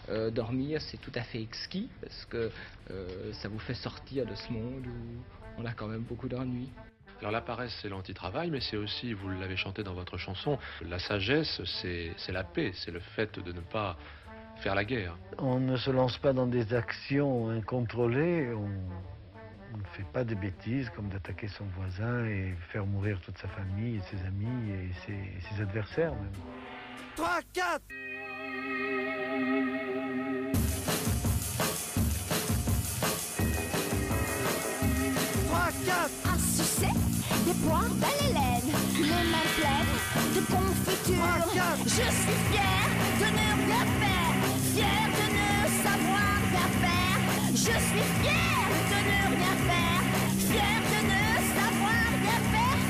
Euh, 0.09 0.31
dormir, 0.31 0.81
c'est 0.81 0.97
tout 0.97 1.11
à 1.13 1.21
fait 1.21 1.39
exquis 1.39 1.87
parce 2.01 2.25
que 2.25 2.49
euh, 2.89 3.31
ça 3.33 3.47
vous 3.47 3.59
fait 3.59 3.75
sortir 3.75 4.25
de 4.25 4.33
ce 4.33 4.51
monde 4.51 4.87
où 4.87 5.38
on 5.59 5.65
a 5.65 5.73
quand 5.73 5.87
même 5.87 6.01
beaucoup 6.01 6.27
d'ennuis. 6.27 6.69
Alors 7.19 7.31
la 7.31 7.41
paresse, 7.41 7.77
c'est 7.81 7.89
l'anti-travail, 7.89 8.49
mais 8.49 8.61
c'est 8.61 8.77
aussi, 8.77 9.13
vous 9.13 9.29
l'avez 9.29 9.57
chanté 9.57 9.83
dans 9.83 9.93
votre 9.93 10.17
chanson, 10.17 10.57
la 10.81 10.99
sagesse, 10.99 11.61
c'est 11.65 12.13
c'est 12.17 12.31
la 12.31 12.45
paix, 12.45 12.71
c'est 12.73 12.91
le 12.91 13.01
fait 13.01 13.39
de 13.39 13.51
ne 13.51 13.59
pas 13.59 13.97
faire 14.61 14.73
la 14.73 14.85
guerre. 14.85 15.17
On 15.37 15.59
ne 15.59 15.75
se 15.75 15.91
lance 15.91 16.17
pas 16.17 16.31
dans 16.31 16.47
des 16.47 16.73
actions 16.73 17.49
incontrôlées, 17.49 18.53
on, 18.53 18.69
on 19.73 19.77
ne 19.77 19.83
fait 19.97 20.05
pas 20.13 20.23
de 20.23 20.35
bêtises 20.35 20.89
comme 20.95 21.09
d'attaquer 21.09 21.49
son 21.49 21.65
voisin 21.77 22.25
et 22.25 22.55
faire 22.71 22.85
mourir 22.85 23.19
toute 23.21 23.37
sa 23.37 23.49
famille 23.49 23.97
et 23.97 24.01
ses 24.09 24.25
amis 24.25 24.71
et 24.71 24.93
ses, 25.05 25.11
et 25.11 25.41
ses 25.49 25.61
adversaires 25.61 26.13
même. 26.13 26.31
3, 27.17 27.39
4 27.53 27.81
des 37.49 37.55
poires 37.65 37.93
belle 38.01 38.29
Hélène, 38.29 38.69
les 38.97 39.23
mains 39.31 39.49
pleines 39.57 39.95
de 40.35 40.41
confiture. 40.53 41.37
Je 41.85 42.07
suis 42.21 42.39
fier 42.51 42.85
de 43.21 43.27
ne 43.37 43.47
rien 43.65 43.85
faire, 44.01 44.33
fier 44.73 45.03
de 45.19 45.25
ne 45.37 45.49
savoir 45.83 46.33
rien 46.51 46.69
faire. 46.83 47.19
Je 47.51 47.75
suis 47.89 48.07
fier 48.21 48.61
de 48.91 48.97
ne 49.09 49.19
rien 49.35 49.55
faire, 49.69 50.01
fier 50.49 50.77
de 50.93 50.99
ne 51.11 51.23
savoir 51.57 52.05
rien 52.23 52.39
faire. 52.53 52.81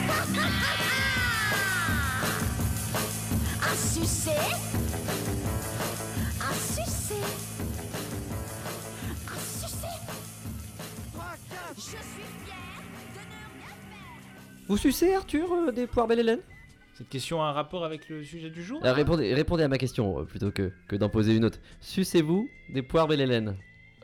Un 3.72 3.76
succès, 3.76 4.45
un 6.41 6.58
succès. 6.76 7.26
3, 11.13 11.24
4 11.50 11.76
Je 11.76 11.82
suis 11.82 12.29
Vous 14.70 14.78
sucez, 14.78 15.14
Arthur, 15.16 15.52
euh, 15.52 15.72
des 15.72 15.88
poires 15.88 16.08
belle 16.08 16.20
Hélène 16.20 16.40
Cette 16.94 17.10
question 17.10 17.42
a 17.42 17.48
un 17.48 17.52
rapport 17.52 17.84
avec 17.84 18.08
le 18.08 18.24
sujet 18.24 18.50
du 18.52 18.64
jour? 18.64 18.80
Euh, 18.86 18.94
répondez, 18.94 19.34
répondez 19.34 19.64
à 19.64 19.68
ma 19.68 19.78
question 19.80 20.20
euh, 20.20 20.24
plutôt 20.24 20.52
que, 20.52 20.72
que 20.88 20.96
d'en 20.96 21.10
poser 21.10 21.36
une 21.36 21.44
autre. 21.46 21.60
Sucez-vous 21.82 22.48
des 22.74 22.84
poires 22.84 23.08
belle 23.08 23.22
Hélène 23.22 23.58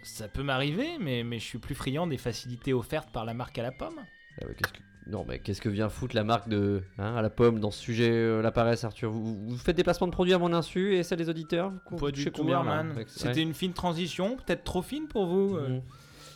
Ça 0.03 0.27
peut 0.27 0.41
m'arriver, 0.43 0.87
mais, 0.99 1.23
mais 1.23 1.37
je 1.39 1.43
suis 1.45 1.59
plus 1.59 1.75
friand 1.75 2.07
des 2.07 2.17
facilités 2.17 2.73
offertes 2.73 3.11
par 3.11 3.25
la 3.25 3.33
marque 3.35 3.57
à 3.59 3.63
la 3.63 3.71
pomme. 3.71 3.99
Ah 4.41 4.47
ouais, 4.47 4.55
qu'est-ce 4.55 4.73
que- 4.73 4.79
Non, 5.11 5.23
mais 5.27 5.37
qu'est-ce 5.37 5.61
que 5.61 5.69
vient 5.69 5.87
foutre 5.87 6.15
la 6.15 6.23
marque 6.23 6.49
de 6.49 6.81
hein, 6.97 7.15
à 7.15 7.21
la 7.21 7.29
pomme 7.29 7.59
dans 7.59 7.69
ce 7.69 7.79
sujet, 7.79 8.09
euh, 8.11 8.41
la 8.41 8.51
paresse, 8.51 8.83
Arthur? 8.83 9.11
Vous, 9.11 9.35
vous 9.47 9.57
faites 9.57 9.75
des 9.77 9.83
placements 9.83 10.07
de 10.07 10.11
produits 10.13 10.33
à 10.33 10.39
mon 10.39 10.51
insu 10.51 10.95
et 10.95 11.03
celle 11.03 11.19
des 11.19 11.29
auditeurs? 11.29 11.71
Vous 11.91 11.97
Pas 11.97 12.09
touchez 12.09 12.23
du 12.25 12.31
tout, 12.31 12.41
combien, 12.41 12.63
là 12.63 12.77
Herman. 12.79 12.91
Avec- 12.91 13.09
C'était 13.09 13.35
ouais. 13.35 13.41
une 13.43 13.53
fine 13.53 13.73
transition, 13.73 14.35
peut-être 14.37 14.63
trop 14.63 14.81
fine 14.81 15.07
pour 15.07 15.27
vous. 15.27 15.57
euh. 15.57 15.69
Mhm. 15.69 15.81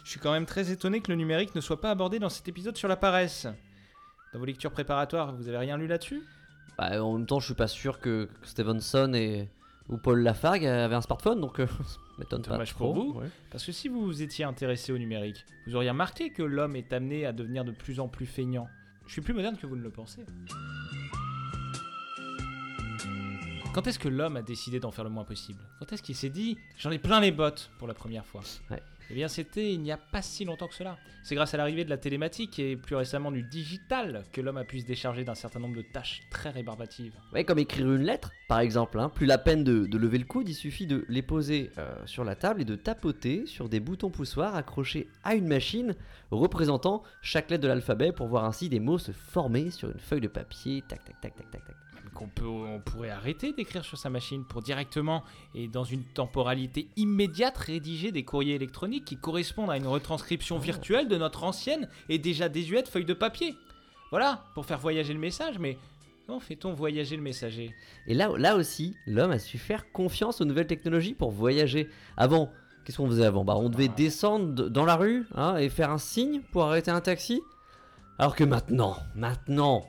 Je 0.03 0.11
suis 0.11 0.19
quand 0.19 0.31
même 0.31 0.45
très 0.45 0.71
étonné 0.71 1.01
que 1.01 1.11
le 1.11 1.17
numérique 1.17 1.53
ne 1.55 1.61
soit 1.61 1.81
pas 1.81 1.89
abordé 1.91 2.19
dans 2.19 2.29
cet 2.29 2.47
épisode 2.47 2.77
sur 2.77 2.87
la 2.87 2.95
paresse. 2.95 3.47
Dans 4.33 4.39
vos 4.39 4.45
lectures 4.45 4.71
préparatoires, 4.71 5.35
vous 5.35 5.47
avez 5.47 5.57
rien 5.57 5.77
lu 5.77 5.87
là-dessus? 5.87 6.21
Bah, 6.77 7.03
en 7.03 7.17
même 7.17 7.25
temps, 7.25 7.39
je 7.39 7.45
suis 7.45 7.55
pas 7.55 7.67
sûr 7.67 7.99
que 7.99 8.29
Stevenson 8.43 9.13
et 9.13 9.49
ou 9.89 9.97
Paul 9.97 10.21
Lafargue 10.21 10.65
avaient 10.67 10.95
un 10.95 11.01
smartphone, 11.01 11.41
donc 11.41 11.59
euh, 11.59 11.65
ça 11.85 11.97
m'étonne 12.19 12.43
pas 12.43 12.63
trop. 12.65 12.93
pour 12.93 12.93
vous. 12.93 13.19
ouais. 13.19 13.27
Parce 13.49 13.65
que 13.65 13.71
si 13.71 13.87
vous 13.87 14.05
vous 14.05 14.21
étiez 14.21 14.45
intéressé 14.45 14.91
au 14.91 14.99
numérique, 14.99 15.45
vous 15.65 15.75
auriez 15.75 15.89
remarqué 15.89 16.29
que 16.31 16.43
l'homme 16.43 16.75
est 16.75 16.93
amené 16.93 17.25
à 17.25 17.33
devenir 17.33 17.65
de 17.65 17.71
plus 17.71 17.99
en 17.99 18.07
plus 18.07 18.27
feignant. 18.27 18.67
Je 19.07 19.13
suis 19.13 19.21
plus 19.21 19.33
moderne 19.33 19.57
que 19.57 19.65
vous 19.65 19.75
ne 19.75 19.81
le 19.81 19.89
pensez. 19.89 20.23
Quand 23.73 23.87
est-ce 23.87 23.97
que 23.99 24.09
l'homme 24.09 24.37
a 24.37 24.41
décidé 24.43 24.79
d'en 24.79 24.91
faire 24.91 25.03
le 25.03 25.09
moins 25.09 25.23
possible? 25.23 25.59
Quand 25.79 25.91
est-ce 25.91 26.03
qu'il 26.03 26.15
s'est 26.15 26.29
dit 26.29 26.57
j'en 26.77 26.91
ai 26.91 26.99
plein 26.99 27.19
les 27.19 27.31
bottes 27.31 27.71
pour 27.79 27.87
la 27.87 27.93
première 27.95 28.25
fois? 28.25 28.41
Eh 29.11 29.15
bien, 29.15 29.27
c'était 29.27 29.73
il 29.73 29.81
n'y 29.81 29.91
a 29.91 29.97
pas 29.97 30.21
si 30.21 30.45
longtemps 30.45 30.67
que 30.67 30.75
cela. 30.75 30.97
C'est 31.23 31.35
grâce 31.35 31.53
à 31.53 31.57
l'arrivée 31.57 31.83
de 31.83 31.89
la 31.89 31.97
télématique 31.97 32.59
et 32.59 32.75
plus 32.77 32.95
récemment 32.95 33.31
du 33.31 33.43
digital 33.43 34.23
que 34.31 34.39
l'homme 34.39 34.57
a 34.57 34.63
pu 34.63 34.79
se 34.79 34.85
décharger 34.85 35.23
d'un 35.23 35.35
certain 35.35 35.59
nombre 35.59 35.75
de 35.75 35.81
tâches 35.81 36.21
très 36.31 36.49
rébarbatives. 36.51 37.13
Ouais, 37.33 37.43
comme 37.43 37.59
écrire 37.59 37.91
une 37.91 38.03
lettre, 38.03 38.31
par 38.47 38.59
exemple. 38.59 38.99
hein. 38.99 39.09
Plus 39.09 39.25
la 39.25 39.37
peine 39.37 39.63
de, 39.63 39.85
de 39.87 39.97
lever 39.97 40.17
le 40.19 40.25
coude, 40.25 40.47
il 40.47 40.53
suffit 40.53 40.85
de 40.87 41.05
les 41.09 41.21
poser 41.23 41.71
euh, 41.77 41.91
sur 42.05 42.23
la 42.23 42.35
table 42.35 42.61
et 42.61 42.65
de 42.65 42.75
tapoter 42.75 43.45
sur 43.47 43.67
des 43.67 43.79
boutons 43.79 44.09
poussoirs 44.11 44.55
accrochés 44.55 45.07
à 45.23 45.35
une 45.35 45.47
machine 45.47 45.95
représentant 46.31 47.03
chaque 47.21 47.49
lettre 47.49 47.63
de 47.63 47.67
l'alphabet 47.67 48.11
pour 48.11 48.27
voir 48.27 48.45
ainsi 48.45 48.69
des 48.69 48.79
mots 48.79 48.97
se 48.99 49.11
former 49.11 49.71
sur 49.71 49.89
une 49.89 49.99
feuille 49.99 50.21
de 50.21 50.27
papier. 50.27 50.83
Tac, 50.87 51.03
tac, 51.03 51.19
tac, 51.19 51.35
tac, 51.35 51.49
tac, 51.51 51.65
tac. 51.65 51.75
qu'on 52.13 52.27
peut, 52.27 52.45
on 52.47 52.79
pourrait 52.79 53.09
arrêter 53.11 53.53
d'écrire 53.53 53.83
sur 53.85 53.97
sa 53.97 54.09
machine 54.09 54.43
pour 54.45 54.61
directement 54.61 55.23
et 55.55 55.67
dans 55.67 55.83
une 55.83 56.03
temporalité 56.03 56.87
immédiate 56.97 57.57
rédiger 57.57 58.11
des 58.11 58.23
courriers 58.23 58.55
électroniques 58.55 58.98
qui 59.01 59.17
correspondent 59.17 59.69
à 59.71 59.77
une 59.77 59.87
retranscription 59.87 60.57
virtuelle 60.57 61.07
de 61.07 61.17
notre 61.17 61.43
ancienne 61.43 61.87
et 62.09 62.17
déjà 62.17 62.49
désuète 62.49 62.87
feuille 62.87 63.05
de 63.05 63.13
papier. 63.13 63.55
Voilà, 64.11 64.43
pour 64.55 64.65
faire 64.65 64.79
voyager 64.79 65.13
le 65.13 65.19
message, 65.19 65.59
mais 65.59 65.77
comment 66.25 66.39
fait-on 66.39 66.73
voyager 66.73 67.15
le 67.15 67.21
messager? 67.21 67.73
Et 68.07 68.13
là, 68.13 68.29
là 68.37 68.55
aussi, 68.55 68.95
l'homme 69.05 69.31
a 69.31 69.39
su 69.39 69.57
faire 69.57 69.91
confiance 69.91 70.41
aux 70.41 70.45
nouvelles 70.45 70.67
technologies 70.67 71.13
pour 71.13 71.31
voyager. 71.31 71.89
Avant, 72.17 72.51
qu'est-ce 72.85 72.97
qu'on 72.97 73.07
faisait 73.07 73.25
avant? 73.25 73.43
Bah, 73.45 73.55
On 73.55 73.69
devait 73.69 73.87
descendre 73.87 74.53
de- 74.53 74.67
dans 74.69 74.85
la 74.85 74.95
rue 74.95 75.25
hein, 75.35 75.57
et 75.57 75.69
faire 75.69 75.91
un 75.91 75.97
signe 75.99 76.41
pour 76.51 76.63
arrêter 76.63 76.89
un 76.91 77.01
taxi. 77.01 77.41
Alors 78.17 78.35
que 78.35 78.43
maintenant, 78.43 78.97
maintenant, 79.15 79.85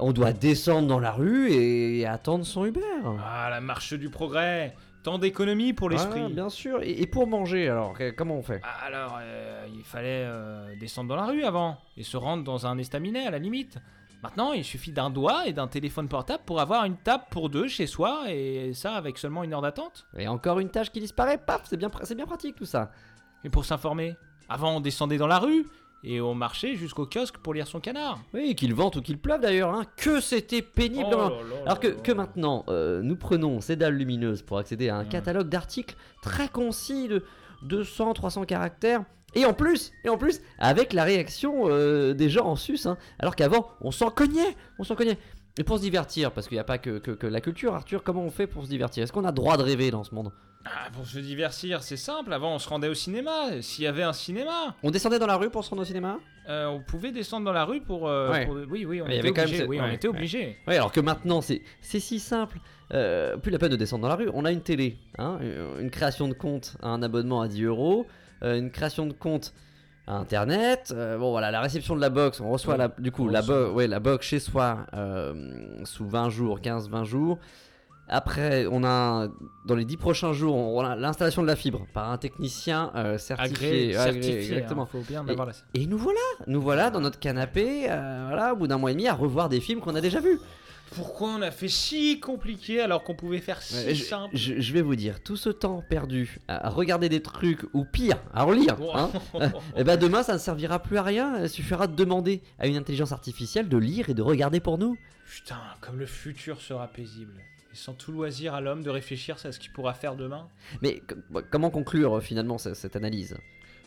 on 0.00 0.12
doit 0.12 0.32
descendre 0.32 0.86
dans 0.86 1.00
la 1.00 1.12
rue 1.12 1.50
et 1.50 2.06
attendre 2.06 2.44
son 2.44 2.64
Uber. 2.66 2.80
Ah, 3.24 3.48
la 3.50 3.60
marche 3.60 3.94
du 3.94 4.10
progrès 4.10 4.74
Tant 5.02 5.18
d'économies 5.18 5.72
pour 5.72 5.88
l'esprit 5.90 6.22
Ah, 6.24 6.28
bien 6.28 6.48
sûr. 6.48 6.82
Et, 6.82 7.00
et 7.00 7.06
pour 7.06 7.26
manger, 7.26 7.68
alors, 7.68 7.94
comment 8.16 8.36
on 8.36 8.42
fait? 8.42 8.60
Ah, 8.64 8.86
Alors, 8.86 9.18
euh, 9.20 9.66
il 9.72 9.84
fallait 9.84 10.24
euh, 10.26 10.74
descendre 10.80 11.08
dans 11.08 11.16
la 11.16 11.26
rue 11.26 11.44
avant 11.44 11.78
et 11.96 12.02
se 12.02 12.16
rendre 12.16 12.44
dans 12.44 12.66
un 12.66 12.76
estaminet 12.78 13.26
à 13.26 13.30
la 13.30 13.38
limite. 13.38 13.78
Maintenant, 14.22 14.52
il 14.52 14.64
suffit 14.64 14.90
d'un 14.90 15.10
doigt 15.10 15.46
et 15.46 15.52
d'un 15.52 15.68
téléphone 15.68 16.08
portable 16.08 16.42
pour 16.44 16.60
avoir 16.60 16.84
une 16.84 16.96
table 16.96 17.22
pour 17.30 17.48
deux 17.48 17.68
chez 17.68 17.86
soi 17.86 18.24
et 18.28 18.72
ça 18.74 18.94
avec 18.94 19.16
seulement 19.16 19.44
une 19.44 19.54
heure 19.54 19.62
d'attente. 19.62 20.08
Et 20.16 20.26
encore 20.26 20.58
une 20.58 20.70
tâche 20.70 20.90
qui 20.90 20.98
disparaît, 20.98 21.38
paf, 21.38 21.62
c'est 21.66 21.76
bien, 21.76 21.88
bien 22.16 22.26
pratique 22.26 22.56
tout 22.56 22.64
ça. 22.64 22.90
Et 23.44 23.48
pour 23.48 23.64
s'informer 23.64 24.16
Avant, 24.48 24.76
on 24.76 24.80
descendait 24.80 25.18
dans 25.18 25.28
la 25.28 25.38
rue 25.38 25.64
et 26.04 26.20
on 26.20 26.34
marchait 26.34 26.76
jusqu'au 26.76 27.06
kiosque 27.06 27.38
pour 27.38 27.54
lire 27.54 27.66
son 27.66 27.80
canard. 27.80 28.18
Oui, 28.32 28.54
qu'il 28.54 28.74
vente 28.74 28.96
ou 28.96 29.02
qu'il 29.02 29.18
pleuve 29.18 29.40
d'ailleurs, 29.40 29.70
hein. 29.74 29.84
que 29.96 30.20
c'était 30.20 30.62
pénible. 30.62 31.10
Oh 31.12 31.18
hein. 31.20 31.30
là 31.50 31.56
Alors 31.66 31.80
que, 31.80 31.88
que 31.88 32.12
maintenant, 32.12 32.64
euh, 32.68 33.02
nous 33.02 33.16
prenons 33.16 33.60
ces 33.60 33.76
dalles 33.76 33.96
lumineuses 33.96 34.42
pour 34.42 34.58
accéder 34.58 34.88
à 34.88 34.96
un 34.96 35.04
catalogue 35.04 35.48
d'articles 35.48 35.96
très 36.22 36.48
concis 36.48 37.08
de 37.08 37.24
200, 37.62 38.14
300 38.14 38.44
caractères. 38.44 39.04
Et 39.34 39.44
en 39.44 39.52
plus, 39.52 39.92
et 40.04 40.08
en 40.08 40.16
plus, 40.16 40.40
avec 40.58 40.92
la 40.92 41.04
réaction 41.04 41.64
euh, 41.68 42.14
des 42.14 42.30
gens 42.30 42.46
en 42.46 42.56
sus, 42.56 42.86
hein. 42.86 42.96
alors 43.18 43.36
qu'avant, 43.36 43.68
on 43.82 43.90
s'en 43.90 44.10
cognait, 44.10 44.56
on 44.78 44.84
s'en 44.84 44.94
cognait. 44.94 45.18
Et 45.58 45.64
pour 45.64 45.76
se 45.78 45.82
divertir, 45.82 46.30
parce 46.32 46.46
qu'il 46.48 46.54
n'y 46.54 46.60
a 46.60 46.64
pas 46.64 46.78
que, 46.78 46.98
que- 46.98 47.10
que 47.10 47.26
la 47.26 47.40
culture, 47.40 47.74
Arthur, 47.74 48.04
comment 48.04 48.22
on 48.22 48.30
fait 48.30 48.46
pour 48.46 48.64
se 48.64 48.68
divertir? 48.68 49.02
Est-ce 49.02 49.12
qu'on 49.12 49.24
a 49.24 49.32
droit 49.32 49.56
de 49.56 49.62
rêver 49.64 49.90
dans 49.90 50.04
ce 50.04 50.14
monde? 50.14 50.32
Ah, 50.64 50.90
pour 50.92 51.06
se 51.06 51.18
divertir, 51.18 51.82
c'est 51.82 51.96
simple. 51.96 52.32
Avant, 52.32 52.54
on 52.54 52.58
se 52.58 52.68
rendait 52.68 52.88
au 52.88 52.94
cinéma, 52.94 53.62
s'il 53.62 53.84
y 53.84 53.86
avait 53.86 54.02
un 54.02 54.12
cinéma. 54.12 54.74
On 54.82 54.90
descendait 54.90 55.18
dans 55.18 55.26
la 55.26 55.36
rue 55.36 55.50
pour 55.50 55.64
se 55.64 55.70
rendre 55.70 55.82
au 55.82 55.84
cinéma? 55.84 56.18
Euh, 56.48 56.66
on 56.66 56.80
pouvait 56.80 57.12
descendre 57.12 57.44
dans 57.46 57.52
la 57.52 57.64
rue 57.64 57.80
pour. 57.80 58.08
euh, 58.08 58.30
Ouais. 58.30 58.46
pour- 58.46 58.56
Oui, 58.68 58.84
oui, 58.84 59.00
on 59.00 59.04
Ouais, 59.06 59.10
il 59.12 59.16
y 59.16 59.18
était 59.18 59.28
avait 59.28 59.28
quand 59.32 59.42
même 59.42 59.48
obligé. 59.48 59.66
Oui, 59.66 59.78
on 59.80 59.84
ouais, 59.84 59.94
était 59.94 60.08
ouais. 60.08 60.14
obligé. 60.16 60.56
Oui, 60.66 60.74
alors 60.74 60.92
que 60.92 61.00
maintenant, 61.00 61.40
c'est 61.40 61.62
c'est 61.80 62.00
si 62.00 62.18
simple. 62.18 62.58
Euh, 62.92 63.36
plus 63.36 63.50
la 63.52 63.58
peine 63.58 63.70
de 63.70 63.76
descendre 63.76 64.02
dans 64.02 64.08
la 64.08 64.14
rue. 64.16 64.30
On 64.34 64.44
a 64.44 64.50
une 64.52 64.62
télé, 64.62 64.96
hein, 65.18 65.38
une 65.42 65.82
une 65.84 65.90
création 65.90 66.26
de 66.28 66.34
compte 66.34 66.76
à 66.82 66.88
un 66.88 67.02
abonnement 67.02 67.40
à 67.42 67.48
10 67.48 67.64
euros, 67.64 68.06
euh, 68.42 68.58
une 68.58 68.70
création 68.70 69.06
de 69.06 69.12
compte 69.12 69.52
à 70.06 70.14
Internet. 70.16 70.92
euh, 70.96 71.18
bon, 71.18 71.30
voilà, 71.30 71.50
la 71.50 71.60
réception 71.60 71.94
de 71.96 72.00
la 72.00 72.08
box, 72.10 72.40
on 72.40 72.50
reçoit 72.50 72.78
la, 72.78 72.88
du 72.88 73.10
coup 73.12 73.24
On 73.26 73.30
la, 73.30 73.40
reçoit. 73.40 73.66
bo- 73.68 73.72
ouais, 73.74 73.86
la 73.86 74.00
box 74.00 74.26
chez 74.26 74.40
soi 74.40 74.86
euh, 74.94 75.34
sous 75.84 76.08
20 76.08 76.30
jours, 76.30 76.60
15-20 76.62 77.04
jours. 77.04 77.38
Après, 78.08 78.66
on 78.70 78.84
a 78.84 79.28
dans 79.66 79.74
les 79.74 79.84
10 79.84 79.96
prochains 79.98 80.32
jours, 80.32 80.56
on 80.56 80.80
a 80.80 80.96
l'installation 80.96 81.42
de 81.42 81.46
la 81.46 81.56
fibre 81.56 81.86
par 81.92 82.10
un 82.10 82.16
technicien 82.18 82.90
euh, 82.94 83.18
certifié. 83.18 83.90
Exactement. 83.90 84.82
hein, 84.84 84.88
faut 84.90 85.00
bien 85.06 85.26
Et- 85.26 85.30
avoir 85.30 85.46
la- 85.46 85.52
et 85.74 85.86
nous 85.86 85.98
voilà, 85.98 86.20
nous 86.46 86.60
voilà 86.62 86.90
dans 86.90 87.00
notre 87.00 87.18
canapé, 87.18 87.86
euh, 87.90 88.24
voilà, 88.28 88.54
au 88.54 88.56
bout 88.56 88.66
d'un 88.66 88.78
mois 88.78 88.90
et 88.90 88.94
demi, 88.94 89.06
à 89.08 89.14
revoir 89.14 89.48
des 89.48 89.60
films 89.60 89.80
qu'on 89.80 89.94
a 89.94 90.00
déjà 90.00 90.20
vus. 90.20 90.38
Pourquoi 90.96 91.28
on 91.38 91.42
a 91.42 91.50
fait 91.50 91.68
si 91.68 92.18
compliqué 92.18 92.80
alors 92.80 93.04
qu'on 93.04 93.14
pouvait 93.14 93.40
faire 93.42 93.60
si 93.60 93.74
Ouais, 93.88 93.94
simple 93.94 94.34
je- 94.34 94.58
je 94.58 94.72
vais 94.72 94.80
vous 94.80 94.96
dire, 94.96 95.22
tout 95.22 95.36
ce 95.36 95.50
temps 95.50 95.82
perdu 95.86 96.38
à 96.48 96.70
regarder 96.70 97.10
des 97.10 97.20
trucs, 97.20 97.66
ou 97.74 97.84
pire, 97.84 98.16
à 98.32 98.44
relire, 98.44 98.74
hein, 98.94 99.10
et 99.76 99.84
ben 99.84 99.98
demain 99.98 100.22
ça 100.22 100.32
ne 100.32 100.38
servira 100.38 100.78
plus 100.78 100.96
à 100.96 101.02
rien, 101.02 101.42
il 101.42 101.48
suffira 101.50 101.86
de 101.88 101.94
demander 101.94 102.40
à 102.58 102.66
une 102.68 102.76
intelligence 102.78 103.12
artificielle 103.12 103.68
de 103.68 103.76
lire 103.76 104.08
et 104.08 104.14
de 104.14 104.22
regarder 104.22 104.60
pour 104.60 104.78
nous. 104.78 104.96
Putain, 105.30 105.58
comme 105.82 105.98
le 105.98 106.06
futur 106.06 106.58
sera 106.62 106.86
paisible. 106.88 107.34
Sans 107.78 107.94
tout 107.94 108.10
loisir 108.10 108.54
à 108.54 108.60
l'homme 108.60 108.82
de 108.82 108.90
réfléchir 108.90 109.36
à 109.44 109.52
ce 109.52 109.58
qu'il 109.60 109.70
pourra 109.72 109.94
faire 109.94 110.16
demain. 110.16 110.48
Mais 110.82 111.00
comment 111.50 111.70
conclure 111.70 112.16
euh, 112.16 112.20
finalement 112.20 112.58
ce- 112.58 112.74
cette 112.74 112.96
analyse? 112.96 113.38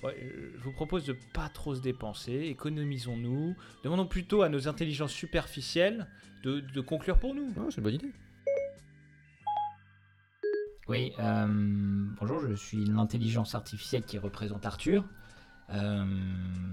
Ouais, 0.01 0.15
euh, 0.23 0.51
je 0.57 0.63
vous 0.63 0.71
propose 0.71 1.05
de 1.05 1.15
pas 1.33 1.49
trop 1.49 1.75
se 1.75 1.81
dépenser, 1.81 2.33
économisons-nous, 2.47 3.55
demandons 3.83 4.07
plutôt 4.07 4.43
à 4.43 4.49
nos 4.49 4.67
intelligences 4.69 5.11
superficielles 5.11 6.07
de, 6.43 6.61
de 6.61 6.81
conclure 6.81 7.19
pour 7.19 7.35
nous. 7.35 7.53
c'est 7.69 7.77
une 7.77 7.83
bonne 7.83 7.95
idée. 7.95 8.11
Oui, 10.87 11.11
euh, 11.19 11.45
bonjour, 12.19 12.41
je 12.49 12.55
suis 12.55 12.85
l'intelligence 12.85 13.55
artificielle 13.55 14.03
qui 14.03 14.17
représente 14.17 14.65
Arthur. 14.65 15.03
Euh, 15.73 16.05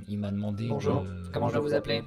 il 0.08 0.18
m'a 0.18 0.30
demandé. 0.30 0.68
Bonjour, 0.68 1.02
de- 1.02 1.28
comment 1.32 1.48
je 1.48 1.58
vous 1.58 1.74
appeler? 1.74 2.02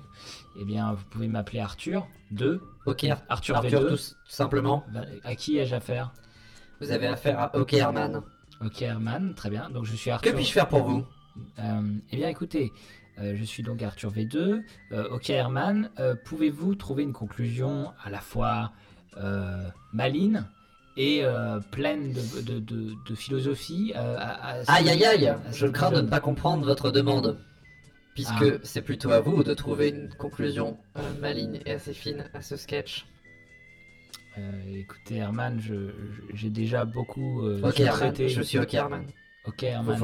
Eh 0.60 0.66
bien, 0.66 0.94
vous 0.94 1.04
pouvez 1.10 1.28
m'appeler 1.28 1.60
Arthur 1.60 2.08
2. 2.32 2.62
Ok, 2.86 3.06
Arthur, 3.30 3.56
Arthur, 3.58 3.82
V2. 3.82 3.88
tout, 3.90 3.96
tout 3.96 4.02
simplement. 4.26 4.84
Bah, 4.94 5.02
À 5.24 5.36
qui 5.36 5.58
ai-je 5.58 5.76
affaire? 5.76 6.12
Vous 6.82 6.92
avez 6.92 7.08
affaire 7.08 7.40
à 7.40 7.56
OK 7.56 7.74
Herman. 7.74 8.22
Ok 8.64 8.82
Herman, 8.82 9.34
très 9.36 9.50
bien. 9.50 9.70
Donc 9.70 9.86
je 9.86 9.96
suis 9.96 10.10
Arthur. 10.12 10.32
Que 10.32 10.36
puis-je 10.36 10.52
faire 10.52 10.68
pour 10.68 10.84
vous? 10.84 11.06
Euh, 11.60 11.82
Eh 12.12 12.18
bien, 12.18 12.28
écoutez, 12.28 12.72
euh, 13.20 13.36
je 13.38 13.44
suis 13.44 13.64
donc 13.64 13.82
Arthur 13.82 14.12
V2. 14.12 14.62
Euh, 14.92 15.08
ok 15.12 15.30
Herman, 15.30 15.90
pouvez-vous 16.26 16.76
trouver 16.76 17.04
une 17.04 17.14
conclusion 17.14 17.92
à 18.04 18.10
la 18.10 18.20
fois 18.20 18.72
maligne 19.94 20.44
et 20.98 21.24
euh, 21.24 21.60
pleine 21.72 22.14
de, 22.14 22.42
de- 22.42 22.60
de- 22.60 22.94
de 23.08 23.16
philosophie 23.16 23.94
euh, 23.96 24.16
à- 24.18 24.60
à- 24.60 24.74
Aïe 24.76 24.90
aïe 24.90 25.06
aïe, 25.06 25.34
je 25.52 25.68
crains 25.68 25.92
de 25.92 26.02
ne 26.02 26.08
pas 26.08 26.20
comprendre 26.20 26.66
votre 26.66 26.92
demande. 26.92 27.40
Puisque 28.14 28.32
Ah. 28.44 28.58
c'est 28.64 28.82
plutôt 28.82 29.12
à 29.12 29.22
vous 29.22 29.42
de 29.44 29.54
trouver 29.54 29.88
une 29.90 30.10
conclusion 30.16 30.78
euh, 30.98 31.02
maligne 31.22 31.62
et 31.66 31.72
assez 31.72 31.94
fine 31.94 32.26
à 32.34 32.42
ce 32.42 32.58
sketch. 32.58 33.06
Euh, 34.38 34.52
écoutez 34.74 35.16
Herman, 35.18 35.62
j'ai 36.34 36.50
déjà 36.50 36.84
beaucoup 36.86 37.42
Ok 37.64 37.80
Herman, 37.80 38.14
je 38.16 38.42
suis 38.42 38.60
Ok 38.60 38.74
Herman. 38.74 39.06
Ok 39.46 39.64
Herman. 39.64 39.98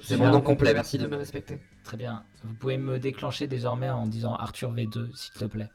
C'est 0.00 0.18
mon 0.18 0.30
nom 0.30 0.42
complet, 0.42 0.74
merci 0.74 0.98
de 0.98 1.06
me 1.06 1.16
respecter. 1.16 1.58
Très 1.82 1.96
bien. 1.96 2.24
Vous 2.44 2.52
pouvez 2.54 2.76
me 2.76 2.98
déclencher 2.98 3.46
désormais 3.46 3.88
en 3.88 4.06
disant 4.06 4.34
Arthur 4.34 4.72
V2, 4.74 5.14
s'il 5.16 5.32
te 5.34 5.44
plaît. 5.46 5.70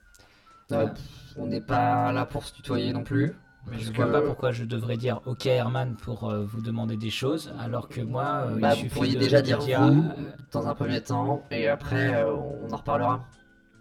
On 1.37 1.47
n'est 1.47 1.61
pas 1.61 2.11
là 2.11 2.25
pour 2.25 2.45
se 2.45 2.53
tutoyer 2.53 2.93
non 2.93 3.03
plus. 3.03 3.33
Mais 3.69 3.79
je 3.79 3.91
vois 3.93 4.11
pas 4.11 4.21
pourquoi 4.21 4.51
je 4.51 4.63
devrais 4.63 4.97
dire 4.97 5.21
OK 5.25 5.45
Herman 5.45 5.95
pour 5.95 6.29
euh, 6.29 6.43
vous 6.43 6.61
demander 6.61 6.97
des 6.97 7.11
choses, 7.11 7.53
alors 7.59 7.89
que 7.89 8.01
moi, 8.01 8.45
euh, 8.47 8.59
Bah, 8.59 8.69
il 8.71 8.75
vous 8.75 8.81
suffit 8.83 8.95
pourriez 8.95 9.13
de, 9.15 9.19
déjà 9.19 9.41
dire 9.41 9.59
dire, 9.59 9.81
vous 9.81 9.99
euh, 10.01 10.23
dans 10.51 10.67
un 10.67 10.73
premier 10.73 11.01
temps, 11.01 11.43
et 11.51 11.67
après 11.67 12.13
euh, 12.15 12.33
on 12.33 12.71
en 12.71 12.77
reparlera. 12.77 13.23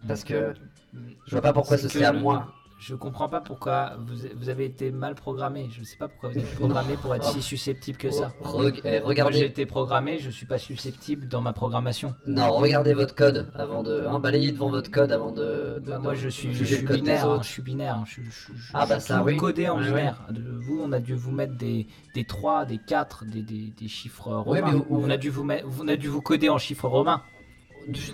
Parce 0.07 0.25
que 0.25 0.55
je 1.27 1.31
vois 1.31 1.41
pas 1.41 1.53
pourquoi 1.53 1.79
ce 1.79 1.89
serait 1.89 2.05
à 2.05 2.13
moi. 2.13 2.53
Je 2.81 2.95
comprends 2.95 3.29
pas 3.29 3.43
pourquoi 3.43 3.93
vous, 3.99 4.15
vous 4.37 4.49
avez 4.49 4.65
été 4.65 4.91
mal 4.91 5.15
programmé. 5.15 5.69
Je 5.71 5.85
sais 5.85 5.99
pas 5.99 6.09
pourquoi 6.09 6.31
vous 6.31 6.39
êtes 6.39 6.55
programmé 6.55 6.95
pour 6.97 7.15
être 7.15 7.25
si 7.31 7.43
susceptible 7.43 7.99
que 7.99 8.11
ça. 8.11 8.33
Reg- 8.41 8.81
eh, 8.85 9.01
regardez- 9.01 9.33
Moi, 9.33 9.39
j'ai 9.41 9.47
été 9.47 9.67
programmé, 9.67 10.19
je 10.19 10.31
suis 10.31 10.47
pas 10.47 10.57
susceptible 10.57 11.29
dans 11.29 11.43
ma 11.43 11.53
programmation. 11.53 12.15
Non, 12.27 12.51
regardez 12.53 12.95
votre 12.95 13.15
code 13.15 13.51
avant 13.55 13.83
de. 13.83 14.07
Hein, 14.07 14.19
devant 14.19 14.71
votre 14.71 14.91
code 14.91 15.13
avant 15.13 15.31
de. 15.31 15.79
de- 15.79 15.91
Bah, 15.91 15.99
moi, 15.99 16.13
de 16.13 16.17
je 16.21 16.29
suis, 16.31 16.55
je 16.55 16.65
suis 16.65 16.87
binaire. 16.87 17.29
hein, 17.29 17.41
je 17.43 17.49
suis 17.49 17.63
binaire. 17.63 17.97
hein, 17.97 18.05
je- 18.07 18.23
je 18.23 18.71
Ah, 18.73 18.87
bah, 18.87 18.99
suis 18.99 19.09
ça, 19.09 19.23
oui. 19.23 19.37
codé 19.37 19.69
en 19.69 19.79
binaire. 19.79 20.23
Vous, 20.61 20.81
on 20.83 20.91
a 20.93 21.01
dû 21.01 21.15
vous 21.15 21.33
mettre 21.33 21.57
des, 21.59 21.87
des 22.15 22.25
3, 22.25 22.65
des 22.65 22.79
4, 22.79 23.27
des, 23.27 23.43
des, 23.43 23.75
des 23.79 23.89
chiffres 23.89 24.33
romains. 24.33 24.63
mais 24.65 24.73
vous- 24.73 24.87
on, 24.89 25.11
a 25.11 25.19
dû 25.19 25.29
vous 25.29 25.47
on 25.83 25.89
a 25.89 25.97
dû 25.97 26.09
vous 26.09 26.23
coder 26.23 26.49
en 26.49 26.57
chiffres 26.57 26.89
romains. 26.89 27.21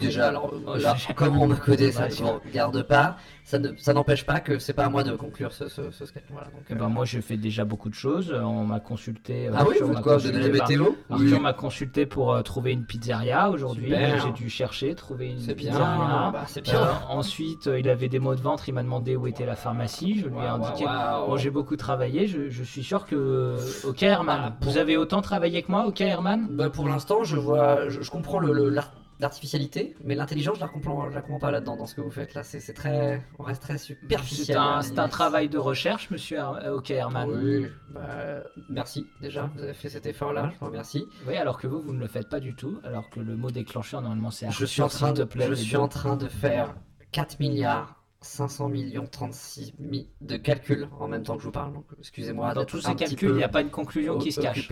Déjà, 0.01 0.29
alors 0.29 0.53
euh, 0.69 0.79
là, 0.79 0.95
comme 1.15 1.37
on 1.39 1.47
me 1.47 1.57
connaît, 1.57 1.93
ça 1.93 2.09
ne 2.09 2.15
Bah, 2.15 2.41
regarde 2.45 2.83
pas. 2.83 3.17
Ça 3.45 3.61
ne- 3.61 3.77
ça 3.77 3.93
n'empêche 3.95 4.27
pas 4.27 4.41
que 4.41 4.59
c'est 4.59 4.73
pas 4.73 4.87
à 4.87 4.89
moi 4.89 5.05
de 5.05 5.15
conclure 5.15 5.53
ce, 5.53 5.69
ce, 5.69 5.93
ce 5.93 6.05
sketch. 6.05 6.25
Voilà, 6.31 6.47
donc, 6.49 6.63
Eh 6.69 6.75
ben, 6.75 6.89
moi, 6.89 7.05
je 7.05 7.21
fais 7.21 7.37
déjà 7.37 7.65
beaucoup 7.65 7.89
de 7.89 7.95
choses. 7.95 8.33
Euh, 8.33 8.41
On 8.43 8.65
m'a 8.65 8.81
consulté. 8.81 9.47
euh, 9.47 9.53
Ah 9.57 9.65
oui, 9.69 9.77
vous 9.81 9.93
quoi 10.01 10.17
donnez 10.17 10.49
la 10.49 10.59
par- 10.59 10.69
météo 10.69 10.85
Arthur 11.11 11.37
Oui. 11.37 11.41
m'a 11.41 11.53
consulté 11.53 12.07
pour 12.07 12.33
euh, 12.33 12.43
trouver 12.43 12.73
une 12.73 12.85
pizzeria 12.85 13.49
aujourd'hui. 13.51 13.95
J'ai 14.23 14.33
dû 14.33 14.51
chercher, 14.51 14.97
trouver 14.97 15.29
une 15.31 15.39
bien, 15.39 15.55
pizzeria. 15.55 16.31
bah, 16.33 16.45
bien. 16.65 16.75
Euh, 16.81 16.93
ensuite, 17.09 17.69
euh, 17.69 17.79
il 17.79 17.89
avait 17.89 18.09
des 18.09 18.19
maux 18.19 18.35
de 18.35 18.41
ventre. 18.41 18.69
Il 18.69 18.73
m'a 18.73 18.83
demandé 18.83 19.15
où 19.15 19.29
était 19.29 19.47
la 19.47 19.55
pharmacie. 19.57 20.19
Je 20.21 20.27
lui 20.29 20.39
ai 20.39 20.47
indiqué. 20.47 20.85
Bon, 20.85 21.37
j'ai 21.37 21.51
beaucoup 21.51 21.77
travaillé. 21.77 22.27
Je, 22.27 22.51
je 22.51 22.63
suis 22.65 22.83
sûr 22.83 23.07
que. 23.07 23.57
Ok, 23.87 24.03
Herman. 24.03 24.55
pour- 24.61 24.73
Vous 24.73 24.79
avez 24.79 24.97
autant 24.97 25.23
travaillé 25.23 25.63
que 25.63 25.71
moi, 25.71 25.87
ok, 25.87 26.01
Herman? 26.01 26.49
Bah, 26.51 26.69
pour 26.71 26.89
l'instant, 26.89 27.23
je 27.23 27.37
vois, 27.37 27.89
je, 27.89 28.01
je 28.01 28.11
comprends 28.11 28.41
le, 28.41 28.53
le- 28.53 28.81
l'artificialité, 29.19 29.97
mais 30.05 30.15
l'intelligence, 30.15 30.57
je 30.57 30.61
la 30.61 30.69
comprends, 30.69 31.09
je 31.11 31.15
la 31.15 31.23
comprends 31.23 31.39
pas 31.39 31.51
là-dedans 31.51 31.77
dans 31.77 31.87
ce 31.87 31.95
que 31.95 32.01
vous 32.01 32.11
faites 32.11 32.35
là. 32.35 32.43
C'est 32.43 32.61
c'est 32.61 32.73
très, 32.75 33.23
on 33.39 33.43
reste 33.43 33.63
très 33.63 33.79
superficiel. 33.79 34.47
C'est 34.47 34.55
un, 34.55 34.83
c'est 34.83 34.99
un 34.99 35.09
travail 35.09 35.49
de 35.49 35.59
recherche, 35.59 36.11
monsieur 36.11 36.39
euh, 36.41 36.77
Ok, 36.77 36.91
Herman. 36.91 37.29
Oui, 37.31 37.67
bah, 37.91 38.43
merci 38.69 39.07
déjà, 39.21 39.51
vous 39.55 39.63
avez 39.63 39.75
fait 39.75 39.89
cet 39.89 40.07
effort-là, 40.07 40.51
je 40.55 40.59
vous 40.61 40.67
remercie. 40.67 41.05
Oui, 41.27 41.37
alors 41.37 41.59
que 41.59 41.67
vous, 41.67 41.81
vous 41.81 41.93
ne 41.93 42.01
le 42.01 42.09
faites 42.09 42.29
pas 42.29 42.41
du 42.41 42.55
tout. 42.55 42.79
Alors 42.85 43.09
que 43.11 43.21
le 43.21 43.37
mot 43.37 43.51
déclencheur, 43.51 44.03
normalement, 44.03 44.31
c'est 44.31 44.51
Je 44.51 44.65
suis 44.67 44.83
en 44.83 44.89
train 44.89 45.13
de, 45.13 45.25
plaît, 45.25 45.47
je 45.49 45.55
suis 45.55 45.73
deux. 45.73 45.79
en 45.79 45.89
train 45.89 46.17
de 46.17 46.29
faire 46.29 46.75
4 47.13 47.41
milliards 47.41 47.95
500 48.23 48.69
millions 48.71 49.07
36 49.07 49.75
mi- 49.79 50.09
de 50.21 50.37
calculs 50.37 50.89
en 50.99 51.07
même 51.07 51.23
temps 51.23 51.35
que 51.37 51.43
je 51.43 51.47
vous 51.47 51.53
parle. 51.53 51.73
Donc 51.75 51.85
excusez-moi. 51.99 52.53
Dans 52.55 52.65
tous 52.65 52.85
un 52.87 52.91
ces 52.91 52.95
calculs, 52.97 53.31
il 53.31 53.37
n'y 53.37 53.45
a 53.45 53.49
pas 53.49 53.61
une 53.61 53.71
conclusion 53.71 54.19
qui 54.19 54.33
se 54.33 54.41
cache. 54.41 54.69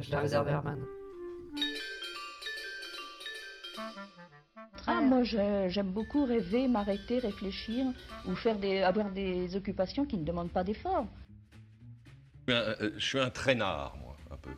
Je 0.00 0.10
la 0.10 0.20
réserve 0.20 0.48
à 0.48 0.52
Herman. 0.52 0.78
Ah, 4.86 5.00
moi, 5.00 5.22
j'aime 5.22 5.90
beaucoup 5.90 6.24
rêver, 6.24 6.66
m'arrêter, 6.68 7.18
réfléchir 7.18 7.86
ou 8.26 8.34
faire 8.34 8.58
des, 8.58 8.82
avoir 8.82 9.10
des 9.10 9.54
occupations 9.56 10.06
qui 10.06 10.16
ne 10.16 10.24
demandent 10.24 10.52
pas 10.52 10.64
d'effort. 10.64 11.06
Je 12.46 12.52
suis 12.52 12.60
un, 12.60 12.62
euh, 12.80 12.90
je 12.96 13.04
suis 13.04 13.20
un 13.20 13.30
traînard, 13.30 13.96
moi, 14.02 14.16
un 14.30 14.36
peu. 14.36 14.50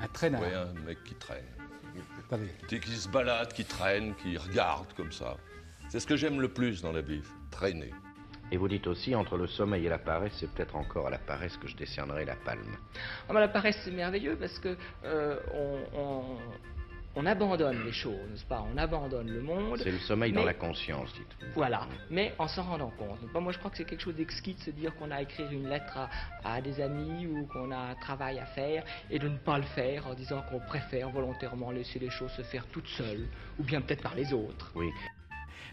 Un 0.00 0.08
traînard 0.08 0.42
Oui, 0.42 0.48
un 0.52 0.72
mec 0.86 1.02
qui 1.04 1.14
traîne. 1.14 1.44
Attendez. 2.26 2.48
Tu 2.68 2.76
sais, 2.76 2.80
qui 2.80 2.90
se 2.96 3.08
balade, 3.08 3.52
qui 3.52 3.64
traîne, 3.64 4.14
qui 4.16 4.36
regarde 4.36 4.92
comme 4.96 5.12
ça. 5.12 5.36
C'est 5.88 6.00
ce 6.00 6.06
que 6.06 6.16
j'aime 6.16 6.40
le 6.40 6.48
plus 6.48 6.82
dans 6.82 6.92
la 6.92 7.00
vie, 7.00 7.22
traîner. 7.50 7.92
Et 8.52 8.56
vous 8.56 8.68
dites 8.68 8.86
aussi, 8.86 9.14
entre 9.14 9.36
le 9.36 9.46
sommeil 9.46 9.86
et 9.86 9.88
la 9.88 9.98
paresse, 9.98 10.32
c'est 10.38 10.50
peut-être 10.52 10.76
encore 10.76 11.06
à 11.06 11.10
la 11.10 11.18
paresse 11.18 11.56
que 11.56 11.66
je 11.68 11.76
décernerai 11.76 12.24
la 12.24 12.34
palme. 12.36 12.76
Ah, 13.28 13.32
bah, 13.32 13.40
la 13.40 13.48
paresse, 13.48 13.78
c'est 13.84 13.90
merveilleux 13.92 14.36
parce 14.36 14.58
que 14.58 14.76
euh, 15.04 15.38
on, 15.54 15.98
on- 15.98 16.38
on 17.16 17.24
abandonne 17.26 17.84
les 17.84 17.92
choses, 17.92 18.14
n'est-ce 18.30 18.44
pas? 18.44 18.64
On 18.72 18.76
abandonne 18.76 19.28
le 19.28 19.40
monde. 19.40 19.80
C'est 19.82 19.90
le 19.90 19.98
sommeil 19.98 20.32
dans 20.32 20.44
la 20.44 20.54
conscience, 20.54 21.12
dites. 21.14 21.50
Voilà, 21.54 21.88
mais 22.10 22.34
en 22.38 22.46
s'en 22.46 22.62
rendant 22.62 22.90
compte. 22.90 23.20
Donc, 23.32 23.42
moi, 23.42 23.52
je 23.52 23.58
crois 23.58 23.70
que 23.70 23.78
c'est 23.78 23.84
quelque 23.84 24.02
chose 24.02 24.14
d'exquis 24.14 24.54
de 24.54 24.60
se 24.60 24.70
dire 24.70 24.94
qu'on 24.96 25.10
a 25.10 25.16
à 25.16 25.22
écrire 25.22 25.50
une 25.50 25.68
lettre 25.68 25.96
à, 25.96 26.10
à 26.44 26.60
des 26.60 26.80
amis 26.80 27.26
ou 27.26 27.46
qu'on 27.46 27.70
a 27.70 27.78
un 27.78 27.94
travail 27.94 28.38
à 28.38 28.44
faire 28.44 28.84
et 29.10 29.18
de 29.18 29.28
ne 29.28 29.38
pas 29.38 29.56
le 29.56 29.64
faire 29.64 30.06
en 30.06 30.14
disant 30.14 30.42
qu'on 30.50 30.60
préfère 30.60 31.10
volontairement 31.10 31.70
laisser 31.70 31.98
les 31.98 32.10
choses 32.10 32.30
se 32.32 32.42
faire 32.42 32.66
toutes 32.66 32.88
seules 32.88 33.26
ou 33.58 33.64
bien 33.64 33.80
peut-être 33.80 34.02
par 34.02 34.14
les 34.14 34.32
autres. 34.32 34.70
Oui. 34.74 34.90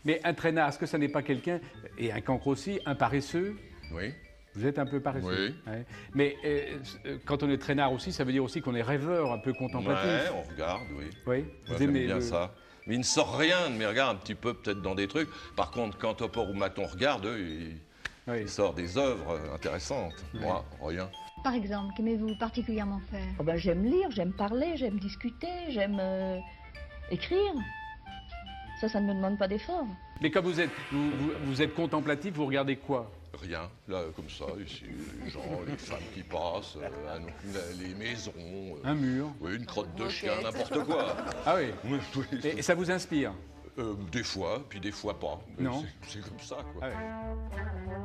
Mais 0.06 0.22
un 0.24 0.34
traînard, 0.34 0.70
est-ce 0.70 0.80
que 0.80 0.86
ça 0.86 0.98
n'est 0.98 1.12
pas 1.12 1.24
quelqu'un, 1.24 1.60
et 1.98 2.12
un 2.12 2.22
cancre 2.22 2.48
aussi, 2.48 2.80
un 2.86 2.96
paresseux? 2.96 3.58
Oui. 3.94 4.14
Vous 4.56 4.66
êtes 4.66 4.78
un 4.80 4.86
peu 4.86 5.00
paresseux. 5.00 5.56
Oui. 5.66 5.72
Ouais. 5.72 5.86
Mais 6.14 6.36
euh, 6.46 6.78
euh, 7.06 7.18
quand 7.26 7.42
on 7.44 7.50
est 7.50 7.58
traînard 7.58 7.92
aussi, 7.92 8.12
ça 8.12 8.24
veut 8.24 8.32
dire 8.32 8.44
aussi 8.44 8.62
qu'on 8.62 8.76
est 8.76 8.82
rêveur, 8.84 9.32
un 9.32 9.40
peu 9.40 9.54
contemplatif. 9.54 10.06
Ouais, 10.06 10.30
on 10.36 10.52
regarde, 10.52 10.84
oui. 10.98 11.06
Oui, 11.26 11.46
vous 11.68 11.78
j'aime 11.78 11.90
aimez 11.90 12.06
bien 12.06 12.16
le- 12.16 12.22
ça. 12.22 12.54
Mais 12.86 12.96
il 12.96 13.00
ne 13.00 13.04
sort 13.04 13.38
rien 13.38 13.70
de 13.70 13.76
mes 13.76 13.86
regards, 13.86 14.10
un 14.10 14.16
petit 14.16 14.36
peu 14.36 14.54
peut-être 14.54 14.82
dans 14.82 14.94
des 14.94 15.08
trucs. 15.08 15.30
Par 15.56 15.72
contre, 15.72 15.98
quand 15.98 16.16
Topor 16.16 16.50
ou 16.50 16.54
Maton 16.54 16.86
regardent, 16.86 17.26
eux, 17.26 17.40
ils, 17.40 17.78
ils 18.42 18.50
sortent 18.50 18.76
des 18.76 18.98
œuvres 18.98 19.40
intéressantes. 19.56 20.24
Moi, 20.34 20.64
rien. 20.82 21.10
Par 21.44 21.54
exemple, 21.56 21.94
qu'aimez-vous 21.96 22.36
particulièrement 22.36 23.00
faire? 23.10 23.26
Oh 23.40 23.44
ben, 23.44 23.56
j'aime 23.58 23.84
lire, 23.86 24.12
j'aime 24.12 24.34
parler, 24.34 24.74
j'aime 24.76 25.00
discuter, 25.00 25.48
j'aime 25.70 25.98
euh, 26.00 26.38
écrire. 27.10 27.54
Ça, 28.80 28.88
ça 28.90 29.00
ne 29.02 29.08
me 29.08 29.14
demande 29.14 29.38
pas 29.38 29.48
d'effort. 29.48 29.86
Mais 30.22 30.30
quand 30.30 30.42
vous 30.42 30.60
êtes, 30.60 30.70
vous, 30.92 31.10
vous- 31.12 31.32
vous 31.46 31.62
êtes 31.62 31.74
contemplatif, 31.74 32.34
vous 32.34 32.46
regardez 32.46 32.76
quoi? 32.76 33.12
Rien, 33.42 33.70
là, 33.88 34.04
comme 34.16 34.30
ça, 34.30 34.46
ici, 34.64 34.84
les 35.24 35.30
gens, 35.30 35.42
les 35.68 35.76
femmes 35.76 35.98
qui 36.14 36.22
passent, 36.24 36.78
euh, 36.78 37.18
un- 37.18 37.82
les 37.82 37.94
maisons. 37.96 38.32
euh, 38.38 38.76
Un 38.84 38.94
mur 38.94 39.34
Oui, 39.42 39.56
une 39.56 39.66
crotte 39.66 39.94
de 39.96 40.08
chien, 40.08 40.34
n'importe 40.42 40.84
quoi. 40.86 41.16
Ah 41.46 41.56
oui 41.58 41.72
Oui, 41.86 42.00
oui. 42.16 42.40
Et 42.44 42.62
ça 42.62 42.76
vous 42.76 42.90
inspire 42.92 43.34
Euh, 43.80 43.96
Des 44.12 44.24
fois, 44.24 44.62
puis 44.70 44.80
des 44.80 44.92
fois 44.92 45.20
pas. 45.20 45.42
Mais 45.58 45.64
Non. 45.64 45.82
c'est- 46.04 46.20
C'est 46.22 46.30
comme 46.30 46.40
ça, 46.40 46.58
quoi. 46.58 46.84
Ah 46.84 46.90
ouais. 46.90 48.04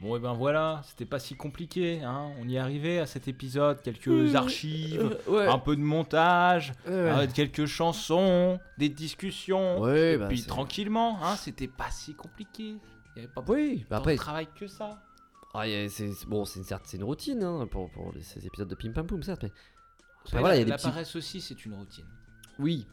Bon, 0.00 0.14
et 0.16 0.20
ben 0.20 0.34
voilà, 0.34 0.82
c'était 0.84 1.06
pas 1.06 1.18
si 1.18 1.36
compliqué, 1.36 2.02
hein. 2.02 2.30
On 2.38 2.46
y 2.48 2.58
arrivé 2.58 2.98
à 2.98 3.06
cet 3.06 3.28
épisode, 3.28 3.80
quelques 3.80 4.08
Mmh, 4.08 4.36
archives, 4.36 5.18
euh, 5.28 5.32
ouais. 5.32 5.46
un 5.46 5.58
peu 5.58 5.74
de 5.74 5.80
montage, 5.80 6.72
Ouais. 6.86 6.92
euh, 6.92 7.26
quelques 7.34 7.64
chansons, 7.64 8.60
des 8.76 8.90
discussions. 8.90 9.80
Ouais, 9.80 10.12
et 10.12 10.18
bah, 10.18 10.26
puis 10.28 10.42
tranquillement, 10.42 11.18
hein, 11.22 11.36
c'était 11.36 11.66
pas 11.68 11.90
si 11.90 12.14
compliqué. 12.14 12.76
Il 13.16 13.22
y 13.22 13.24
avait 13.24 13.32
pas 13.32 13.42
Oui, 13.48 13.86
bah 13.88 13.96
après- 13.96 14.12
de 14.12 14.18
travail 14.18 14.48
que 14.54 14.66
ça. 14.66 15.02
Ah, 15.54 15.64
c'est 15.88 16.10
bon, 16.28 16.44
c'est 16.44 16.60
une, 16.92 17.02
routine 17.04 17.42
hein, 17.42 17.66
pour, 17.70 17.90
pour 17.90 18.12
ces 18.20 18.44
épisodes 18.46 18.68
de 18.68 18.74
Pim 18.74 18.92
Pam 18.92 19.06
Poum, 19.06 19.22
certes, 19.22 19.44
mais. 19.44 19.52
Après, 20.26 20.40
voilà, 20.40 20.56
il 20.56 20.58
y 20.58 20.60
la, 20.60 20.62
a 20.62 20.64
des 20.64 20.70
la 20.72 20.76
petits- 20.76 20.88
paresse 20.90 21.16
aussi, 21.16 21.40
c'est 21.40 21.64
une 21.64 21.72
routine. 21.72 22.04
Oui. 22.58 22.86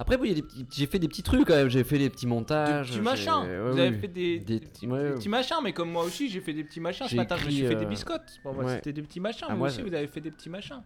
Après, 0.00 0.16
petits- 0.16 0.66
j'ai 0.72 0.86
fait 0.86 0.98
des 0.98 1.08
petits 1.08 1.22
trucs 1.22 1.46
quand 1.46 1.54
même. 1.54 1.68
J'ai 1.68 1.84
fait 1.84 1.98
des 1.98 2.08
petits 2.08 2.26
montages. 2.26 2.86
Des 2.90 2.96
petits 2.96 3.02
machins. 3.04 3.32
ouais, 3.42 3.60
Vous 3.60 3.74
oui. 3.76 3.80
avez 3.82 3.98
fait 3.98 4.08
des, 4.08 4.38
Des 4.40 4.60
petits- 4.60 4.86
ouais, 4.86 4.98
des 4.98 5.08
ouais. 5.10 5.14
petits 5.14 5.28
machins, 5.28 5.56
mais 5.62 5.72
comme 5.74 5.90
moi 5.92 6.04
aussi, 6.04 6.30
j'ai 6.30 6.40
fait 6.40 6.54
des 6.54 6.64
petits 6.64 6.80
machins. 6.80 7.06
Ce 7.06 7.14
matin, 7.14 7.36
je 7.36 7.44
me 7.46 7.50
suis 7.50 7.66
fait 7.66 7.74
des 7.74 7.84
euh, 7.84 7.88
biscottes. 7.88 8.40
Bon, 8.42 8.54
bah, 8.54 8.64
ouais. 8.64 8.76
C'était 8.76 8.94
des 8.94 9.02
petits 9.02 9.20
machins, 9.20 9.46
Ah, 9.50 9.54
moi, 9.54 9.68
aussi, 9.68 9.82
vous 9.82 9.92
avez 9.94 10.06
fait 10.06 10.20
des 10.22 10.30
petits 10.30 10.48
machins. 10.48 10.82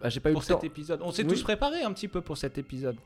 Bah, 0.00 0.08
j'ai 0.08 0.20
pas 0.20 0.30
eu 0.30 0.32
pour 0.32 0.40
le 0.40 0.46
cet 0.46 0.56
temps. 0.60 0.62
épisode. 0.66 1.00
On 1.02 1.10
s'est 1.12 1.22
Oui. 1.24 1.28
tous 1.28 1.42
préparés 1.42 1.82
un 1.82 1.92
petit 1.92 2.08
peu 2.08 2.20
pour 2.22 2.36
cet 2.38 2.56
épisode. 2.58 2.96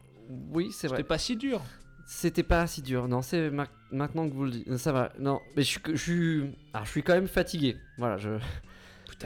Oui, 0.52 0.70
c'est 0.72 0.86
vrai. 0.86 0.98
C'était 0.98 1.08
pas 1.08 1.18
si 1.18 1.34
dur. 1.36 1.60
C'était 2.06 2.42
pas 2.44 2.66
si 2.66 2.82
dur, 2.82 3.06
non, 3.08 3.20
c'est 3.22 3.50
ma- 3.50 3.66
maintenant 3.92 4.28
que 4.28 4.34
vous 4.34 4.44
le 4.44 4.50
dites. 4.52 4.76
Ça 4.76 4.92
va, 4.92 5.12
non, 5.18 5.40
mais 5.56 5.62
je 5.62 5.68
suis, 5.68 5.80
que- 5.80 5.94
je 5.94 6.02
suis, 6.02 6.42
alors, 6.72 6.84
je 6.86 6.90
suis 6.92 7.02
quand 7.02 7.14
même 7.14 7.28
fatigué. 7.28 7.76
Voilà, 7.98 8.18
je, 8.18 8.30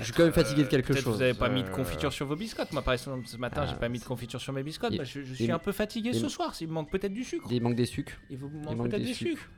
je 0.00 0.04
suis 0.04 0.12
quand 0.12 0.24
même 0.24 0.32
fatigué 0.32 0.62
de 0.64 0.68
quelque 0.68 0.88
Peut-être 0.88 1.04
chose. 1.04 1.16
Vous 1.16 1.22
avez 1.22 1.34
pas 1.34 1.48
mis 1.48 1.62
de 1.62 1.68
euh, 1.68 1.72
confiture 1.72 2.12
sur 2.12 2.26
vos 2.26 2.36
biscottes. 2.36 2.72
Moi, 2.72 2.82
par 2.82 2.94
exemple, 2.94 3.26
ce 3.26 3.36
matin, 3.36 3.62
Ah, 3.64 3.70
j'ai 3.70 3.76
pas 3.76 3.88
mis 3.88 3.98
de 3.98 4.04
confiture 4.04 4.40
sur 4.40 4.52
mes 4.52 4.62
biscottes. 4.62 4.92
il- 4.92 4.98
Bah, 4.98 5.04
je, 5.04 5.22
je 5.22 5.30
il- 5.32 5.36
suis 5.36 5.50
un 5.52 5.58
peu 5.58 5.72
fatigué 5.72 6.10
il- 6.12 6.18
ce 6.20 6.28
soir. 6.28 6.52
Il 6.60 6.68
me 6.68 6.72
manque 6.72 6.90
peut-être 6.90 7.12
du 7.12 7.24
sucre. 7.24 7.46
Il 7.50 7.62
manque 7.62 7.76
des 7.76 7.86
sucres. 7.86 8.14
Il 8.30 8.38
vous 8.38 8.48
manque 8.48 8.76
manque 8.76 8.90
peut-être 8.90 9.02
des 9.04 9.14
sucres. 9.14 9.30
sucre. 9.40 9.50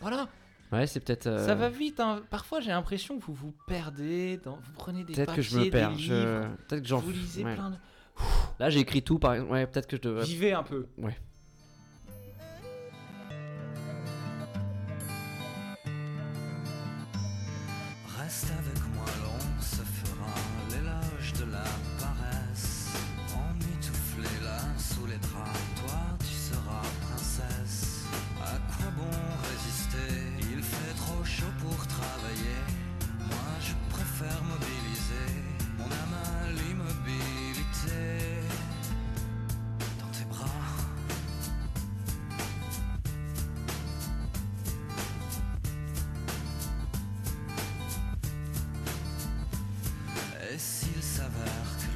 Voilà. 0.00 0.28
Ouais, 0.72 0.86
c'est 0.88 0.98
peut-être. 1.00 1.28
euh, 1.28 1.46
Ça 1.46 1.54
va 1.54 1.68
vite. 1.68 2.00
hein. 2.00 2.22
Parfois, 2.30 2.60
j'ai 2.60 2.70
l'impression 2.70 3.18
que 3.18 3.24
vous 3.24 3.34
vous 3.34 3.54
perdez. 3.68 4.38
Dans... 4.42 4.56
Vous 4.56 4.72
prenez 4.74 5.04
des 5.04 5.12
Peut-être 5.14 5.34
que 5.36 5.42
je 5.42 5.50
me 5.56 5.64
papiers, 5.64 5.70
des 5.70 5.78
perds. 5.78 5.98
je- 5.98 6.12
livres, 6.14 6.56
Peut-être 6.68 6.82
que 6.82 6.88
j'en. 6.88 6.98
Vous 6.98 7.10
lisez 7.12 7.44
ouais. 7.44 7.54
plein 7.54 7.70
de. 7.70 7.76
Là, 8.58 8.70
j'ai 8.70 8.80
écrit 8.80 9.02
tout, 9.02 9.18
par 9.18 9.34
exemple. 9.34 9.52
Ouais, 9.52 9.66
peut-être 9.66 9.86
que 9.86 9.96
je 9.96 10.02
devrais. 10.02 10.24
Vivez 10.24 10.52
un 10.52 10.62
peu. 10.62 10.86
Ouais. 10.98 11.16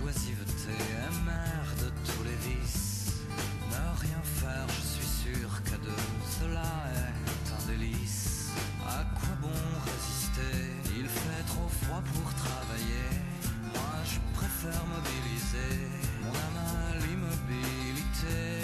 l'oisiveté 0.03 0.76
amère 1.09 1.70
de 1.82 1.88
tous 2.05 2.22
les 2.24 2.38
vices. 2.48 3.20
Ne 3.70 4.01
rien 4.01 4.22
faire, 4.22 4.66
je 4.68 4.82
suis 4.94 5.07
sûr 5.24 5.62
qu'à 5.64 5.76
deux, 5.78 6.05
cela 6.38 6.70
est 6.94 7.53
un 7.53 7.66
délice. 7.70 8.51
À 8.86 9.05
quoi 9.14 9.34
bon 9.42 9.62
résister? 9.84 10.57
Il 10.98 11.07
fait 11.09 11.44
trop 11.46 11.68
froid 11.82 12.03
pour 12.12 12.34
travailler. 12.34 13.11
Moi, 13.74 13.94
je 14.05 14.18
préfère 14.38 14.82
mobiliser 14.86 15.88
mon 16.22 16.28
âme 16.28 16.61
à 16.66 16.96
l'immobilité. 17.07 18.60